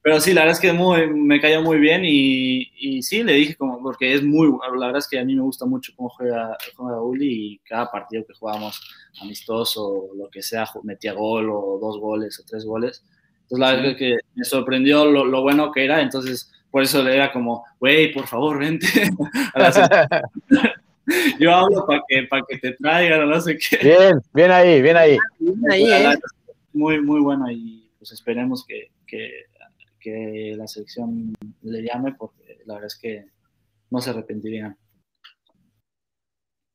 pero 0.00 0.18
sí, 0.18 0.32
la 0.32 0.46
verdad 0.46 0.56
es 0.56 0.60
que 0.62 0.72
muy, 0.72 1.08
me 1.08 1.42
cayó 1.42 1.60
muy 1.60 1.78
bien 1.78 2.06
y, 2.06 2.72
y, 2.78 3.02
sí, 3.02 3.22
le 3.22 3.34
dije 3.34 3.56
como, 3.56 3.82
porque 3.82 4.14
es 4.14 4.22
muy, 4.22 4.48
la 4.48 4.86
verdad 4.86 5.00
es 5.00 5.08
que 5.08 5.18
a 5.18 5.24
mí 5.26 5.34
me 5.34 5.42
gusta 5.42 5.66
mucho 5.66 5.92
cómo 5.94 6.08
juega, 6.08 6.56
juega 6.74 7.02
Uli 7.02 7.52
y 7.52 7.58
cada 7.68 7.90
partido 7.90 8.24
que 8.26 8.32
jugamos 8.32 8.80
amistoso 9.20 9.86
o 9.86 10.14
lo 10.14 10.30
que 10.30 10.40
sea, 10.40 10.66
metía 10.84 11.12
gol 11.12 11.50
o 11.50 11.78
dos 11.78 12.00
goles 12.00 12.40
o 12.40 12.44
tres 12.46 12.64
goles 12.64 13.04
entonces, 13.44 13.58
la 13.58 13.72
verdad 13.72 13.90
es 13.92 13.96
que 13.96 14.16
me 14.34 14.44
sorprendió 14.44 15.04
lo, 15.04 15.42
bueno 15.42 15.70
que 15.70 15.84
era, 15.84 16.00
entonces 16.00 16.50
por 16.70 16.82
eso 16.82 17.06
era 17.06 17.32
como, 17.32 17.64
güey, 17.78 18.12
por 18.12 18.26
favor, 18.26 18.58
vente. 18.58 18.86
Yo 21.38 21.54
hablo 21.54 21.86
para 21.86 22.02
que, 22.08 22.22
para 22.24 22.42
que 22.48 22.58
te 22.58 22.72
traigan, 22.72 23.28
no 23.28 23.40
sé 23.40 23.58
qué. 23.58 23.76
Bien, 23.82 24.18
bien 24.32 24.50
ahí, 24.50 24.80
bien 24.80 24.96
ahí. 24.96 25.18
Bien 25.38 25.70
ahí 25.70 25.84
¿eh? 25.84 26.18
Muy, 26.72 27.00
muy 27.00 27.20
bueno 27.20 27.50
y 27.50 27.90
pues 27.98 28.12
esperemos 28.12 28.64
que, 28.66 28.90
que, 29.06 29.44
que, 30.00 30.54
la 30.56 30.66
selección 30.66 31.34
le 31.62 31.82
llame 31.82 32.14
porque 32.14 32.58
la 32.64 32.74
verdad 32.74 32.86
es 32.86 32.96
que 32.96 33.26
no 33.90 34.00
se 34.00 34.10
arrepentirían. 34.10 34.76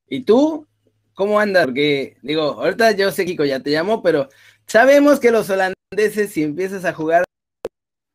¿Y 0.07 0.21
tú? 0.21 0.67
¿Cómo 1.13 1.39
andas? 1.39 1.65
Porque, 1.65 2.17
digo, 2.21 2.43
ahorita 2.43 2.91
yo 2.91 3.11
sé, 3.11 3.25
Kiko, 3.25 3.45
ya 3.45 3.59
te 3.59 3.71
llamo, 3.71 4.01
pero 4.01 4.29
sabemos 4.65 5.19
que 5.19 5.31
los 5.31 5.49
holandeses 5.49 5.78
si 6.27 6.43
empiezas 6.43 6.85
a 6.85 6.93
jugar 6.93 7.23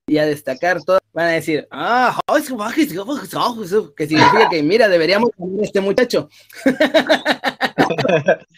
y 0.07 0.19
a 0.19 0.27
destacar 0.27 0.81
todo, 0.85 1.01
van 1.13 1.27
a 1.27 1.33
decir, 1.33 1.67
ah, 1.73 2.17
que 3.97 4.07
significa 4.07 4.49
que, 4.49 4.63
mira, 4.63 4.89
deberíamos 4.89 5.31
poner 5.37 5.61
a 5.61 5.65
este 5.65 5.81
muchacho. 5.81 6.29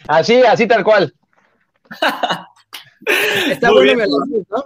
así, 0.09 0.43
así 0.43 0.67
tal 0.67 0.85
cual. 0.85 1.15
Está 3.49 3.71
Muy 3.71 3.85
bien, 3.85 4.01
¿no? 4.51 4.65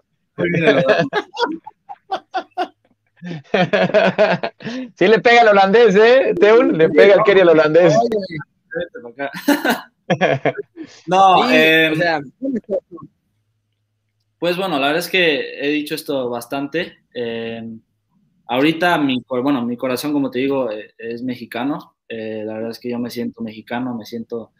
sí 4.96 5.06
le 5.06 5.20
pega 5.20 5.42
al 5.42 5.48
holandés, 5.48 5.94
¿eh? 5.94 6.34
Teun 6.40 6.76
le 6.76 6.88
pega 6.88 7.14
al 7.14 7.22
Kerry 7.22 7.42
al 7.42 7.50
holandés. 7.50 7.94
no, 11.06 11.50
eh, 11.52 11.90
o 11.92 11.96
sea, 11.96 12.20
pues 14.40 14.56
bueno, 14.56 14.78
la 14.80 14.86
verdad 14.86 15.04
es 15.04 15.10
que 15.10 15.60
he 15.60 15.68
dicho 15.68 15.94
esto 15.94 16.30
bastante. 16.30 16.94
Eh, 17.14 17.62
ahorita, 18.46 18.96
mi, 18.96 19.22
bueno, 19.28 19.62
mi 19.66 19.76
corazón, 19.76 20.14
como 20.14 20.30
te 20.30 20.38
digo, 20.38 20.70
eh, 20.70 20.94
es 20.96 21.22
mexicano. 21.22 21.96
Eh, 22.08 22.42
la 22.46 22.54
verdad 22.54 22.70
es 22.70 22.78
que 22.78 22.88
yo 22.88 22.98
me 22.98 23.10
siento 23.10 23.42
mexicano, 23.42 23.94
me 23.94 24.06
siento, 24.06 24.52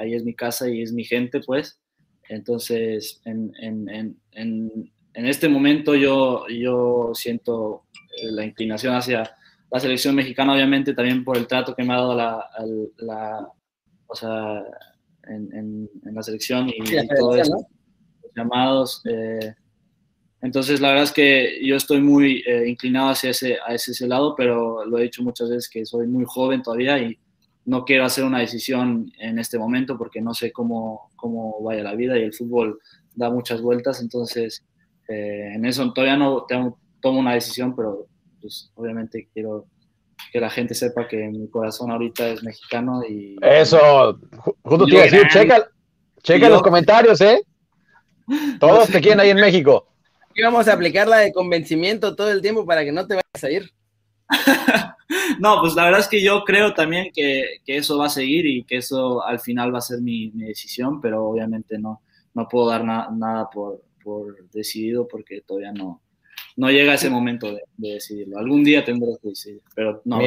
ahí 0.00 0.14
es 0.14 0.24
mi 0.24 0.32
casa 0.34 0.70
y 0.70 0.80
es 0.80 0.94
mi 0.94 1.04
gente, 1.04 1.40
pues. 1.40 1.78
Entonces, 2.30 3.20
en, 3.26 3.52
en, 3.60 4.18
en, 4.32 4.90
en 5.12 5.26
este 5.26 5.50
momento 5.50 5.94
yo, 5.94 6.48
yo 6.48 7.10
siento 7.12 7.84
la 8.22 8.46
inclinación 8.46 8.94
hacia 8.94 9.30
la 9.70 9.78
selección 9.78 10.14
mexicana, 10.14 10.54
obviamente 10.54 10.94
también 10.94 11.22
por 11.22 11.36
el 11.36 11.46
trato 11.46 11.76
que 11.76 11.84
me 11.84 11.92
ha 11.92 11.98
dado 11.98 12.14
la, 12.14 12.48
la 12.96 13.46
o 14.06 14.14
sea, 14.14 14.64
en, 15.28 15.90
la 16.02 16.22
selección 16.22 16.70
y, 16.70 16.82
todo 17.18 17.36
eso 17.36 17.68
llamados. 18.36 19.02
Eh, 19.04 19.54
entonces, 20.42 20.80
la 20.80 20.88
verdad 20.88 21.04
es 21.04 21.12
que 21.12 21.60
yo 21.64 21.76
estoy 21.76 22.00
muy 22.00 22.44
eh, 22.46 22.68
inclinado 22.68 23.08
hacia 23.08 23.30
ese, 23.30 23.58
a 23.66 23.74
ese, 23.74 24.06
lado, 24.06 24.34
pero 24.36 24.84
lo 24.84 24.98
he 24.98 25.04
dicho 25.04 25.22
muchas 25.22 25.48
veces 25.48 25.68
que 25.68 25.84
soy 25.84 26.06
muy 26.06 26.24
joven 26.26 26.62
todavía 26.62 26.98
y 26.98 27.18
no 27.64 27.84
quiero 27.84 28.04
hacer 28.04 28.24
una 28.24 28.38
decisión 28.38 29.10
en 29.18 29.38
este 29.38 29.58
momento 29.58 29.98
porque 29.98 30.20
no 30.20 30.34
sé 30.34 30.52
cómo, 30.52 31.10
cómo 31.16 31.60
vaya 31.62 31.82
la 31.82 31.94
vida 31.94 32.16
y 32.16 32.22
el 32.22 32.34
fútbol 32.34 32.78
da 33.14 33.30
muchas 33.30 33.60
vueltas. 33.60 34.00
Entonces, 34.00 34.64
eh, 35.08 35.52
en 35.54 35.64
eso 35.64 35.92
todavía 35.92 36.16
no 36.16 36.44
tengo, 36.46 36.78
tomo 37.00 37.18
una 37.18 37.34
decisión, 37.34 37.74
pero 37.74 38.06
pues, 38.40 38.70
obviamente 38.74 39.28
quiero 39.32 39.66
que 40.32 40.40
la 40.40 40.50
gente 40.50 40.74
sepa 40.74 41.08
que 41.08 41.28
mi 41.28 41.48
corazón 41.48 41.90
ahorita 41.90 42.28
es 42.28 42.42
mexicano 42.42 43.02
y... 43.08 43.36
Eso, 43.42 44.18
justo 44.62 44.84
te 44.84 44.92
iba 44.92 45.00
a 45.00 45.04
decir, 45.04 45.26
checa, 45.28 45.68
checa 46.22 46.48
los 46.48 46.62
comentarios, 46.62 47.20
¿eh? 47.20 47.40
Todos 48.58 48.88
te 48.90 49.00
quieren 49.00 49.20
ahí 49.20 49.30
en 49.30 49.40
México. 49.40 49.86
Y 50.34 50.42
vamos 50.42 50.68
a 50.68 50.74
aplicar 50.74 51.08
la 51.08 51.18
de 51.18 51.32
convencimiento 51.32 52.14
todo 52.14 52.30
el 52.30 52.42
tiempo 52.42 52.66
para 52.66 52.84
que 52.84 52.92
no 52.92 53.06
te 53.06 53.14
vayas 53.14 53.44
a 53.44 53.50
ir. 53.50 53.70
no, 55.40 55.60
pues 55.60 55.74
la 55.74 55.84
verdad 55.84 56.00
es 56.00 56.08
que 56.08 56.22
yo 56.22 56.44
creo 56.44 56.74
también 56.74 57.10
que, 57.14 57.60
eso 57.66 57.98
va 57.98 58.06
a 58.06 58.10
seguir 58.10 58.46
y 58.46 58.64
que 58.64 58.78
eso 58.78 59.24
al 59.24 59.40
final 59.40 59.72
va 59.72 59.78
a 59.78 59.82
ser 59.82 60.00
mi, 60.00 60.30
decisión, 60.30 61.00
pero 61.00 61.24
obviamente 61.24 61.78
no, 61.78 62.02
no 62.34 62.48
puedo 62.48 62.68
dar 62.68 62.84
nada 62.84 63.48
por, 63.50 63.82
por, 64.02 64.48
decidido 64.50 65.08
porque 65.08 65.40
todavía 65.40 65.72
no, 65.72 66.02
no 66.56 66.70
llega 66.70 66.94
ese 66.94 67.08
momento 67.08 67.52
de, 67.52 67.62
decidirlo. 67.76 68.38
Algún 68.38 68.64
día 68.64 68.84
tendré 68.84 69.12
que 69.22 69.28
decidir, 69.28 69.62
pero 69.74 70.02
no. 70.04 70.18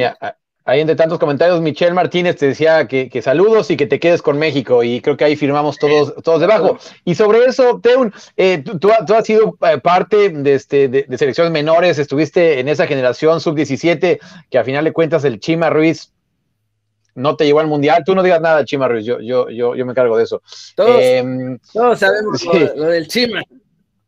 Ahí 0.64 0.80
entre 0.80 0.94
tantos 0.94 1.18
comentarios, 1.18 1.60
Michelle 1.60 1.94
Martínez 1.94 2.36
te 2.36 2.46
decía 2.46 2.86
que, 2.86 3.22
saludos 3.22 3.70
y 3.70 3.76
que 3.76 3.86
te 3.86 3.98
quedes 3.98 4.20
con 4.20 4.38
México, 4.38 4.82
y 4.82 5.00
creo 5.00 5.16
que 5.16 5.24
ahí 5.24 5.34
firmamos 5.34 5.78
todos, 5.78 6.14
todos 6.22 6.40
debajo. 6.40 6.78
Y 7.04 7.14
sobre 7.14 7.44
eso, 7.46 7.80
Teun, 7.82 8.12
eh, 8.36 8.62
tú, 8.78 8.90
has 8.90 9.26
sido 9.26 9.56
eh, 9.62 9.78
parte 9.78 10.28
de, 10.28 10.54
este, 10.54 10.88
de, 10.88 11.18
selecciones 11.18 11.52
menores, 11.52 11.98
estuviste 11.98 12.60
en 12.60 12.68
esa 12.68 12.86
generación 12.86 13.40
sub-17, 13.40 14.18
que 14.50 14.58
a 14.58 14.64
final 14.64 14.84
de 14.84 14.92
cuentas 14.92 15.24
el 15.24 15.40
Chima 15.40 15.70
Ruiz 15.70 16.12
no 17.14 17.36
te 17.36 17.46
llevó 17.46 17.60
al 17.60 17.66
mundial. 17.66 18.02
Tú 18.04 18.14
no 18.14 18.22
digas 18.22 18.40
nada, 18.40 18.64
Chima 18.64 18.88
Ruiz, 18.88 19.04
yo, 19.04 19.20
yo, 19.20 19.48
yo, 19.48 19.74
yo 19.74 19.86
me 19.86 19.92
encargo 19.92 20.16
de 20.16 20.24
eso. 20.24 20.42
Todos, 20.74 21.00
em, 21.00 21.58
sabemos 21.96 22.44
lo, 22.76 22.86
del 22.86 23.08
Chima. 23.08 23.42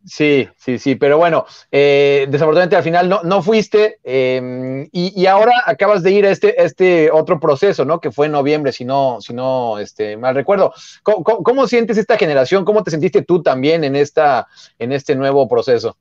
Sí, 0.04 0.48
sí, 0.56 0.78
sí, 0.78 0.96
pero 0.96 1.16
bueno, 1.16 1.46
eh, 1.70 2.26
desafortunadamente 2.28 2.74
al 2.74 2.82
final 2.82 3.08
no, 3.08 3.22
no 3.22 3.40
fuiste 3.40 3.98
em, 4.02 4.88
y, 4.90 5.26
ahora 5.26 5.52
acabas 5.64 6.02
de 6.02 6.10
ir 6.10 6.26
a 6.26 6.30
este, 6.30 6.60
este 6.60 7.10
otro 7.12 7.38
proceso, 7.38 7.84
¿no? 7.84 8.00
Que 8.00 8.10
fue 8.10 8.26
en 8.26 8.32
noviembre, 8.32 8.72
si 8.72 8.84
no, 8.84 9.20
si 9.20 9.32
no 9.32 9.78
este, 9.78 10.16
mal 10.16 10.34
recuerdo. 10.34 10.72
¿Cómo, 11.02 11.68
sientes 11.68 11.98
esta 11.98 12.18
generación? 12.18 12.64
¿Cómo 12.64 12.82
te 12.82 12.90
sentiste 12.90 13.22
tú 13.22 13.42
también 13.42 13.84
en, 13.84 13.94
esta, 13.94 14.48
en 14.78 14.90
este 14.90 15.14
nuevo 15.14 15.48
proceso? 15.48 15.96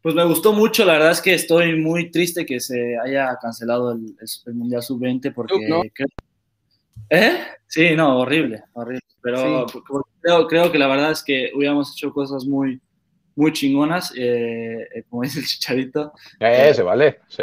Pues 0.00 0.14
me 0.14 0.24
gustó 0.24 0.52
mucho, 0.52 0.84
la 0.84 0.92
verdad 0.92 1.10
es 1.10 1.20
que 1.20 1.34
estoy 1.34 1.80
muy 1.80 2.12
triste 2.12 2.46
que 2.46 2.60
se 2.60 2.96
haya 3.04 3.36
cancelado 3.42 3.90
el, 3.92 4.54
Mundial 4.54 4.82
Sub-20 4.82 5.34
porque... 5.34 5.90
¿Eh? 7.10 7.38
Sí, 7.66 7.94
no, 7.94 8.18
horrible, 8.18 8.62
horrible. 8.72 9.02
Pero 9.22 9.66
creo, 10.22 10.46
creo, 10.46 10.72
que 10.72 10.78
la 10.78 10.86
verdad 10.86 11.12
es 11.12 11.22
que 11.22 11.50
hubiéramos 11.54 11.92
hecho 11.92 12.12
cosas 12.12 12.44
muy, 12.46 12.80
muy 13.38 13.52
chingonas, 13.52 14.12
eh, 14.16 14.88
eh, 14.94 15.04
como 15.08 15.22
dice 15.24 15.40
el 15.40 15.46
chicharito. 15.46 16.12
Ese, 16.40 16.82
vale, 16.82 17.20
sí. 17.28 17.42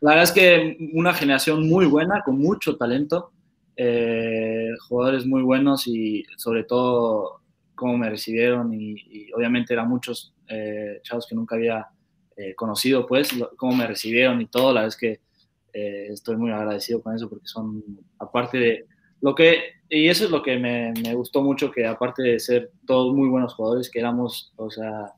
La 0.00 0.10
verdad 0.10 0.24
es 0.24 0.32
que 0.32 0.90
una 0.92 1.14
generación 1.14 1.68
muy 1.68 1.86
buena, 1.86 2.22
con 2.22 2.38
mucho 2.38 2.76
talento, 2.76 3.32
eh, 3.76 4.68
jugadores 4.86 5.26
muy 5.26 5.42
buenos 5.42 5.86
y 5.86 6.24
sobre 6.36 6.64
todo 6.64 7.40
cómo 7.74 7.96
me 7.96 8.10
recibieron 8.10 8.72
y, 8.72 9.32
obviamente 9.32 9.72
eran 9.72 9.88
muchos 9.88 10.34
chavos 11.02 11.26
que 11.26 11.34
nunca 11.34 11.56
había 11.56 11.88
conocido, 12.54 13.06
pues, 13.06 13.30
cómo 13.56 13.74
me 13.74 13.86
recibieron 13.86 14.40
y 14.42 14.46
todo, 14.46 14.74
la 14.74 14.82
verdad 14.82 14.88
es 14.88 14.96
que 14.96 15.20
estoy 15.74 16.36
muy 16.36 16.52
agradecido 16.52 17.02
con 17.02 17.14
eso 17.14 17.28
porque 17.28 17.46
son, 17.46 17.82
aparte 18.18 18.58
de 18.58 18.86
lo 19.20 19.34
que, 19.34 19.58
y 19.88 20.08
eso 20.08 20.24
es 20.24 20.30
lo 20.30 20.42
que 20.42 20.58
me, 20.58 20.92
me, 21.02 21.14
gustó 21.14 21.42
mucho, 21.42 21.70
que 21.70 21.86
aparte 21.86 22.22
de 22.22 22.38
ser 22.38 22.70
todos 22.86 23.14
muy 23.14 23.28
buenos 23.28 23.54
jugadores, 23.54 23.90
que 23.90 23.98
éramos, 23.98 24.52
o 24.56 24.70
sea, 24.70 25.14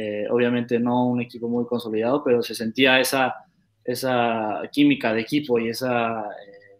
eh, 0.00 0.26
obviamente 0.30 0.78
no 0.78 1.08
un 1.08 1.20
equipo 1.20 1.48
muy 1.48 1.66
consolidado, 1.66 2.22
pero 2.22 2.40
se 2.40 2.54
sentía 2.54 3.00
esa, 3.00 3.34
esa 3.82 4.62
química 4.70 5.12
de 5.12 5.22
equipo 5.22 5.58
y 5.58 5.70
esa, 5.70 6.20
eh, 6.20 6.78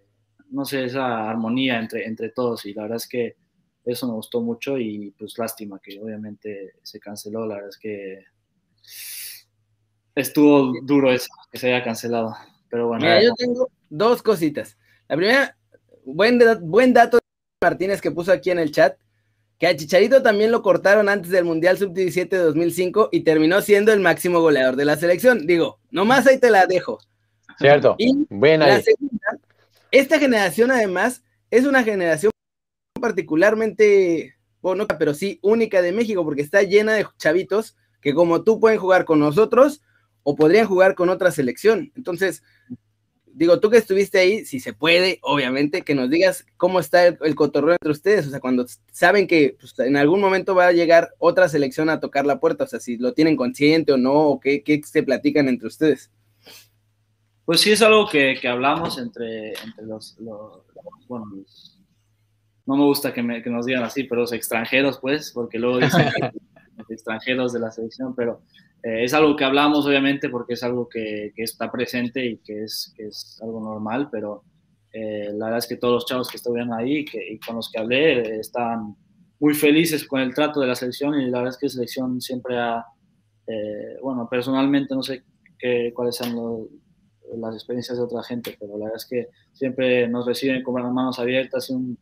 no 0.51 0.65
sé, 0.65 0.85
esa 0.85 1.29
armonía 1.29 1.81
entre, 1.81 2.07
entre 2.07 2.29
todos. 2.31 2.65
Y 2.65 2.75
la 2.75 2.83
verdad 2.83 2.99
es 2.99 3.09
que 3.09 3.35
eso 3.85 4.07
me 4.07 4.13
gustó 4.13 4.41
mucho 4.41 4.79
y 4.79 5.11
pues 5.19 5.37
lástima 5.37 5.81
que 5.83 5.99
obviamente 6.01 6.75
se 6.83 7.01
canceló. 7.01 7.45
La 7.45 7.57
verdad 7.57 7.71
es 7.71 7.79
que 7.79 8.25
estuvo 10.15 10.73
duro 10.83 11.11
eso, 11.11 11.29
que 11.51 11.59
se 11.59 11.73
haya 11.73 11.83
cancelado. 11.83 12.37
Pero 12.71 12.89
bueno. 12.89 13.07
yo 13.21 13.35
tengo 13.35 13.71
dos 13.89 14.23
cositas. 14.23 14.77
La 15.09 15.17
primera, 15.17 15.57
buen, 16.05 16.39
buen 16.63 16.93
dato 16.93 17.19
Martínez 17.61 18.01
que 18.01 18.11
puso 18.11 18.33
aquí 18.33 18.51
en 18.51 18.59
el 18.59 18.71
chat, 18.71 18.97
que 19.59 19.67
a 19.67 19.77
Chicharito 19.77 20.23
también 20.23 20.53
lo 20.53 20.63
cortaron 20.63 21.09
antes 21.09 21.31
del 21.31 21.45
Mundial 21.45 21.79
Sub-17 21.79 22.29
de 22.29 22.39
2005 22.39 23.09
y 23.11 23.21
terminó 23.21 23.61
siendo 23.61 23.93
el 23.93 24.01
máximo 24.01 24.41
goleador 24.41 24.77
de 24.77 24.85
la 24.85 24.97
selección. 24.97 25.47
Digo, 25.47 25.81
nomás 25.91 26.27
ahí 26.27 26.39
te 26.39 26.51
la 26.51 26.67
dejo. 26.67 27.01
Cierto. 27.59 27.97
Y 27.99 28.27
la 28.31 28.81
segunda, 28.81 29.39
esta 29.91 30.19
generación 30.21 30.71
además 30.71 31.25
es 31.51 31.65
una 31.65 31.83
generación 31.83 32.31
particularmente, 33.01 34.37
bueno, 34.61 34.87
pero 34.87 35.15
sí 35.15 35.41
única 35.43 35.83
de 35.83 35.93
México 35.93 36.25
porque 36.25 36.43
está 36.43 36.63
llena 36.63 36.95
de 36.95 37.07
chavitos 37.17 37.77
que 38.01 38.15
como 38.15 38.45
tú 38.45 38.61
pueden 38.61 38.79
jugar 38.79 39.05
con 39.05 39.19
nosotros 39.19 39.83
o 40.23 40.37
podrían 40.37 40.67
jugar 40.67 40.95
con 40.95 41.09
otra 41.09 41.33
selección. 41.33 41.91
Entonces, 41.97 42.45
digo, 43.39 43.61
tú 43.61 43.71
que 43.71 43.77
estuviste 43.77 44.19
ahí, 44.19 44.45
si 44.45 44.59
se 44.59 44.73
puede, 44.73 45.21
obviamente, 45.23 45.83
que 45.83 45.95
nos 45.95 46.11
digas 46.11 46.45
cómo 46.57 46.81
está 46.81 47.07
el, 47.07 47.35
cotorreo 47.37 47.73
entre 47.73 47.93
ustedes, 47.93 48.27
o 48.27 48.31
sea, 48.31 48.41
cuando 48.41 48.67
saben 48.91 49.29
que 49.29 49.57
pues, 49.59 49.79
en 49.79 49.97
algún 49.97 50.21
momento 50.21 50.57
va 50.57 50.67
a 50.67 50.73
llegar 50.73 51.15
otra 51.19 51.49
selección 51.49 51.89
a 51.89 52.01
tocar 52.01 52.27
la 52.27 52.41
puerta, 52.41 52.65
o 52.65 52.67
sea, 52.67 52.81
si 52.81 52.97
lo 52.97 53.15
tienen 53.15 53.37
consciente 53.37 53.93
o 53.93 53.97
no, 53.97 54.13
o 54.13 54.41
qué, 54.41 54.83
se 54.85 55.03
platican 55.05 55.49
entre 55.49 55.69
ustedes. 55.69 56.11
Pues 57.45 57.61
sí, 57.61 57.71
es 57.71 57.81
algo 57.81 58.09
que, 58.09 58.37
hablamos 58.49 58.99
entre, 58.99 59.55
los, 59.83 60.17
bueno, 61.07 61.27
no 62.67 62.77
me 62.77 62.85
gusta 62.85 63.15
que, 63.15 63.23
me, 63.23 63.41
que, 63.41 63.51
nos 63.51 63.67
digan 63.67 63.85
así, 63.85 64.03
pero 64.03 64.23
los 64.23 64.33
extranjeros, 64.33 64.99
pues, 64.99 65.31
porque 65.33 65.61
luego 65.61 65.79
dicen 65.79 66.07
los 66.77 66.91
extranjeros 66.91 67.53
de 67.53 67.61
la 67.61 67.71
selección, 67.71 68.17
pero 68.17 68.43
eh, 68.83 69.05
es 69.05 69.15
algo 69.15 69.37
que 69.37 69.45
hablamos, 69.45 69.87
obviamente, 69.87 70.29
porque 70.29 70.55
es 70.55 70.63
algo 70.63 70.89
que, 70.89 71.33
que 71.35 71.43
está 71.43 71.71
presente 71.71 72.25
y 72.25 72.39
que 72.39 72.65
es, 72.65 72.95
es 72.99 73.39
algo 73.43 73.61
normal, 73.61 74.09
pero 74.11 74.45
eh, 74.93 75.31
la 75.35 75.47
verdad 75.47 75.59
es 75.59 75.67
que 75.67 75.77
todos 75.77 75.95
los 75.95 76.07
chavos 76.07 76.29
que 76.29 76.37
estuvieron 76.37 76.73
ahí 76.73 77.05
que, 77.05 77.33
y 77.33 77.39
con 77.39 77.57
los 77.57 77.71
que 77.71 77.81
hablé 77.81 78.21
eh, 78.21 78.41
están 78.41 78.97
muy 79.41 79.55
felices 79.55 80.07
con 80.07 80.21
el 80.21 80.35
trato 80.35 80.61
de 80.61 80.67
la 80.67 80.75
selección 80.75 81.21
y 81.21 81.31
la 81.31 81.39
verdad 81.39 81.55
es 81.55 81.59
que 81.59 81.67
la 81.67 81.73
selección 81.73 82.21
siempre 82.21 82.59
ha, 82.59 82.85
bueno, 84.03 84.29
personalmente 84.29 84.95
no 84.95 85.03
sé 85.03 85.23
qué, 85.59 85.93
cuáles 85.95 86.17
son 86.17 86.69
las 87.37 87.55
experiencias 87.55 87.97
de 87.97 88.05
otra 88.05 88.23
gente, 88.23 88.57
pero 88.59 88.77
la 88.77 88.87
verdad 88.87 88.97
es 88.97 89.07
que 89.07 89.29
siempre 89.53 90.09
nos 90.09 90.27
reciben 90.27 90.63
con 90.63 90.83
las 90.83 90.93
manos 90.93 91.19
abiertas 91.19 91.71
y 91.71 91.75
un 91.75 91.99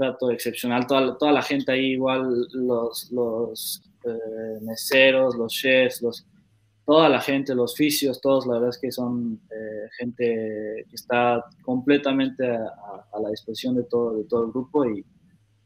trato 0.00 0.30
excepcional. 0.30 0.86
Toda, 0.86 1.18
toda 1.18 1.32
la 1.32 1.42
gente 1.42 1.72
ahí, 1.72 1.92
igual 1.92 2.48
los, 2.52 3.10
los 3.12 3.82
eh, 4.04 4.58
meseros, 4.62 5.36
los 5.36 5.52
chefs, 5.52 6.00
los, 6.00 6.26
toda 6.86 7.08
la 7.08 7.20
gente, 7.20 7.54
los 7.54 7.76
fisios, 7.76 8.20
todos, 8.20 8.46
la 8.46 8.54
verdad 8.54 8.70
es 8.70 8.78
que 8.78 8.90
son 8.90 9.40
eh, 9.50 9.88
gente 9.98 10.86
que 10.88 10.94
está 10.94 11.44
completamente 11.62 12.46
a, 12.48 13.20
la 13.22 13.28
disposición 13.28 13.76
de 13.76 13.84
todo, 13.84 14.16
de 14.16 14.24
todo 14.24 14.46
el 14.46 14.52
grupo 14.52 14.86
y 14.86 15.04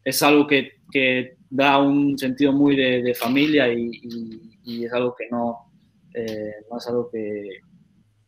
es 0.04 0.22
algo 0.22 0.46
que, 0.46 0.72
que 0.90 1.36
da 1.48 1.78
un 1.78 2.18
sentido 2.18 2.52
muy 2.52 2.74
de, 2.76 3.14
familia 3.14 3.72
y, 3.72 3.90
y, 4.64 4.84
es 4.84 4.92
algo 4.92 5.14
que 5.14 5.28
no, 5.30 5.72
eh, 6.12 6.56
no 6.70 6.78
es 6.78 6.86
algo 6.88 7.08
que, 7.08 7.60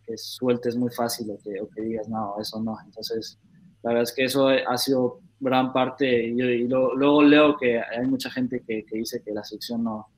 que, 0.07 0.17
sueltes 0.17 0.77
muy 0.77 0.91
fácil 0.91 1.31
o 1.33 1.39
que, 1.39 1.61
o 1.61 1.69
que 1.69 1.83
digas, 1.83 2.09
no, 2.09 2.37
eso 2.41 2.63
no. 2.63 2.79
Entonces, 2.85 3.39
la 3.83 3.91
verdad 3.91 4.05
es 4.05 4.13
que 4.13 4.25
eso 4.25 4.49
ha 4.49 4.79
sido 4.79 5.21
gran 5.41 5.73
parte, 5.73 6.25
y, 6.29 6.67
luego 6.67 7.23
leo 7.23 7.57
que 7.57 7.81
hay 7.81 8.07
mucha 8.07 8.31
gente 8.31 8.63
que, 8.67 8.85
dice 8.91 9.23
que 9.23 9.33
la 9.33 9.45
selección 9.45 9.85
no, 9.85 10.09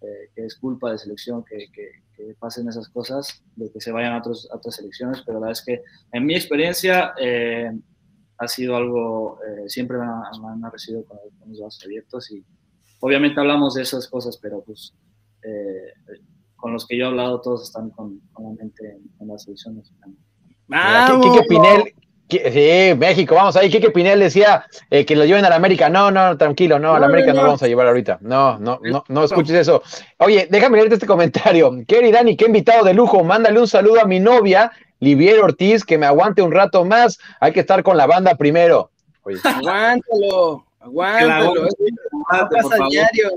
eh, 0.00 0.30
que 0.34 0.46
es 0.46 0.56
culpa 0.56 0.92
de 0.92 0.98
selección 0.98 1.44
que, 1.44 1.70
que, 1.72 1.90
pasen 2.40 2.68
esas 2.68 2.88
cosas, 2.88 3.44
de 3.54 3.70
que 3.70 3.80
se 3.80 3.92
vayan 3.92 4.12
a, 4.12 4.18
otros, 4.18 4.48
otras 4.52 4.74
selecciones, 4.74 5.22
pero 5.24 5.38
la 5.38 5.46
verdad 5.46 5.60
es 5.60 5.64
que 5.64 5.82
en 6.12 6.26
mi 6.26 6.34
experiencia 6.34 7.14
eh, 7.20 7.70
ha 8.38 8.48
sido 8.48 8.74
algo, 8.74 9.38
eh, 9.44 9.68
siempre 9.68 9.98
me, 9.98 10.04
han 10.04 10.72
recibido 10.72 11.04
con, 11.04 11.18
los 11.46 11.60
brazos 11.60 11.84
abiertos 11.84 12.30
y 12.32 12.44
obviamente 12.98 13.38
hablamos 13.38 13.74
de 13.74 13.82
esas 13.82 14.08
cosas, 14.08 14.36
pero 14.36 14.62
pues 14.62 14.94
con 16.56 16.72
los 16.72 16.86
que 16.86 16.98
yo 16.98 17.04
he 17.04 17.08
hablado 17.08 17.40
todos 17.40 17.62
están 17.62 17.90
con, 17.90 18.20
la 18.36 18.50
mente 18.50 18.98
en, 19.20 19.28
la 19.28 19.38
selección 19.38 19.76
mexicana. 19.76 20.12
Pinel, 21.48 21.94
Sí, 22.28 22.94
México, 22.96 23.34
vamos 23.34 23.56
ahí. 23.56 23.70
Kike 23.70 23.90
Pinel 23.90 24.20
decía 24.20 24.66
eh, 24.90 25.06
que 25.06 25.16
lo 25.16 25.24
lleven 25.24 25.44
a 25.46 25.48
la 25.48 25.56
América. 25.56 25.88
No, 25.88 26.10
no, 26.10 26.36
tranquilo, 26.36 26.78
no, 26.78 26.94
a 26.94 27.00
la 27.00 27.06
América 27.06 27.32
no, 27.32 27.40
lo 27.40 27.46
vamos 27.46 27.62
a 27.62 27.68
llevar 27.68 27.86
ahorita. 27.86 28.18
No, 28.20 28.58
no, 28.58 28.78
no, 28.82 29.04
no 29.08 29.24
escuches 29.24 29.54
eso. 29.54 29.82
Oye, 30.18 30.46
déjame 30.50 30.76
leerte 30.76 30.94
este 30.96 31.06
comentario. 31.06 31.72
Kerry 31.88 32.12
Dani, 32.12 32.36
qué 32.36 32.44
invitado 32.44 32.84
de 32.84 32.92
lujo. 32.92 33.24
Mándale 33.24 33.58
un 33.58 33.66
saludo 33.66 34.02
a 34.02 34.04
mi 34.04 34.20
novia, 34.20 34.70
Livier 35.00 35.40
Ortiz, 35.40 35.84
que 35.84 35.96
me 35.96 36.04
aguante 36.04 36.42
un 36.42 36.52
rato 36.52 36.84
más. 36.84 37.18
Hay 37.40 37.52
que 37.52 37.60
estar 37.60 37.82
con 37.82 37.96
la 37.96 38.06
banda 38.06 38.34
primero. 38.34 38.90
Aguántalo, 39.44 40.64
aguántalo. 40.80 41.68
pasa 42.30 42.76
diario. 42.88 43.30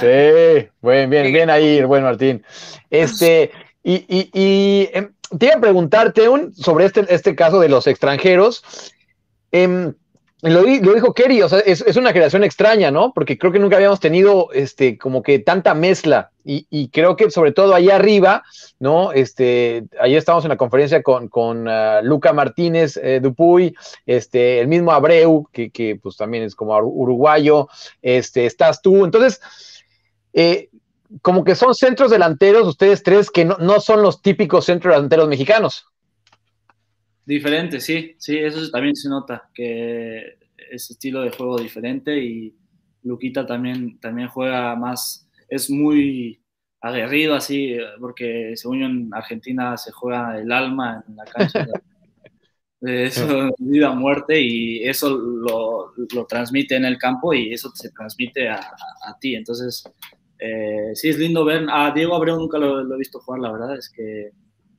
Sí, 0.00 0.68
bien, 0.82 1.08
bien, 1.08 1.32
bien 1.32 1.50
ahí, 1.50 1.78
el 1.78 1.86
buen 1.86 2.02
Martín. 2.02 2.44
Este, 2.90 3.50
y, 3.82 3.94
y, 4.08 4.30
y 4.32 4.90
em, 4.92 5.12
te 5.38 5.46
iba 5.46 5.54
a 5.56 5.60
preguntarte 5.60 6.28
un, 6.28 6.54
sobre 6.54 6.84
este, 6.84 7.04
este 7.08 7.34
caso 7.34 7.60
de 7.60 7.68
los 7.68 7.86
extranjeros. 7.86 8.92
Em, 9.50 9.94
Lo, 10.42 10.64
dijo 10.64 11.14
Kerry, 11.14 11.40
o 11.42 11.48
sea, 11.48 11.60
es, 11.60 11.96
una 11.96 12.12
generación 12.12 12.42
extraña, 12.42 12.90
¿no? 12.90 13.12
Porque 13.14 13.38
creo 13.38 13.52
que 13.52 13.60
nunca 13.60 13.76
habíamos 13.76 14.00
tenido 14.00 14.48
este, 14.52 14.98
como 14.98 15.22
que 15.22 15.38
tanta 15.38 15.74
mezcla. 15.74 16.30
Y, 16.44 16.88
creo 16.88 17.14
que 17.14 17.30
sobre 17.30 17.52
todo 17.52 17.72
allá 17.72 17.94
arriba, 17.94 18.42
¿no? 18.80 19.12
Este, 19.12 19.84
ayer 20.00 20.18
estábamos 20.18 20.44
en 20.44 20.48
la 20.48 20.56
conferencia 20.56 21.00
con, 21.00 21.28
con 21.28 21.68
ah, 21.68 22.00
Luca 22.02 22.32
Martínez 22.32 22.96
eh, 22.96 23.20
Dupuy, 23.22 23.76
este, 24.06 24.58
el 24.58 24.66
mismo 24.66 24.90
Abreu, 24.90 25.48
que, 25.52 25.70
que, 25.70 26.00
pues 26.02 26.16
también 26.16 26.42
es 26.42 26.56
como 26.56 26.76
uruguayo, 26.76 27.68
este, 28.02 28.44
estás 28.44 28.82
tú. 28.82 29.04
Entonces, 29.04 29.40
eh, 30.32 30.70
como 31.20 31.44
que 31.44 31.54
son 31.54 31.74
centros 31.74 32.10
delanteros, 32.10 32.66
ustedes 32.66 33.02
tres, 33.02 33.30
que 33.30 33.44
no, 33.44 33.58
no 33.58 33.80
son 33.80 34.02
los 34.02 34.22
típicos 34.22 34.64
centros 34.64 34.94
delanteros 34.94 35.28
mexicanos. 35.28 35.86
Diferente, 37.24 37.80
sí, 37.80 38.16
sí, 38.18 38.38
eso 38.38 38.70
también 38.70 38.96
se 38.96 39.08
nota, 39.08 39.48
que 39.54 40.38
es 40.70 40.90
estilo 40.90 41.20
de 41.20 41.30
juego 41.30 41.58
diferente 41.58 42.18
y 42.18 42.56
Luquita 43.02 43.46
también, 43.46 43.98
también 44.00 44.28
juega 44.28 44.74
más, 44.76 45.28
es 45.48 45.70
muy 45.70 46.40
aguerrido 46.80 47.34
así, 47.34 47.76
porque 48.00 48.52
según 48.56 48.80
yo 48.80 48.86
en 48.86 49.10
Argentina 49.12 49.76
se 49.76 49.92
juega 49.92 50.38
el 50.38 50.50
alma 50.50 51.04
en 51.06 51.16
la 51.16 51.24
cancha. 51.24 51.66
de 52.82 53.04
eso, 53.04 53.50
vida 53.58 53.90
a 53.90 53.94
muerte, 53.94 54.40
y 54.40 54.82
eso 54.82 55.08
lo, 55.10 55.92
lo, 56.12 56.26
transmite 56.26 56.74
en 56.74 56.84
el 56.84 56.98
campo 56.98 57.32
y 57.32 57.52
eso 57.54 57.70
se 57.76 57.92
transmite 57.92 58.48
a, 58.48 58.56
a, 58.56 59.16
ti. 59.20 59.36
Entonces, 59.36 59.84
eh, 60.44 60.90
sí 60.94 61.08
es 61.08 61.18
lindo 61.18 61.44
ver. 61.44 61.66
A 61.70 61.92
Diego 61.92 62.14
Abreu 62.14 62.36
nunca 62.36 62.58
lo, 62.58 62.80
he 62.94 62.98
visto 62.98 63.20
jugar, 63.20 63.40
la 63.40 63.52
verdad, 63.52 63.76
es 63.76 63.90
que 63.90 64.26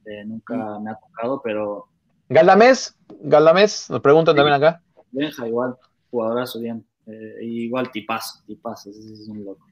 eh, 0.05 0.25
nunca 0.25 0.79
me 0.79 0.91
ha 0.91 0.99
tocado, 0.99 1.41
pero 1.41 1.87
Galdamés, 2.29 2.95
Galdamés, 3.21 3.89
nos 3.89 4.01
preguntan 4.01 4.35
también 4.35 4.55
acá. 4.55 4.81
Benja, 5.11 5.47
igual, 5.47 5.75
jugadorazo 6.09 6.59
bien. 6.59 6.85
Eh, 7.05 7.45
igual 7.45 7.91
tipazo, 7.91 8.39
tipazo, 8.47 8.89
ese 8.89 9.13
es 9.13 9.27
un 9.27 9.43
loco. 9.43 9.67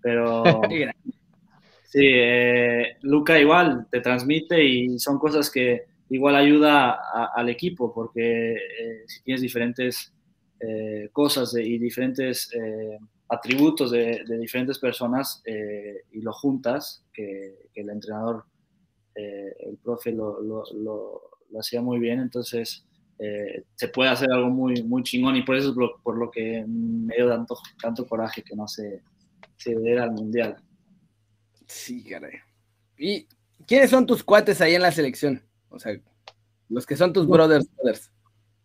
Pero 0.00 0.42
sí, 1.84 2.00
eh, 2.02 2.96
Luca 3.02 3.38
igual 3.38 3.86
te 3.90 4.00
transmite 4.00 4.64
y 4.64 4.98
son 4.98 5.18
cosas 5.18 5.50
que 5.50 5.84
igual 6.08 6.36
ayuda 6.36 6.98
al 7.34 7.48
equipo 7.48 7.92
porque 7.92 8.54
eh, 8.54 9.04
si 9.06 9.22
tienes 9.22 9.42
diferentes 9.42 10.12
cosas 11.12 11.54
y 11.56 11.78
diferentes 11.78 12.50
atributos 13.30 13.90
de, 13.90 14.24
diferentes 14.38 14.78
personas 14.78 15.42
y 15.46 16.20
lo 16.20 16.32
juntas, 16.32 17.04
que, 17.12 17.70
el 17.74 17.90
entrenador, 17.90 18.44
el 19.14 19.78
profe 19.82 20.12
lo 20.12 21.30
lo 21.50 21.60
hacía 21.60 21.80
muy 21.80 21.98
bien, 21.98 22.20
entonces 22.20 22.84
eh, 23.18 23.64
se 23.74 23.88
puede 23.88 24.10
hacer 24.10 24.30
algo 24.32 24.48
muy, 24.48 24.82
muy 24.82 25.02
chingón 25.02 25.36
y 25.36 25.42
por 25.42 25.56
eso 25.56 25.70
es 25.70 25.76
por 26.02 26.16
lo 26.16 26.30
que 26.30 26.64
me 26.66 27.14
dio 27.16 27.28
tanto, 27.28 27.58
tanto 27.80 28.06
coraje 28.06 28.42
que 28.42 28.56
no 28.56 28.66
se, 28.66 29.02
se 29.56 29.74
diera 29.78 30.04
al 30.04 30.12
mundial. 30.12 30.56
Sí, 31.66 32.02
caray. 32.04 32.38
¿Y 32.98 33.26
quiénes 33.66 33.90
son 33.90 34.06
tus 34.06 34.24
cuates 34.24 34.60
ahí 34.60 34.74
en 34.74 34.82
la 34.82 34.92
selección? 34.92 35.42
O 35.68 35.78
sea, 35.78 35.98
los 36.68 36.86
que 36.86 36.96
son 36.96 37.12
tus 37.12 37.26
brothers. 37.26 37.68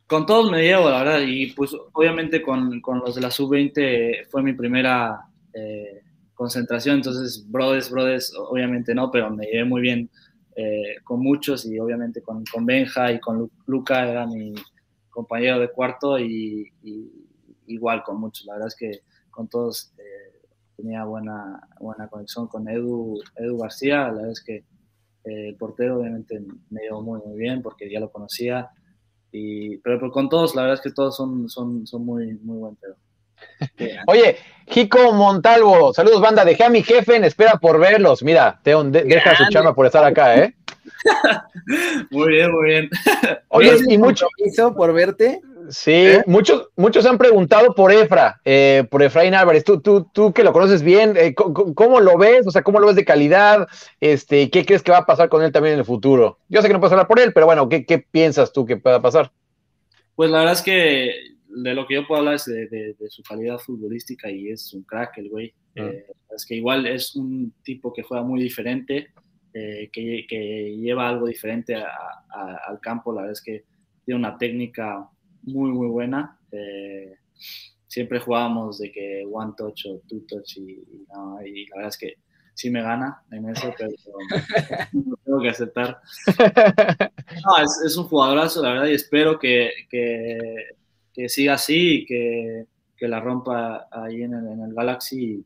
Con 0.08 0.28
todos 0.28 0.52
me 0.52 0.62
llevo, 0.62 0.90
la 0.90 1.04
verdad, 1.04 1.22
y 1.26 1.48
pues 1.54 1.72
obviamente 1.94 2.42
con, 2.42 2.80
con 2.80 3.00
los 3.00 3.16
de 3.16 3.22
la 3.22 3.32
sub-20 3.32 4.28
fue 4.30 4.44
mi 4.44 4.54
primera 4.54 5.28
eh, 5.52 6.04
concentración, 6.36 6.98
entonces 6.98 7.44
brothers, 7.50 7.90
brothers, 7.90 8.34
obviamente 8.38 8.94
no, 8.94 9.10
pero 9.10 9.32
me 9.32 9.46
llevé 9.48 9.66
muy 9.66 9.82
bien 9.82 10.12
eh, 10.56 10.98
con 11.04 11.22
muchos 11.22 11.66
y 11.66 11.80
obviamente 11.80 12.22
con, 12.22 12.44
con, 12.46 12.68
Benja 12.68 13.12
y 13.12 13.20
con 13.20 13.50
Luca 13.66 14.08
era 14.08 14.28
mi 14.28 14.54
compañero 15.10 15.60
de 15.60 15.72
cuarto 15.72 16.20
y, 16.20 16.72
igual 17.66 18.04
con 18.04 18.20
muchos. 18.20 18.46
La 18.46 18.54
verdad 18.54 18.68
es 18.68 18.76
que 18.76 19.00
con 19.32 19.48
todos 19.48 19.92
eh, 19.98 20.46
tenía 20.78 21.04
buena, 21.06 21.68
buena 21.80 22.08
conexión 22.10 22.48
con 22.48 22.70
Edu, 22.70 23.20
Edu 23.38 23.58
García. 23.58 24.10
La 24.10 24.14
verdad 24.14 24.32
es 24.32 24.44
que 24.44 24.64
el 25.24 25.56
portero 25.56 26.00
obviamente 26.00 26.40
me 26.70 26.82
llevó 26.82 27.02
muy, 27.02 27.20
muy 27.26 27.40
bien 27.40 27.64
porque 27.64 27.90
ya 27.90 28.00
lo 28.00 28.12
conocía. 28.12 28.70
Y, 29.38 29.78
pero, 29.80 30.10
con 30.12 30.30
todos, 30.30 30.56
la 30.56 30.62
verdad 30.62 30.78
es 30.78 30.82
que 30.82 30.92
todos 30.92 31.18
son, 31.18 31.50
son, 31.50 31.86
son 31.86 32.06
muy, 32.06 32.40
muy 32.42 32.58
buen 32.58 32.76
pedo. 32.78 32.96
Oye, 34.08 34.38
Jico 34.68 35.12
Montalvo, 35.12 35.94
saludos 35.94 36.22
banda, 36.22 36.46
dejé 36.46 36.64
a 36.64 36.70
mi 36.70 36.82
jefe 36.82 37.18
en 37.18 37.26
espera 37.26 37.58
por 37.58 37.78
verlos. 37.78 38.24
Mira, 38.24 38.62
Teo, 38.64 38.82
deja 38.86 39.36
su 39.36 39.50
chama 39.50 39.76
por 39.76 39.88
estar 39.88 40.06
acá, 40.06 40.38
¿eh? 40.38 40.56
muy 42.12 42.30
bien, 42.30 42.52
muy 42.54 42.66
bien. 42.66 42.90
Oye, 43.50 43.78
y 43.90 43.98
mucho 43.98 44.26
hizo 44.38 44.74
por 44.74 44.94
verte. 44.94 45.42
Sí, 45.70 45.92
¿Eh? 45.92 46.24
muchos, 46.26 46.70
muchos 46.76 47.06
han 47.06 47.18
preguntado 47.18 47.74
por 47.74 47.92
Efra, 47.92 48.40
eh, 48.46 48.84
por 48.90 49.04
Efraín 49.04 49.34
Álvarez. 49.34 49.64
Tú, 49.64 49.82
tú, 49.82 50.10
tú 50.14 50.34
que 50.34 50.44
lo 50.44 50.54
conoces 50.54 50.82
bien, 50.82 51.16
eh, 51.18 51.34
¿cómo, 51.34 52.00
lo 52.00 52.18
ves? 52.18 52.46
O 52.48 52.52
sea, 52.52 52.64
¿cómo 52.64 52.80
lo 52.80 52.88
ves 52.88 52.96
de 52.96 53.06
calidad? 53.06 53.68
Este, 54.00 54.50
¿Qué 54.50 54.66
crees 54.66 54.84
que 54.84 54.92
va 54.92 55.00
a 55.00 55.06
pasar 55.06 55.30
con 55.30 55.44
él 55.44 55.52
también 55.52 55.74
en 55.74 55.80
el 55.80 55.86
futuro? 55.86 56.40
Yo 56.50 56.62
sé 56.62 56.68
que 56.68 56.74
no 56.74 56.80
puedes 56.80 56.92
hablar 56.92 57.08
por 57.08 57.20
él, 57.20 57.34
pero 57.34 57.46
bueno, 57.46 57.70
¿qué, 57.70 57.86
qué 57.86 58.00
piensas 58.00 58.52
tú 58.54 58.66
que 58.66 58.78
pueda 58.78 59.02
pasar? 59.02 59.32
Pues 60.16 60.30
la 60.30 60.40
verdad 60.40 60.54
es 60.54 60.62
que 60.62 61.12
de 61.48 61.74
lo 61.74 61.88
que 61.88 61.96
yo 61.96 62.08
puedo 62.08 62.20
hablar 62.20 62.36
es 62.36 62.46
de, 62.46 62.96
su 63.10 63.24
calidad 63.24 63.58
futbolística 63.58 64.30
y 64.30 64.50
es 64.50 64.74
un 64.74 64.84
crack 64.84 65.18
el 65.18 65.30
güey. 65.30 65.54
Ah. 65.78 65.84
Eh, 65.84 66.06
es 66.36 66.46
que 66.46 66.56
igual 66.56 66.86
es 66.86 67.16
un 67.16 67.54
tipo 67.64 67.94
que 67.94 68.04
juega 68.04 68.24
muy 68.24 68.42
diferente, 68.42 69.10
eh, 69.54 69.90
que, 69.92 70.26
que, 70.28 70.76
lleva 70.78 71.08
algo 71.08 71.28
diferente 71.28 71.76
al 71.76 72.80
campo. 72.82 73.14
La 73.14 73.22
verdad 73.22 73.34
es 73.34 73.42
que 73.42 73.64
tiene 74.04 74.20
una 74.20 74.38
técnica 74.38 75.10
muy, 75.46 75.72
muy 75.72 75.88
buena. 75.88 76.40
Eh, 76.52 77.16
siempre 77.88 78.20
jugábamos 78.20 78.80
de 78.80 78.92
que 78.92 79.24
one 79.32 79.54
touch 79.58 79.86
o 79.88 80.02
two 80.08 80.22
touch 80.28 80.58
y, 80.58 80.72
y, 80.72 81.66
la 81.68 81.76
verdad 81.76 81.90
es 81.90 81.98
que 81.98 82.14
sí 82.54 82.70
me 82.70 82.82
gana 82.82 83.24
en 83.32 83.50
eso, 83.50 83.74
pero 83.78 83.92
no 84.94 85.18
tengo 85.24 85.42
que 85.42 85.50
aceptar. 85.50 86.00
No, 86.28 87.64
es, 87.64 87.82
es, 87.86 87.98
un 87.98 88.06
jugadorazo, 88.06 88.62
la 88.62 88.72
verdad, 88.72 88.88
y 88.88 88.94
espero 88.94 89.38
que, 89.40 89.72
que 89.90 90.76
que 91.16 91.30
siga 91.30 91.54
así 91.54 92.02
y 92.02 92.06
que, 92.06 92.68
que 92.98 93.08
la 93.08 93.22
rompa 93.22 93.88
ahí 93.90 94.24
en 94.24 94.34
el, 94.34 94.48
en 94.48 94.62
el 94.62 94.74
Galaxy. 94.74 95.46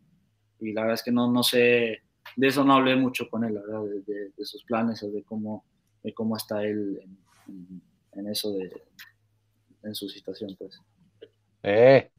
Y, 0.60 0.74
la 0.74 0.82
verdad 0.82 0.96
es 0.96 1.04
que 1.04 1.12
no, 1.12 1.32
no 1.32 1.44
sé, 1.44 2.02
de 2.36 2.48
eso 2.48 2.64
no 2.64 2.74
hablé 2.74 2.96
mucho 2.96 3.30
con 3.30 3.44
él, 3.44 3.54
la 3.54 3.62
verdad, 3.62 3.84
de, 4.06 4.32
de, 4.36 4.46
sus 4.46 4.64
planes 4.64 5.04
o 5.04 5.12
de 5.12 5.24
cómo, 5.24 5.64
de 6.04 6.12
cómo 6.14 6.36
está 6.36 6.64
él 6.64 7.00
en, 7.48 7.82
en, 8.14 8.28
eso 8.28 8.52
de 8.54 8.72
en 9.84 9.96
su 9.96 10.10
situación, 10.10 10.56
pues. 10.58 10.80
Eh. 11.64 12.10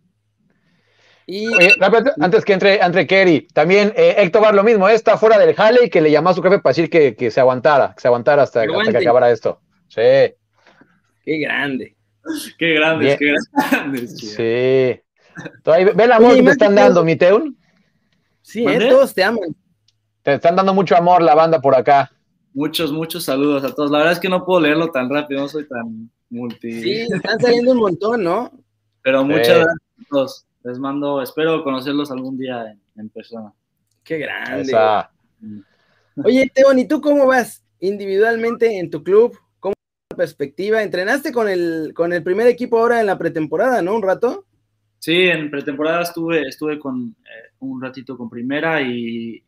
Y 1.26 1.48
antes 2.20 2.44
que 2.44 2.52
entre, 2.52 2.84
entre 2.84 3.06
Kerry, 3.06 3.46
también 3.54 3.92
eh, 3.96 4.16
Héctor 4.18 4.42
Bar 4.42 4.54
lo 4.54 4.64
mismo, 4.64 4.88
está 4.88 5.16
fuera 5.16 5.38
del 5.38 5.54
jale 5.54 5.84
y 5.84 5.90
que 5.90 6.00
le 6.00 6.10
llamó 6.10 6.30
a 6.30 6.34
su 6.34 6.42
jefe 6.42 6.58
para 6.58 6.70
decir 6.72 6.90
que, 6.90 7.14
que 7.14 7.30
se 7.30 7.38
aguantara, 7.38 7.94
que 7.94 8.00
se 8.00 8.08
aguantara 8.08 8.42
hasta, 8.42 8.62
hasta 8.62 8.90
que 8.90 8.98
acabara 8.98 9.30
esto. 9.30 9.60
Sí. 9.86 10.00
Qué 10.00 11.38
grande. 11.38 11.96
qué 12.58 12.74
grandes, 12.74 13.16
qué 13.16 13.34
grandes. 13.70 14.18
Sí. 14.18 14.36
ve 14.36 16.04
el 16.04 16.12
amor 16.12 16.34
que 16.34 16.42
te 16.42 16.50
están 16.50 16.74
dando, 16.74 17.04
mi 17.04 17.14
Teun. 17.14 17.56
Sí, 18.42 18.66
eh, 18.66 18.88
todos 18.88 19.14
te 19.14 19.22
aman. 19.22 19.54
Te 20.22 20.34
están 20.34 20.56
dando 20.56 20.74
mucho 20.74 20.96
amor 20.96 21.22
la 21.22 21.36
banda 21.36 21.60
por 21.60 21.76
acá. 21.76 22.10
Muchos, 22.52 22.90
muchos 22.90 23.22
saludos 23.22 23.62
a 23.62 23.72
todos. 23.72 23.92
La 23.92 23.98
verdad 23.98 24.14
es 24.14 24.20
que 24.20 24.28
no 24.28 24.44
puedo 24.44 24.60
leerlo 24.60 24.90
tan 24.90 25.08
rápido, 25.08 25.42
no 25.42 25.48
soy 25.48 25.68
tan 25.68 26.10
multi. 26.30 26.82
Sí, 26.82 26.92
están 27.12 27.38
saliendo 27.38 27.72
un 27.72 27.78
montón, 27.78 28.24
¿no? 28.24 28.50
Pero 29.02 29.24
muchas 29.24 29.58
gracias 29.58 29.76
a 29.98 30.08
todos. 30.08 30.46
Les 30.64 30.78
mando, 30.78 31.22
espero 31.22 31.62
conocerlos 31.62 32.10
algún 32.10 32.38
día 32.38 32.76
en, 32.96 33.08
persona. 33.10 33.52
Qué 34.04 34.18
grande. 34.18 34.74
Oye, 36.22 36.50
Teon, 36.54 36.78
¿y 36.78 36.86
tú 36.86 37.00
cómo 37.00 37.26
vas 37.26 37.64
individualmente 37.80 38.78
en 38.78 38.90
tu 38.90 39.02
club? 39.02 39.38
perspectiva, 40.16 40.82
entrenaste 40.82 41.32
con 41.32 41.48
el, 41.48 41.92
con 41.94 42.12
el 42.12 42.22
primer 42.22 42.46
equipo 42.46 42.78
ahora 42.78 43.00
en 43.00 43.06
la 43.06 43.16
pretemporada, 43.16 43.80
¿no? 43.80 43.94
Un 43.94 44.02
rato. 44.02 44.44
Sí, 44.98 45.14
en 45.14 45.50
pretemporada 45.50 46.02
estuve, 46.02 46.46
estuve 46.46 46.78
con 46.78 47.16
eh, 47.24 47.54
un 47.60 47.80
ratito 47.80 48.18
con 48.18 48.28
primera 48.28 48.82
y, 48.82 49.42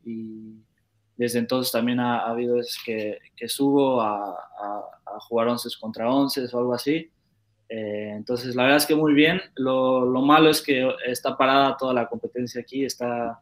desde 1.23 1.39
entonces 1.39 1.73
también 1.73 2.01
ha, 2.01 2.21
habido 2.21 2.57
veces 2.57 2.79
que, 2.85 3.19
que 3.37 3.49
subo 3.49 4.01
a, 4.01 4.31
a, 4.31 5.21
jugar 5.29 5.49
11 5.49 5.69
contra 5.81 6.11
11 6.11 6.47
o 6.53 6.59
algo 6.59 6.75
así. 6.75 7.11
Eh, 7.69 8.13
entonces, 8.15 8.55
la 8.55 8.65
verdad 8.65 8.79
es 8.79 8.87
que 8.87 8.95
muy 8.95 9.15
bien. 9.15 9.41
Lo, 9.57 10.05
lo, 10.05 10.23
malo 10.23 10.51
es 10.51 10.63
que 10.63 10.89
está 11.07 11.37
parada 11.37 11.77
toda 11.77 11.95
la 11.95 12.09
competencia 12.09 12.61
aquí, 12.61 12.85
está 12.85 13.41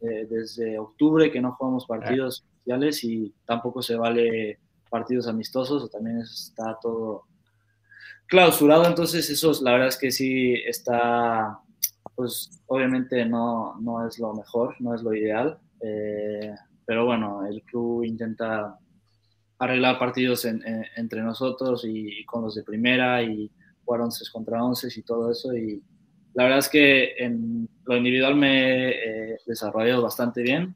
desde, 0.00 0.78
octubre 0.78 1.30
que 1.30 1.40
no 1.40 1.52
jugamos 1.52 1.86
partidos 1.86 2.44
oficiales 2.44 3.04
y 3.04 3.34
tampoco 3.44 3.82
se 3.82 3.96
vale 3.96 4.58
partidos 4.88 5.28
amistosos 5.28 5.90
también 5.90 6.18
está 6.18 6.76
todo 6.82 7.24
clausurado, 8.26 8.86
entonces 8.86 9.28
eso 9.30 9.52
la 9.62 9.72
verdad 9.72 9.88
es 9.88 9.96
que 9.96 10.10
sí 10.10 10.54
está, 10.66 11.58
pues 12.14 12.62
obviamente 12.66 13.24
no, 13.24 13.76
no 13.80 14.06
es 14.06 14.18
lo 14.18 14.34
mejor, 14.34 14.76
no 14.80 14.94
es 14.94 15.02
lo 15.02 15.14
ideal, 15.14 15.58
eh, 15.82 16.54
pero 16.84 17.06
bueno, 17.06 17.46
el 17.46 17.62
club 17.62 18.04
intenta 18.04 18.78
arreglar 19.58 19.98
partidos 19.98 20.44
entre 20.44 21.22
nosotros 21.22 21.84
y, 21.86 22.24
con 22.24 22.42
los 22.42 22.54
de 22.54 22.62
primera 22.62 23.22
y 23.22 23.50
jugar 23.84 24.00
11 24.02 24.24
contra 24.32 24.64
11 24.64 24.88
y 24.96 25.02
todo 25.02 25.30
eso. 25.30 25.54
Y 25.54 25.82
la 26.34 26.44
verdad 26.44 26.58
es 26.60 26.68
que 26.68 27.14
en 27.18 27.68
lo 27.84 27.96
individual 27.96 28.36
me 28.36 28.90
he 28.90 29.38
desarrollado 29.46 30.02
bastante 30.02 30.42
bien. 30.42 30.74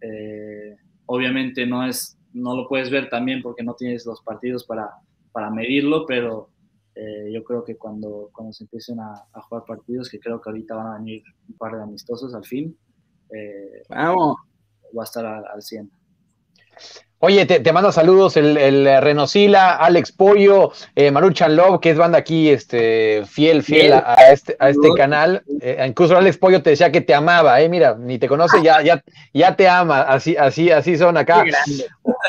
Eh, 0.00 0.76
obviamente 1.06 1.66
no, 1.66 1.86
es, 1.86 2.18
no 2.32 2.56
lo 2.56 2.68
puedes 2.68 2.90
ver 2.90 3.08
también 3.08 3.42
porque 3.42 3.62
no 3.62 3.74
tienes 3.74 4.06
los 4.06 4.22
partidos 4.22 4.64
para, 4.64 4.90
para 5.32 5.50
medirlo, 5.50 6.06
pero 6.06 6.50
eh, 6.94 7.30
yo 7.30 7.44
creo 7.44 7.62
que 7.62 7.76
cuando, 7.76 8.30
cuando 8.32 8.54
se 8.54 8.64
empiecen 8.64 8.98
a, 9.00 9.26
jugar 9.42 9.64
partidos, 9.66 10.08
que 10.08 10.18
creo 10.18 10.40
que 10.40 10.48
ahorita 10.48 10.74
van 10.74 10.86
a 10.86 10.98
venir 10.98 11.22
un 11.46 11.56
par 11.56 11.76
de 11.76 11.82
amistosos 11.82 12.34
al 12.34 12.44
fin, 12.44 12.74
eh, 13.30 13.82
Vamos. 13.88 14.36
va 14.96 15.02
a 15.02 15.04
estar 15.04 15.24
al, 15.24 15.44
al 15.46 15.62
100. 15.62 15.90
Oye, 17.18 17.46
te, 17.46 17.60
te 17.60 17.72
manda 17.72 17.90
saludos 17.92 18.36
el, 18.36 18.58
el 18.58 19.00
Renosila, 19.02 19.76
Alex 19.76 20.12
Pollo, 20.12 20.72
eh, 20.94 21.10
Manu 21.10 21.30
Chanlov, 21.30 21.80
que 21.80 21.90
es 21.90 21.96
banda 21.96 22.18
aquí, 22.18 22.50
este, 22.50 23.22
fiel, 23.26 23.62
fiel 23.62 23.94
a, 23.94 24.14
a 24.18 24.32
este, 24.32 24.54
a 24.58 24.68
este 24.68 24.88
canal. 24.96 25.42
Eh, 25.62 25.82
incluso 25.88 26.14
Alex 26.16 26.36
Pollo 26.36 26.62
te 26.62 26.70
decía 26.70 26.92
que 26.92 27.00
te 27.00 27.14
amaba, 27.14 27.58
eh, 27.62 27.70
mira, 27.70 27.96
ni 27.98 28.18
te 28.18 28.28
conoce, 28.28 28.62
ya, 28.62 28.82
ya, 28.82 29.02
ya 29.32 29.56
te 29.56 29.66
ama, 29.66 30.02
así, 30.02 30.36
así, 30.36 30.70
así 30.70 30.98
son 30.98 31.16
acá. 31.16 31.42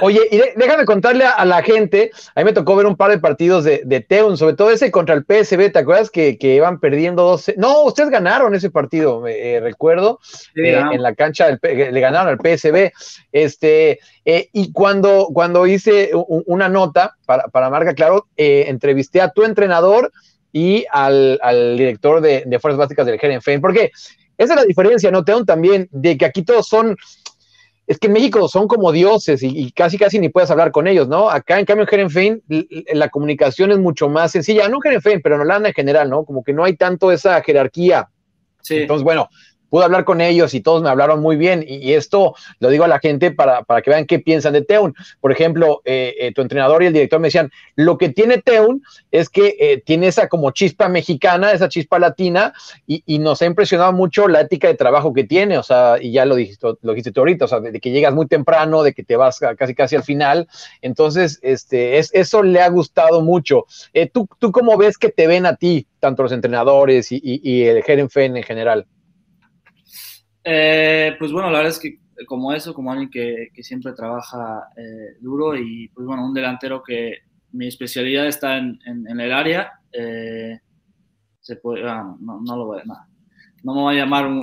Oye, 0.02 0.21
y 0.32 0.38
de- 0.38 0.54
déjame 0.56 0.86
contarle 0.86 1.26
a, 1.26 1.32
a 1.32 1.43
la 1.45 1.62
gente, 1.63 2.12
a 2.34 2.39
mí 2.39 2.45
me 2.45 2.54
tocó 2.54 2.76
ver 2.78 2.86
un 2.86 2.95
par 2.95 3.12
de 3.12 3.19
partidos 3.19 3.65
de, 3.65 3.82
de 3.84 4.00
Teun, 4.00 4.38
sobre 4.38 4.56
todo 4.56 4.71
ese 4.71 4.89
contra 4.89 5.15
el 5.15 5.26
PSB, 5.26 5.69
¿te 5.71 5.80
acuerdas 5.80 6.10
que, 6.10 6.38
que 6.38 6.56
iban 6.56 6.80
perdiendo 6.80 7.23
12? 7.23 7.56
No, 7.58 7.84
ustedes 7.84 8.10
ganaron 8.10 8.56
ese 8.56 8.69
partido, 8.69 9.28
eh, 9.28 9.60
recuerdo, 9.62 10.19
eh, 10.56 10.71
en 10.93 11.02
la 11.04 11.13
cancha 11.13 11.47
del, 11.47 11.60
le 11.93 12.00
ganaron 12.00 12.30
al 12.30 12.38
PSB, 12.39 12.91
este, 13.34 14.00
eh, 14.26 14.50
y 14.54 14.71
cuando, 14.71 14.87
cuando 15.34 15.67
hice 15.67 16.12
u- 16.13 16.43
una 16.47 16.69
nota 16.69 17.15
para, 17.26 17.43
para 17.50 17.69
Marca 17.69 17.93
Claro, 17.93 18.28
eh, 18.38 18.65
entrevisté 18.67 19.21
a 19.21 19.32
tu 19.32 19.43
entrenador 19.43 20.12
y 20.52 20.86
al, 20.91 21.39
al 21.41 21.78
director 21.78 22.21
de, 22.21 22.43
de 22.45 22.60
Fuerzas 22.60 22.80
Básicas 22.80 23.06
del 23.06 23.19
Herenfein, 23.21 23.62
porque 23.62 23.91
esa 24.38 24.54
es 24.54 24.60
la 24.60 24.65
diferencia, 24.65 25.12
¿no, 25.12 25.23
Teun? 25.23 25.45
También, 25.45 25.88
de 25.91 26.17
que 26.17 26.26
aquí 26.26 26.43
todos 26.43 26.67
son, 26.67 26.95
es 27.86 27.97
que 28.00 28.08
en 28.08 28.13
México 28.13 28.47
son 28.47 28.67
como 28.67 28.91
dioses 28.91 29.41
y, 29.43 29.47
y 29.47 29.71
casi 29.71 29.97
casi 29.97 30.19
ni 30.19 30.30
puedes 30.30 30.52
hablar 30.52 30.71
con 30.71 30.88
ellos, 30.88 31.08
¿no? 31.08 31.30
Acá 31.30 31.60
en 31.60 31.65
cambio 31.65 31.88
en 31.91 32.43
l- 32.50 32.67
la 32.93 33.10
comunicación 33.10 33.71
es 33.71 33.80
mucho 33.80 34.10
más 34.10 34.32
sencilla, 34.32 34.67
no 34.67 34.78
en 34.84 34.88
Herenfein, 34.91 35.21
pero 35.21 35.36
en 35.36 35.41
Holanda 35.41 35.69
en 35.69 35.76
general, 35.76 36.10
¿no? 36.10 36.23
Como 36.23 36.43
que 36.43 36.54
no 36.54 36.63
hay 36.63 36.76
tanto 36.76 37.12
esa 37.12 37.41
jerarquía 37.41 38.10
Sí, 38.62 38.76
entonces, 38.78 39.04
bueno, 39.04 39.30
pude 39.69 39.84
hablar 39.84 40.06
con 40.06 40.21
ellos 40.21 40.53
y 40.53 40.62
todos 40.62 40.82
me 40.82 40.89
hablaron 40.89 41.21
muy 41.21 41.36
bien. 41.36 41.65
Y, 41.67 41.93
esto 41.93 42.36
lo 42.60 42.69
digo 42.69 42.84
a 42.84 42.88
la 42.88 42.99
gente 42.99 43.32
para, 43.32 43.63
para 43.63 43.82
que 43.82 43.89
vean 43.89 44.06
qué 44.06 44.19
piensan 44.19 44.53
de 44.53 44.62
Teun. 44.62 44.93
Por 45.19 45.32
ejemplo, 45.32 45.82
eh, 45.86 46.15
eh, 46.19 46.34
tu 46.34 46.41
entrenador 46.41 46.84
y 46.84 46.88
el 46.88 46.93
director 46.93 47.19
me 47.19 47.27
decían, 47.27 47.51
lo 47.75 47.97
que 47.97 48.10
tiene 48.10 48.39
Teun 48.39 48.84
es 49.12 49.30
que 49.30 49.56
eh, 49.60 49.82
tiene 49.86 50.08
esa 50.08 50.27
como 50.27 50.51
chispa 50.51 50.89
mexicana, 50.89 51.51
esa 51.51 51.69
chispa 51.69 51.99
latina, 51.99 52.53
y, 52.86 53.03
y 53.06 53.19
nos 53.19 53.41
ha 53.41 53.45
impresionado 53.45 53.93
mucho 53.93 54.27
la 54.27 54.41
ética 54.41 54.67
de 54.67 54.75
trabajo 54.75 55.13
que 55.13 55.23
tiene. 55.23 55.58
O 55.58 55.63
sea, 55.63 55.95
y 55.99 56.12
ya 56.12 56.25
lo 56.25 56.36
dijiste, 56.36 56.67
lo 56.82 56.91
dijiste 56.91 57.12
tú 57.12 57.21
ahorita, 57.21 57.45
o 57.45 57.47
sea, 57.47 57.60
de, 57.60 57.80
que 57.80 57.91
llegas 57.91 58.13
muy 58.13 58.27
temprano, 58.27 58.84
de 58.84 58.93
que 58.93 59.03
te 59.03 59.15
vas 59.15 59.39
casi 59.58 59.75
casi 59.75 59.95
al 59.95 60.03
final. 60.03 60.47
Entonces, 60.82 61.39
este, 61.41 61.97
es, 61.97 62.13
eso 62.13 62.43
le 62.43 62.62
ha 62.62 62.69
gustado 62.69 63.21
mucho. 63.21 63.65
Eh, 63.93 64.08
¿tú, 64.08 64.27
¿Tú 64.39 64.51
cómo 64.51 64.77
ves 64.77 64.97
que 64.97 65.10
te 65.10 65.27
ven 65.27 65.45
a 65.45 65.56
ti, 65.56 65.88
tanto 65.99 66.23
los 66.23 66.32
entrenadores 66.32 67.12
y, 67.12 67.19
y, 67.23 67.63
el 67.63 67.84
Herenfen 67.86 68.38
en 68.38 68.43
general? 68.43 68.86
Eh, 70.49 71.13
pues 71.19 71.33
bueno, 71.33 71.49
la 71.51 71.57
verdad 71.57 71.73
es 71.73 71.79
que 71.79 71.99
como 72.25 72.53
eso, 72.53 72.73
como 72.73 72.89
alguien 72.89 73.10
que, 73.10 73.49
que 73.53 73.63
siempre 73.63 73.91
trabaja 73.91 74.69
eh, 74.77 75.17
duro 75.19 75.57
y 75.57 75.89
pues 75.89 76.07
bueno, 76.07 76.25
un 76.25 76.33
delantero 76.33 76.81
que 76.81 77.17
mi 77.51 77.67
especialidad 77.67 78.27
está 78.27 78.55
en, 78.57 78.79
en, 78.86 79.05
en 79.10 79.19
el 79.19 79.33
área, 79.33 79.73
eh, 79.91 80.57
se 81.41 81.57
puede, 81.57 81.86
ah, 81.86 82.15
no, 82.21 82.39
no 82.41 82.55
lo 82.55 82.65
voy 82.65 82.79
a, 82.79 82.86
no, 82.86 82.95
no 83.63 83.75
me 83.75 83.81
voy 83.81 83.95
a 83.97 83.99
llamar 83.99 84.25
un, 84.25 84.39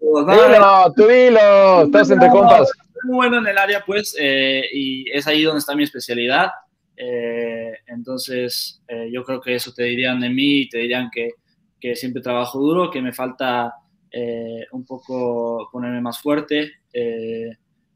Dilo, 0.00 0.92
tú 0.96 1.06
dilo, 1.06 1.82
estás 1.82 2.10
entre 2.10 2.30
compas. 2.30 2.70
muy 3.04 3.16
bueno 3.16 3.38
en 3.38 3.46
el 3.48 3.58
área, 3.58 3.84
pues, 3.84 4.16
eh, 4.18 4.62
y 4.72 5.10
es 5.10 5.26
ahí 5.26 5.42
donde 5.42 5.58
está 5.58 5.74
mi 5.74 5.82
especialidad. 5.82 6.50
Eh, 6.96 7.72
entonces, 7.88 8.82
eh, 8.88 9.10
yo 9.12 9.22
creo 9.22 9.40
que 9.40 9.54
eso 9.54 9.72
te 9.74 9.84
dirían 9.84 10.18
de 10.18 10.30
mí 10.30 10.66
te 10.68 10.78
dirían 10.78 11.10
que, 11.12 11.32
que 11.78 11.94
siempre 11.94 12.22
trabajo 12.22 12.58
duro, 12.58 12.90
que 12.90 13.02
me 13.02 13.12
falta 13.12 13.74
eh, 14.10 14.66
un 14.72 14.84
poco 14.84 15.68
ponerme 15.72 16.00
más 16.00 16.20
fuerte 16.20 16.70
eh, 16.92 17.50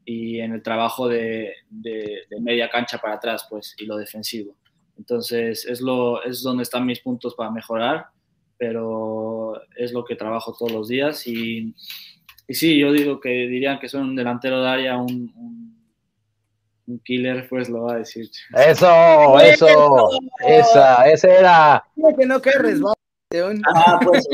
y 0.05 0.39
en 0.39 0.53
el 0.53 0.61
trabajo 0.61 1.07
de, 1.07 1.53
de, 1.69 2.23
de 2.29 2.41
media 2.41 2.69
cancha 2.69 2.97
para 2.97 3.15
atrás, 3.15 3.47
pues, 3.49 3.75
y 3.77 3.85
lo 3.85 3.97
defensivo. 3.97 4.55
Entonces, 4.97 5.65
es, 5.65 5.81
lo, 5.81 6.23
es 6.23 6.43
donde 6.43 6.63
están 6.63 6.85
mis 6.85 6.99
puntos 6.99 7.35
para 7.35 7.51
mejorar, 7.51 8.05
pero 8.57 9.59
es 9.75 9.91
lo 9.91 10.05
que 10.05 10.15
trabajo 10.15 10.55
todos 10.57 10.71
los 10.71 10.87
días 10.87 11.25
y, 11.27 11.73
y 12.47 12.53
sí, 12.53 12.77
yo 12.77 12.91
digo 12.91 13.19
que 13.19 13.29
dirían 13.29 13.79
que 13.79 13.89
soy 13.89 14.01
un 14.01 14.15
delantero 14.15 14.61
de 14.61 14.69
área, 14.69 14.97
un, 14.97 15.33
un, 15.35 15.83
un 16.85 16.99
killer, 16.99 17.47
pues 17.49 17.69
lo 17.69 17.83
va 17.83 17.93
a 17.93 17.97
decir. 17.99 18.29
Eso, 18.55 19.39
eso, 19.39 20.09
esa, 20.45 21.09
esa 21.09 21.39
era. 21.39 21.83
Que 22.17 22.25
no 22.25 22.41
que 22.41 22.51
resbala, 22.51 22.93
Teun. 23.29 23.61
Ah, 23.73 23.99
pues. 24.03 24.27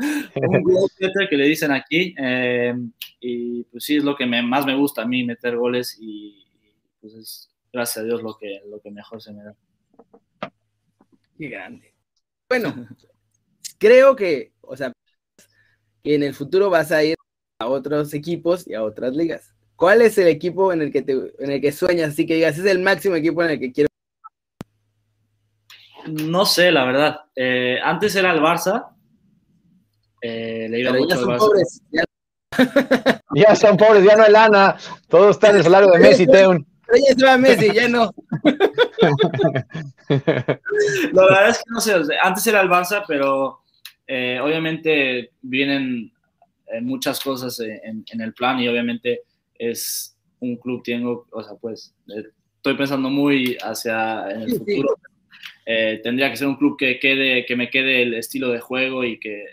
un 0.34 0.62
goal 0.62 0.90
getter 0.98 1.28
que 1.28 1.36
le 1.36 1.46
dicen 1.46 1.72
aquí. 1.72 2.14
eh, 2.18 2.74
y 3.20 3.64
pues 3.64 3.84
sí, 3.84 3.96
es 3.96 4.04
lo 4.04 4.16
que 4.16 4.26
me, 4.26 4.42
más 4.42 4.64
me 4.64 4.74
gusta 4.74 5.02
a 5.02 5.06
mí, 5.06 5.24
meter 5.24 5.56
goles 5.56 5.98
y, 6.00 6.46
y, 6.46 6.74
pues 7.00 7.14
es 7.14 7.50
gracias 7.72 7.98
a 7.98 8.06
Dios 8.06 8.22
lo 8.22 8.36
que, 8.36 8.62
lo 8.68 8.80
que 8.80 8.90
mejor 8.90 9.22
se 9.22 9.32
me 9.32 9.44
da. 9.44 9.54
Qué 11.38 11.48
grande. 11.48 11.94
Bueno, 12.48 12.74
creo 13.78 14.16
que, 14.16 14.52
o 14.60 14.76
sea, 14.76 14.92
que 16.02 16.14
en 16.14 16.22
el 16.22 16.34
futuro 16.34 16.70
vas 16.70 16.92
a 16.92 17.04
ir 17.04 17.16
a 17.58 17.66
otros 17.66 18.12
equipos 18.14 18.66
y 18.66 18.74
a 18.74 18.82
otras 18.82 19.14
ligas. 19.14 19.54
¿Cuál 19.76 20.02
es 20.02 20.18
el 20.18 20.28
equipo 20.28 20.72
en 20.72 20.82
el 20.82 20.92
que 20.92 21.02
te, 21.02 21.12
en 21.12 21.50
el 21.50 21.60
que 21.60 21.72
sueñas? 21.72 22.10
Así 22.10 22.26
que 22.26 22.34
digas, 22.34 22.58
es 22.58 22.66
el 22.66 22.80
máximo 22.80 23.16
equipo 23.16 23.42
en 23.42 23.50
el 23.50 23.60
que 23.60 23.72
quiero. 23.72 23.88
No 26.06 26.44
sé, 26.44 26.70
la 26.70 26.84
verdad. 26.84 27.20
Eh, 27.34 27.78
antes 27.82 28.14
era 28.14 28.32
el 28.32 28.40
Barça. 28.40 28.94
Eh, 30.22 30.66
le 30.70 30.80
iba 30.80 30.90
Pero 30.92 31.02
mucho 31.02 31.14
ya 31.14 31.18
al 31.20 31.24
son 31.24 31.34
Barça. 31.34 31.38
pobres. 31.38 31.82
ya- 31.90 32.04
Ya 33.34 33.54
son 33.54 33.76
pobres, 33.76 34.04
ya 34.04 34.16
no 34.16 34.24
hay 34.24 34.32
lana, 34.32 34.76
todo 35.08 35.30
está 35.30 35.50
en 35.50 35.56
el 35.56 35.62
salario 35.62 35.88
de 35.90 35.98
Messi, 36.00 36.26
Teun. 36.26 36.66
pero 36.86 36.98
ya 37.08 37.14
se 37.16 37.24
va 37.24 37.38
Messi, 37.38 37.72
ya 37.72 37.88
no. 37.88 38.10
La 41.12 41.24
verdad 41.24 41.48
es 41.48 41.58
que 41.58 41.64
no 41.70 41.80
sé, 41.80 41.94
antes 42.22 42.46
era 42.46 42.60
el 42.60 42.68
Barça, 42.68 43.04
pero 43.06 43.60
eh, 44.06 44.38
obviamente 44.42 45.30
vienen 45.42 46.12
eh, 46.72 46.80
muchas 46.80 47.20
cosas 47.20 47.58
en, 47.60 48.04
en, 48.10 48.20
el 48.20 48.32
plan 48.34 48.58
y 48.60 48.68
obviamente 48.68 49.22
es 49.58 50.16
un 50.40 50.56
club, 50.56 50.82
tengo, 50.82 51.26
o 51.30 51.42
sea, 51.42 51.54
pues 51.60 51.94
eh, 52.08 52.24
estoy 52.56 52.74
pensando 52.76 53.08
muy 53.10 53.56
hacia 53.62 54.30
en 54.30 54.42
el 54.42 54.50
Sí, 54.50 54.56
sí. 54.56 54.58
futuro. 54.58 54.96
Eh, 55.66 56.00
tendría 56.02 56.30
que 56.30 56.36
ser 56.36 56.48
un 56.48 56.56
club 56.56 56.76
que, 56.76 56.98
quede, 56.98 57.44
que 57.46 57.54
me 57.56 57.70
quede 57.70 58.02
el 58.02 58.14
estilo 58.14 58.48
de 58.48 58.58
juego 58.60 59.04
y 59.04 59.20
que, 59.20 59.44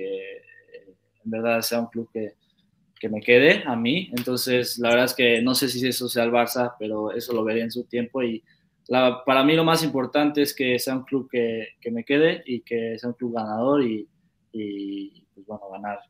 que 0.00 0.42
en 1.24 1.30
verdad 1.30 1.60
sea 1.60 1.80
un 1.80 1.86
club 1.86 2.08
que, 2.12 2.34
que 2.98 3.08
me 3.08 3.20
quede 3.20 3.62
a 3.66 3.76
mí. 3.76 4.10
Entonces, 4.16 4.78
la 4.78 4.90
verdad 4.90 5.06
es 5.06 5.14
que 5.14 5.42
no 5.42 5.54
sé 5.54 5.68
si 5.68 5.86
eso 5.86 6.08
sea 6.08 6.24
el 6.24 6.30
Barça, 6.30 6.74
pero 6.78 7.12
eso 7.12 7.32
lo 7.32 7.44
veré 7.44 7.62
en 7.62 7.70
su 7.70 7.84
tiempo 7.84 8.22
y 8.22 8.42
la, 8.88 9.22
para 9.24 9.44
mí 9.44 9.54
lo 9.54 9.64
más 9.64 9.84
importante 9.84 10.42
es 10.42 10.54
que 10.54 10.78
sea 10.78 10.96
un 10.96 11.04
club 11.04 11.28
que, 11.30 11.68
que 11.80 11.90
me 11.90 12.04
quede 12.04 12.42
y 12.44 12.60
que 12.62 12.98
sea 12.98 13.10
un 13.10 13.14
club 13.14 13.34
ganador 13.34 13.84
y, 13.84 14.08
y 14.52 15.24
pues 15.32 15.46
bueno, 15.46 15.70
ganar 15.70 16.00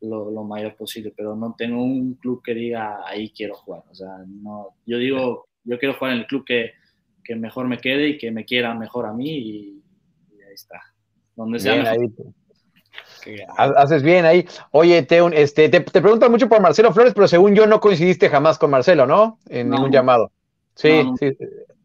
lo, 0.00 0.30
lo, 0.30 0.42
mayor 0.44 0.74
posible, 0.74 1.12
pero 1.14 1.36
no 1.36 1.54
tengo 1.56 1.82
un 1.82 2.14
club 2.14 2.42
que 2.42 2.54
diga 2.54 3.06
ahí 3.06 3.30
quiero 3.30 3.54
jugar, 3.54 3.82
o 3.90 3.94
sea, 3.94 4.24
no, 4.26 4.68
yo 4.86 4.96
digo, 4.96 5.48
yo 5.64 5.78
quiero 5.78 5.94
jugar 5.94 6.14
en 6.14 6.20
el 6.20 6.26
club 6.26 6.44
que, 6.46 6.72
que 7.22 7.36
mejor 7.36 7.68
me 7.68 7.76
quede 7.76 8.08
y 8.08 8.18
que 8.18 8.30
me 8.30 8.46
quiera 8.46 8.74
mejor 8.74 9.04
a 9.04 9.12
mí 9.12 9.28
y, 9.28 9.82
y 10.34 10.42
ahí 10.42 10.54
está, 10.54 10.80
donde 11.36 11.58
sea 11.58 11.74
Bien, 11.74 11.84
mejor. 11.84 12.00
ahí. 12.00 12.34
Haces 13.56 14.02
bien 14.02 14.24
ahí. 14.24 14.46
Oye, 14.70 15.02
Teun, 15.02 15.32
este, 15.34 15.68
te, 15.68 15.80
te 15.80 16.00
preguntan 16.00 16.30
mucho 16.30 16.48
por 16.48 16.60
Marcelo 16.60 16.92
Flores, 16.92 17.12
pero 17.14 17.28
según 17.28 17.54
yo 17.54 17.66
no 17.66 17.80
coincidiste 17.80 18.28
jamás 18.28 18.58
con 18.58 18.70
Marcelo, 18.70 19.06
¿no? 19.06 19.38
En 19.48 19.68
No. 19.68 19.76
ningún 19.76 19.92
llamado. 19.92 20.30
Sí, 20.74 21.02
No, 21.04 21.16
sí, 21.18 21.36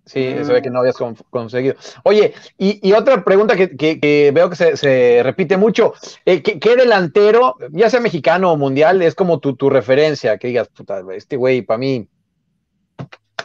sí, 0.06 0.36
se 0.44 0.54
ve 0.54 0.62
que 0.62 0.70
no 0.70 0.80
habías 0.80 0.96
con- 0.98 1.16
conseguido. 1.30 1.76
Oye, 2.04 2.34
y, 2.58 2.88
y 2.88 2.94
otra 2.94 3.24
pregunta 3.24 3.56
que, 3.56 3.76
que- 3.76 4.00
que 4.00 4.32
veo 4.34 4.50
que 4.50 4.56
se, 4.56 4.78
se 4.78 5.22
repite 5.24 5.58
mucho, 5.58 5.94
eh, 6.26 6.42
¿qué, 6.44 6.60
qué 6.60 6.76
delantero, 6.76 7.56
ya 7.72 7.90
sea 7.90 8.00
mexicano 8.00 8.52
o 8.52 8.58
mundial, 8.58 9.02
es 9.02 9.16
como 9.16 9.40
tu, 9.40 9.56
tu 9.56 9.70
referencia? 9.70 10.38
Que 10.38 10.48
digas, 10.50 10.68
puta, 10.70 11.02
este 11.14 11.36
güey 11.36 11.62
para 11.64 11.78
mí 11.80 12.08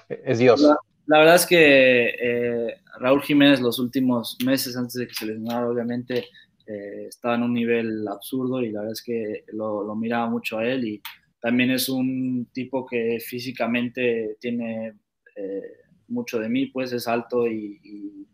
es 0.08 0.38
Dios. 0.38 0.60
La, 0.60 0.76
la 1.06 1.18
verdad 1.18 1.34
es 1.36 1.46
que 1.46 2.08
eh, 2.20 2.76
Raúl 2.98 3.22
Jiménez 3.22 3.60
los 3.60 3.78
últimos 3.78 4.36
meses 4.44 4.76
antes 4.76 4.94
de 4.94 5.06
que 5.08 5.14
se 5.14 5.26
lesionara, 5.26 5.68
obviamente, 5.68 6.26
eh, 6.70 7.06
estaba 7.08 7.34
en 7.34 7.42
un 7.42 7.54
nivel 7.54 8.06
absurdo 8.06 8.62
y 8.62 8.70
la 8.70 8.80
verdad 8.80 8.92
es 8.92 9.02
que 9.02 9.44
lo, 9.52 9.82
lo, 9.82 9.96
miraba 9.96 10.28
mucho 10.28 10.58
a 10.58 10.66
él 10.66 10.86
y 10.86 11.02
también 11.40 11.70
es 11.70 11.88
un 11.88 12.48
tipo 12.52 12.86
que 12.86 13.18
físicamente 13.18 14.36
tiene 14.40 14.94
eh, 15.34 15.62
mucho 16.08 16.38
de 16.38 16.48
mí, 16.48 16.66
pues 16.66 16.92
es 16.92 17.08
alto 17.08 17.46
y, 17.48 17.80
y, 17.82 18.28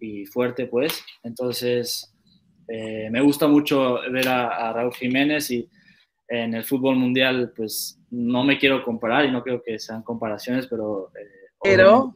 y 0.00 0.26
fuerte, 0.26 0.66
pues. 0.66 1.02
Entonces, 1.22 2.12
eh, 2.68 3.08
me 3.10 3.20
gusta 3.20 3.48
mucho 3.48 3.98
ver 4.10 4.28
a, 4.28 4.72
Raúl 4.72 4.94
Jiménez 4.94 5.50
y 5.50 5.68
en 6.28 6.54
el 6.54 6.64
fútbol 6.64 6.96
mundial, 6.96 7.52
pues 7.56 8.00
no 8.10 8.44
me 8.44 8.58
quiero 8.58 8.84
comparar 8.84 9.24
y 9.24 9.32
no 9.32 9.42
creo 9.42 9.62
que 9.62 9.78
sean 9.78 10.02
comparaciones, 10.02 10.66
pero... 10.66 11.10
Eh, 11.18 11.50
pero... 11.62 12.14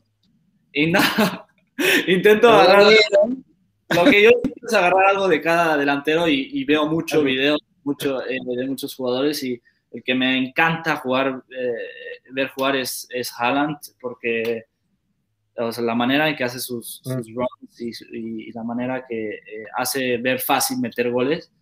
Y 0.72 0.90
nada, 0.90 1.46
intento 2.06 2.48
agarrar... 2.48 2.92
Lo 3.90 4.04
que 4.04 4.22
yo 4.22 4.30
es 4.66 4.72
agarrar 4.72 5.06
algo 5.06 5.28
de 5.28 5.40
cada 5.40 5.76
delantero 5.76 6.28
y, 6.28 6.64
veo 6.64 6.86
mucho 6.86 7.22
videos 7.22 7.60
mucho, 7.84 8.24
eh, 8.26 8.38
de 8.44 8.66
muchos 8.66 8.94
jugadores 8.94 9.42
y 9.42 9.60
el 9.92 10.02
que 10.02 10.14
me 10.14 10.38
encanta 10.38 10.96
jugar, 10.96 11.44
ver 12.32 12.48
jugar 12.48 12.76
es, 12.76 13.06
es 13.10 13.30
Haaland 13.38 13.76
porque 14.00 14.64
o 15.56 15.72
sea, 15.72 15.84
la 15.84 15.94
manera 15.94 16.28
en 16.28 16.36
que 16.36 16.44
hace 16.44 16.58
sus, 16.58 17.00
mm. 17.04 17.34
runs 17.34 18.10
y, 18.10 18.52
la 18.52 18.64
manera 18.64 19.04
que 19.06 19.34
eh, 19.34 19.64
hace 19.76 20.16
ver 20.18 20.40
fácil 20.40 20.78
meter 20.78 21.10
goles 21.10 21.52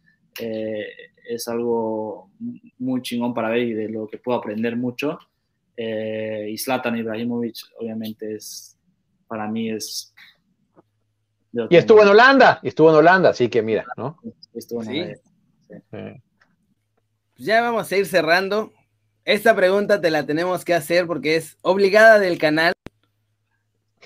eh, 0.41 0.87
es 1.29 1.47
algo 1.49 2.31
muy 2.79 3.03
chingón 3.03 3.35
para 3.35 3.51
ver 3.51 3.63
y 3.63 3.73
de 3.75 3.89
lo 3.89 4.07
que 4.07 4.19
puedo 4.19 4.39
aprender 4.39 4.77
mucho. 4.77 5.19
Eh, 5.77 6.49
y 6.51 6.59
Zlatan 6.59 6.97
Ibrahimovic, 6.97 7.57
obviamente, 7.79 8.35
es 8.35 8.79
para 9.27 9.49
mí 9.49 9.71
es. 9.71 10.15
Y 11.71 11.77
estuvo 11.77 12.03
en 12.03 12.09
Holanda, 12.09 12.61
y 12.63 12.69
estuvo 12.69 12.91
en 12.91 12.97
Holanda, 12.97 13.31
así 13.31 13.49
que 13.49 13.63
mira, 13.63 13.85
¿no? 13.97 14.19
Estuvo 14.55 14.83
en 14.83 15.21
pues 17.37 17.47
ya 17.47 17.61
vamos 17.61 17.91
a 17.91 17.97
ir 17.97 18.07
cerrando. 18.07 18.73
Esta 19.25 19.55
pregunta 19.55 20.01
te 20.01 20.11
la 20.11 20.27
tenemos 20.27 20.65
que 20.65 20.75
hacer 20.75 21.07
porque 21.07 21.37
es 21.37 21.57
obligada 21.63 22.19
del 22.19 22.39
canal. 22.39 22.73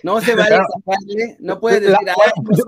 No 0.03 0.21
se 0.21 0.35
vale 0.35 0.57
sacarle, 0.87 1.37
no 1.41 1.59
puedes 1.59 1.81
decir. 1.81 1.97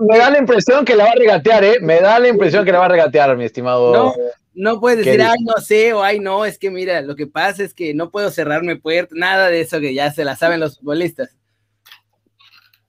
me 0.01 0.17
da 0.17 0.29
la 0.29 0.39
impresión 0.39 0.83
que 0.83 0.95
la 0.95 1.05
va 1.05 1.11
a 1.11 1.15
regatear, 1.15 1.63
¿eh? 1.63 1.77
Me 1.81 2.01
da 2.01 2.19
la 2.19 2.27
impresión 2.27 2.65
que 2.65 2.71
la 2.71 2.79
va 2.79 2.85
a 2.85 2.89
regatear, 2.89 3.37
mi 3.37 3.45
estimado. 3.45 3.93
No, 3.93 4.13
no 4.53 4.79
puedes 4.79 5.05
decir, 5.05 5.21
ay, 5.21 5.37
no 5.43 5.61
sé, 5.61 5.93
o 5.93 6.03
ay, 6.03 6.19
no, 6.19 6.43
es 6.43 6.57
que 6.57 6.69
mira, 6.69 7.01
lo 7.01 7.15
que 7.15 7.27
pasa 7.27 7.63
es 7.63 7.73
que 7.73 7.93
no 7.93 8.09
puedo 8.09 8.29
cerrarme 8.29 8.75
puerta, 8.75 9.13
nada 9.15 9.47
de 9.47 9.61
eso 9.61 9.79
que 9.79 9.93
ya 9.93 10.11
se 10.11 10.25
la 10.25 10.35
saben 10.35 10.59
los 10.59 10.79
futbolistas. 10.79 11.35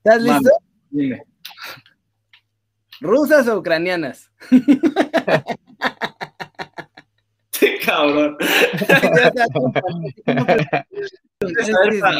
¿Estás 0.03 0.23
listo? 0.23 0.51
Dime. 0.91 1.23
¿Rusas 3.01 3.49
o 3.49 3.59
ucranianas? 3.59 4.31
Sí, 7.61 7.77
cabrón. 7.85 8.39
¿Quieres 11.39 11.67
saber 11.67 12.01
para, 12.01 12.19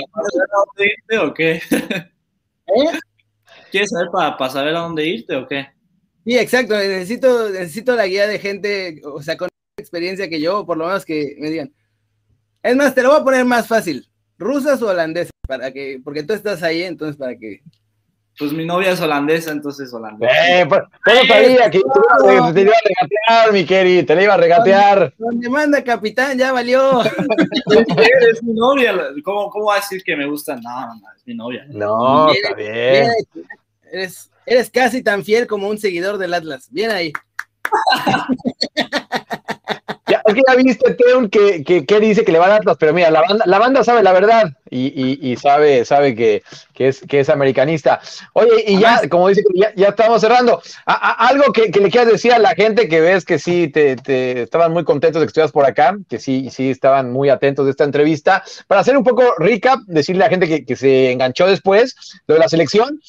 dónde 0.53 0.85
irte 0.85 1.19
o 1.19 1.33
qué? 1.33 1.53
¿Eh? 1.53 2.99
¿Quieres 3.71 3.89
saber 3.89 4.09
para, 4.13 4.51
saber 4.51 4.75
a 4.77 4.81
dónde 4.81 5.07
irte 5.07 5.37
o 5.37 5.49
qué? 5.49 5.69
Sí, 6.27 6.37
exacto. 6.37 6.75
Necesito, 6.75 7.49
necesito 7.49 7.97
la 7.97 8.07
guía 8.07 8.27
de 8.27 8.39
gente, 8.39 9.01
o 9.03 9.23
sea, 9.23 9.39
con 9.39 9.49
experiencia 9.79 10.29
que 10.29 10.43
yo, 10.43 10.67
por 10.67 10.77
lo 10.77 10.89
menos 10.89 11.07
que 11.07 11.35
me 11.39 11.49
digan. 11.49 11.73
Es 12.63 12.77
más, 12.77 12.95
te 12.95 13.03
lo 13.03 13.09
voy 13.09 13.21
a 13.21 13.25
poner 13.25 13.47
más 13.47 13.67
fácil. 13.67 14.07
¿Rusas 14.37 14.83
o 14.83 14.89
holandesas? 14.89 15.31
Para 15.49 15.73
que, 15.73 16.03
porque 16.05 16.23
tú 16.23 16.35
estás 16.35 16.63
ahí, 16.63 16.83
entonces 16.83 17.17
para 17.17 17.35
que 17.35 17.63
pues 18.41 18.53
mi 18.53 18.65
novia 18.65 18.93
es 18.93 19.01
holandesa, 19.03 19.51
entonces 19.53 19.93
holandesa. 19.93 20.33
Eh, 20.61 20.65
pues, 20.67 20.81
¿cómo 21.05 21.21
sabía 21.27 21.71
que 21.71 21.79
te, 21.79 21.85
te 22.55 22.61
iba 22.63 22.73
a 22.73 22.83
regatear, 22.89 23.53
mi 23.53 23.67
querido? 23.67 24.07
Te 24.07 24.15
la 24.15 24.23
iba 24.23 24.33
a 24.33 24.39
regatear. 24.39 25.13
¿Dónde 25.19 25.51
manda, 25.51 25.85
capitán? 25.85 26.39
Ya 26.39 26.51
valió. 26.51 27.03
es 28.31 28.43
mi 28.43 28.55
novia. 28.55 28.95
¿Cómo, 29.23 29.51
¿Cómo 29.51 29.67
va 29.67 29.75
a 29.75 29.81
decir 29.81 30.03
que 30.03 30.17
me 30.17 30.27
gusta? 30.27 30.57
No, 30.57 30.87
no, 30.87 31.03
es 31.15 31.27
mi 31.27 31.35
novia. 31.35 31.67
No, 31.69 32.33
está 32.33 32.55
bien. 32.55 33.11
eres, 33.93 34.31
eres 34.47 34.71
casi 34.71 35.03
tan 35.03 35.23
fiel 35.23 35.47
como 35.47 35.69
un 35.69 35.77
seguidor 35.77 36.17
del 36.17 36.33
Atlas. 36.33 36.69
Bien 36.71 36.91
ahí. 36.91 37.13
Es 40.31 40.35
que 40.37 40.43
ya 40.47 40.55
viste, 40.55 40.95
Teun, 40.95 41.29
que, 41.29 41.65
que, 41.65 42.01
dice 42.01 42.25
que 42.25 42.31
le 42.33 42.39
va 42.39 42.47
a 42.47 42.57
Atlas, 42.57 42.77
pero 42.79 42.93
mira, 42.93 43.11
la 43.11 43.23
banda, 43.23 43.45
la 43.47 43.59
banda 43.59 43.83
sabe 43.83 44.03
la 44.03 44.13
verdad 44.13 44.53
y, 44.71 45.37
sabe, 45.37 45.85
sabe 45.85 46.15
que, 46.15 46.43
es, 46.77 47.01
que 47.01 47.21
es 47.21 47.29
americanista. 47.29 48.01
Oye, 48.35 48.65
y 48.67 48.79
ya, 48.79 49.01
como 49.09 49.29
dice, 49.29 49.43
ya, 49.55 49.73
ya 49.75 49.89
estamos 49.89 50.21
cerrando. 50.21 50.63
algo 50.87 51.53
que, 51.53 51.69
le 51.69 51.91
quieras 51.91 52.13
decir 52.13 52.33
a 52.33 52.39
la 52.39 52.55
gente 52.55 52.89
que 52.89 53.01
ves 53.01 53.25
que 53.25 53.39
sí 53.39 53.69
te, 53.69 53.97
te, 53.97 54.43
estaban 54.43 54.73
muy 54.73 54.85
contentos 54.85 55.21
de 55.21 55.27
que 55.27 55.31
estuvieras 55.31 55.53
por 55.53 55.67
acá, 55.67 55.97
que 56.09 56.21
sí, 56.21 56.49
sí 56.51 56.71
estaban 56.71 57.11
muy 57.11 57.29
atentos 57.29 57.65
de 57.65 57.73
esta 57.73 57.85
entrevista. 57.85 58.45
Para 58.69 58.83
hacer 58.83 58.97
un 58.97 59.03
poco 59.05 59.35
recap, 59.39 59.81
decirle 59.87 60.23
a 60.23 60.27
la 60.27 60.31
gente 60.31 60.47
que, 60.47 60.65
que 60.65 60.77
se 60.77 61.11
enganchó 61.11 61.47
después 61.47 61.97
lo 62.29 62.35
de 62.35 62.41
la 62.41 62.49
selección, 62.49 63.01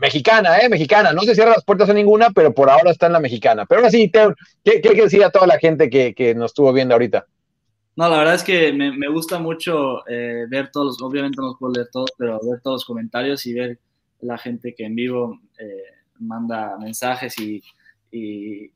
Mexicana, 0.00 0.58
¿eh? 0.58 0.68
Mexicana. 0.68 1.12
No 1.12 1.22
se 1.22 1.34
cierra 1.34 1.50
las 1.50 1.64
puertas 1.64 1.90
a 1.90 1.94
ninguna, 1.94 2.30
pero 2.30 2.54
por 2.54 2.70
ahora 2.70 2.90
está 2.90 3.06
en 3.06 3.14
la 3.14 3.20
mexicana. 3.20 3.66
Pero 3.66 3.80
ahora 3.80 3.90
sí, 3.90 4.08
Teo, 4.08 4.34
¿qué, 4.64 4.80
qué 4.80 4.94
decir 4.94 5.24
a 5.24 5.30
toda 5.30 5.46
la 5.46 5.58
gente 5.58 5.90
que, 5.90 6.34
nos 6.36 6.52
estuvo 6.52 6.72
viendo 6.72 6.94
ahorita? 6.94 7.26
No, 7.96 8.08
la 8.08 8.18
verdad 8.18 8.34
es 8.34 8.44
que 8.44 8.72
me, 8.72 9.08
gusta 9.08 9.40
mucho 9.40 10.06
eh, 10.08 10.46
ver 10.48 10.70
todos 10.70 11.02
obviamente 11.02 11.38
no 11.40 11.56
puedo 11.58 11.74
leer 11.74 11.88
todos, 11.92 12.12
pero 12.16 12.38
ver 12.48 12.60
todos 12.60 12.76
los 12.76 12.84
comentarios 12.84 13.44
y 13.46 13.54
ver 13.54 13.78
la 14.20 14.38
gente 14.38 14.72
que 14.72 14.84
en 14.84 14.94
vivo 14.94 15.40
eh, 15.58 15.82
manda 16.20 16.78
mensajes 16.78 17.36
y, 17.40 17.60
y, 18.12 18.70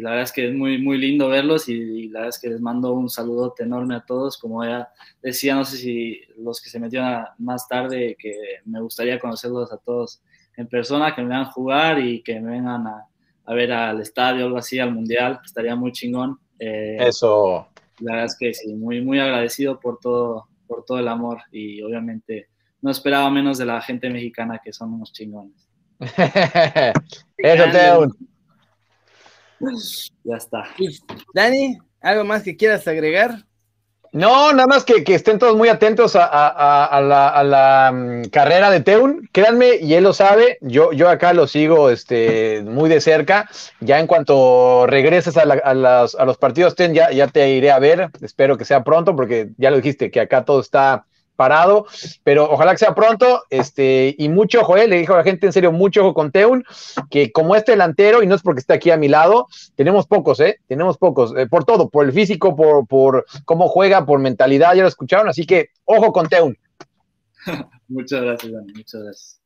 la 0.00 0.10
verdad 0.10 0.24
es 0.24 0.32
que 0.32 0.48
es 0.48 0.54
muy, 0.54 0.80
muy 0.80 0.98
lindo 0.98 1.28
verlos 1.28 1.68
y, 1.68 2.08
la 2.10 2.20
verdad 2.20 2.28
es 2.36 2.38
que 2.40 2.48
les 2.50 2.60
mando 2.60 2.92
un 2.92 3.08
saludote 3.08 3.64
enorme 3.64 3.96
a 3.96 4.04
todos. 4.04 4.38
Como 4.38 4.64
ya 4.64 4.88
decía, 5.22 5.54
no 5.54 5.64
sé 5.64 5.76
si 5.78 6.20
los 6.36 6.60
que 6.60 6.70
se 6.70 6.78
metieron 6.78 7.24
más 7.38 7.66
tarde, 7.66 8.16
que 8.18 8.34
me 8.66 8.80
gustaría 8.80 9.18
conocerlos 9.18 9.72
a 9.72 9.78
todos 9.78 10.22
en 10.58 10.66
persona, 10.66 11.14
que 11.14 11.22
me 11.22 11.28
vean 11.28 11.44
jugar 11.46 12.00
y 12.00 12.20
que 12.20 12.40
me 12.40 12.50
vengan 12.50 12.84
a, 12.86 13.54
ver 13.54 13.72
al 13.72 14.00
estadio, 14.00 14.44
algo 14.44 14.58
así, 14.58 14.78
al 14.78 14.92
mundial, 14.92 15.40
estaría 15.44 15.74
muy 15.76 15.92
chingón. 15.92 16.38
Eh, 16.58 16.96
Eso. 16.98 17.68
La 18.00 18.12
verdad 18.12 18.26
es 18.26 18.36
que 18.36 18.52
sí, 18.52 18.74
muy, 18.74 19.00
muy 19.00 19.20
agradecido 19.20 19.78
por 19.78 19.98
todo, 20.00 20.48
por 20.66 20.84
todo 20.84 20.98
el 20.98 21.08
amor 21.08 21.38
y 21.52 21.80
obviamente 21.80 22.48
no 22.82 22.90
esperaba 22.90 23.30
menos 23.30 23.56
de 23.56 23.66
la 23.66 23.80
gente 23.80 24.10
mexicana 24.10 24.60
que 24.62 24.72
son 24.72 24.94
unos 24.94 25.12
chingones. 25.12 25.68
Eso, 27.38 27.64
Teo. 27.72 28.06
Ya 30.24 30.36
está. 30.36 30.64
Dani, 31.32 31.78
¿algo 32.00 32.24
más 32.24 32.42
que 32.42 32.56
quieras 32.56 32.86
agregar? 32.86 33.44
No, 34.12 34.52
nada 34.52 34.66
más 34.66 34.84
que, 34.84 35.02
estén 35.14 35.38
todos 35.38 35.56
muy 35.56 35.68
atentos 35.68 36.16
a, 36.16 37.00
la, 37.02 37.92
mm, 37.92 38.28
carrera 38.30 38.70
de 38.70 38.80
Teun. 38.80 39.28
Créanme, 39.32 39.76
y 39.80 39.94
él 39.94 40.04
lo 40.04 40.12
sabe, 40.12 40.58
yo, 40.60 40.92
yo 40.92 41.08
acá 41.08 41.32
lo 41.32 41.46
sigo 41.46 41.90
este, 41.90 42.62
muy 42.62 42.88
de 42.88 43.00
cerca. 43.00 43.48
Ya 43.80 43.98
en 44.00 44.06
cuanto 44.06 44.86
regreses 44.86 45.36
a, 45.36 45.44
los 45.44 46.38
partidos, 46.38 46.74
Ten, 46.74 46.94
ya, 46.94 47.10
ya 47.10 47.28
te 47.28 47.50
iré 47.50 47.70
a 47.70 47.78
ver. 47.78 48.10
Espero 48.22 48.56
que 48.56 48.64
sea 48.64 48.82
pronto, 48.82 49.14
porque 49.14 49.50
ya 49.58 49.70
lo 49.70 49.76
dijiste, 49.76 50.10
que 50.10 50.20
acá 50.20 50.44
todo 50.44 50.60
está 50.60 51.04
parado, 51.38 51.86
pero 52.24 52.50
ojalá 52.50 52.72
que 52.72 52.78
sea 52.78 52.96
pronto, 52.96 53.44
este, 53.48 54.12
y 54.18 54.28
mucho 54.28 54.62
ojo, 54.62 54.76
eh, 54.76 54.88
le 54.88 54.98
dijo 54.98 55.14
a 55.14 55.18
la 55.18 55.22
gente 55.22 55.46
en 55.46 55.52
serio, 55.52 55.70
mucho 55.70 56.00
ojo 56.00 56.12
con 56.12 56.32
Teun, 56.32 56.64
que 57.10 57.30
como 57.30 57.54
este 57.54 57.72
delantero, 57.72 58.24
y 58.24 58.26
no 58.26 58.34
es 58.34 58.42
porque 58.42 58.58
esté 58.58 58.72
aquí 58.74 58.90
a 58.90 58.96
mi 58.96 59.06
lado, 59.06 59.46
tenemos 59.76 60.08
pocos, 60.08 60.40
eh, 60.40 60.58
tenemos 60.66 60.98
pocos, 60.98 61.32
eh, 61.36 61.46
por 61.46 61.64
todo, 61.64 61.90
por 61.90 62.04
el 62.04 62.12
físico, 62.12 62.56
por, 62.56 62.88
por 62.88 63.24
cómo 63.44 63.68
juega, 63.68 64.04
por 64.04 64.18
mentalidad, 64.18 64.74
ya 64.74 64.82
lo 64.82 64.88
escucharon, 64.88 65.28
así 65.28 65.46
que 65.46 65.70
ojo 65.84 66.12
con 66.12 66.28
Teun. 66.28 66.58
muchas 67.88 68.20
gracias, 68.20 68.52
Dani, 68.52 68.72
muchas 68.72 69.00
gracias. 69.00 69.40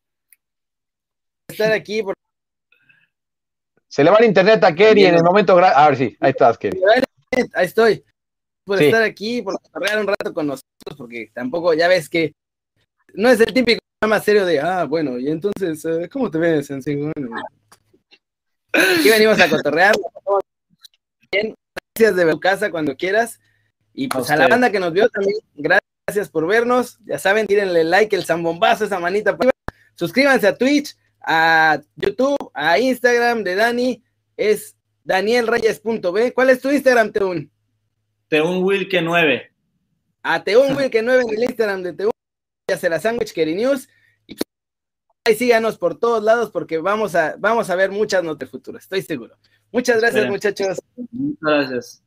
Estar 1.48 1.72
aquí 1.72 2.02
Se 3.88 4.02
le 4.02 4.10
va 4.10 4.16
el 4.16 4.24
internet 4.24 4.64
a 4.64 4.74
Kerry 4.74 5.04
en 5.04 5.16
el 5.16 5.22
momento, 5.22 5.58
a 5.58 5.88
ver 5.88 5.96
si, 5.98 6.16
ahí 6.20 6.30
estás, 6.30 6.56
Kerry. 6.56 6.80
Ahí 7.54 7.66
estoy 7.66 8.02
por 8.64 8.82
estar 8.82 9.02
aquí, 9.02 9.42
por 9.42 9.60
correr 9.70 9.98
un 9.98 10.06
rato 10.06 10.32
con 10.32 10.46
nosotros, 10.46 10.96
porque 10.96 11.30
tampoco, 11.34 11.74
ya 11.74 11.88
ves 11.88 12.08
que 12.08 12.34
no 13.14 13.28
es 13.28 13.40
el 13.40 13.52
típico 13.52 13.80
más 14.06 14.24
serio 14.24 14.44
de, 14.44 14.60
ah, 14.60 14.84
bueno, 14.84 15.18
y 15.18 15.28
entonces, 15.28 15.84
eh, 15.84 16.08
¿cómo 16.10 16.30
te 16.30 16.38
ves? 16.38 16.70
En 16.70 16.82
aquí 18.72 19.10
venimos 19.10 19.40
a 19.40 19.48
cotorrear. 19.48 19.94
Bien, 21.30 21.54
gracias 21.94 22.16
de 22.16 22.24
ver 22.24 22.34
tu 22.34 22.40
casa 22.40 22.70
cuando 22.70 22.96
quieras. 22.96 23.38
Y 23.94 24.08
pues 24.08 24.30
a, 24.30 24.36
la 24.36 24.48
banda 24.48 24.70
que 24.70 24.80
nos 24.80 24.92
vio 24.92 25.08
también, 25.08 25.36
gracias 25.54 26.30
por 26.30 26.46
vernos. 26.46 26.98
Ya 27.04 27.18
saben, 27.18 27.46
tírenle 27.46 27.84
like, 27.84 28.16
el 28.16 28.24
zambombazo, 28.24 28.84
esa 28.84 28.98
manita. 28.98 29.36
Suscríbanse 29.94 30.48
a 30.48 30.56
Twitch, 30.56 30.96
a 31.20 31.80
YouTube, 31.96 32.50
a 32.54 32.78
Instagram 32.78 33.44
de 33.44 33.54
Dani. 33.54 34.02
Es 34.36 34.76
danielreyes.b. 35.04 36.32
¿Cuál 36.32 36.50
es 36.50 36.60
tu 36.60 36.70
Instagram, 36.70 37.12
Teun? 37.12 37.51
Teun 38.32 38.64
Wilke 38.64 39.02
9. 39.02 39.52
A 40.22 40.42
Teun 40.42 40.74
Wilke 40.74 41.02
9 41.02 41.22
en 41.28 41.34
el 41.36 41.42
Instagram 41.42 41.82
de 41.82 41.92
Teun. 41.92 42.10
hace 42.72 42.88
la 42.88 42.98
Sandwich 42.98 43.34
Kerry 43.34 43.54
News. 43.54 43.90
Y 44.26 44.38
ahí 45.26 45.34
síganos 45.34 45.76
por 45.76 45.98
todos 45.98 46.24
lados 46.24 46.50
porque 46.50 46.78
vamos 46.78 47.14
a, 47.14 47.36
vamos 47.38 47.68
a 47.68 47.76
ver 47.76 47.90
muchas 47.90 48.24
notas 48.24 48.48
futuras, 48.48 48.84
estoy 48.84 49.02
seguro. 49.02 49.36
Muchas 49.70 50.00
gracias, 50.00 50.30
muchachos. 50.30 50.80
Muchas 51.10 51.38
gracias. 51.42 52.01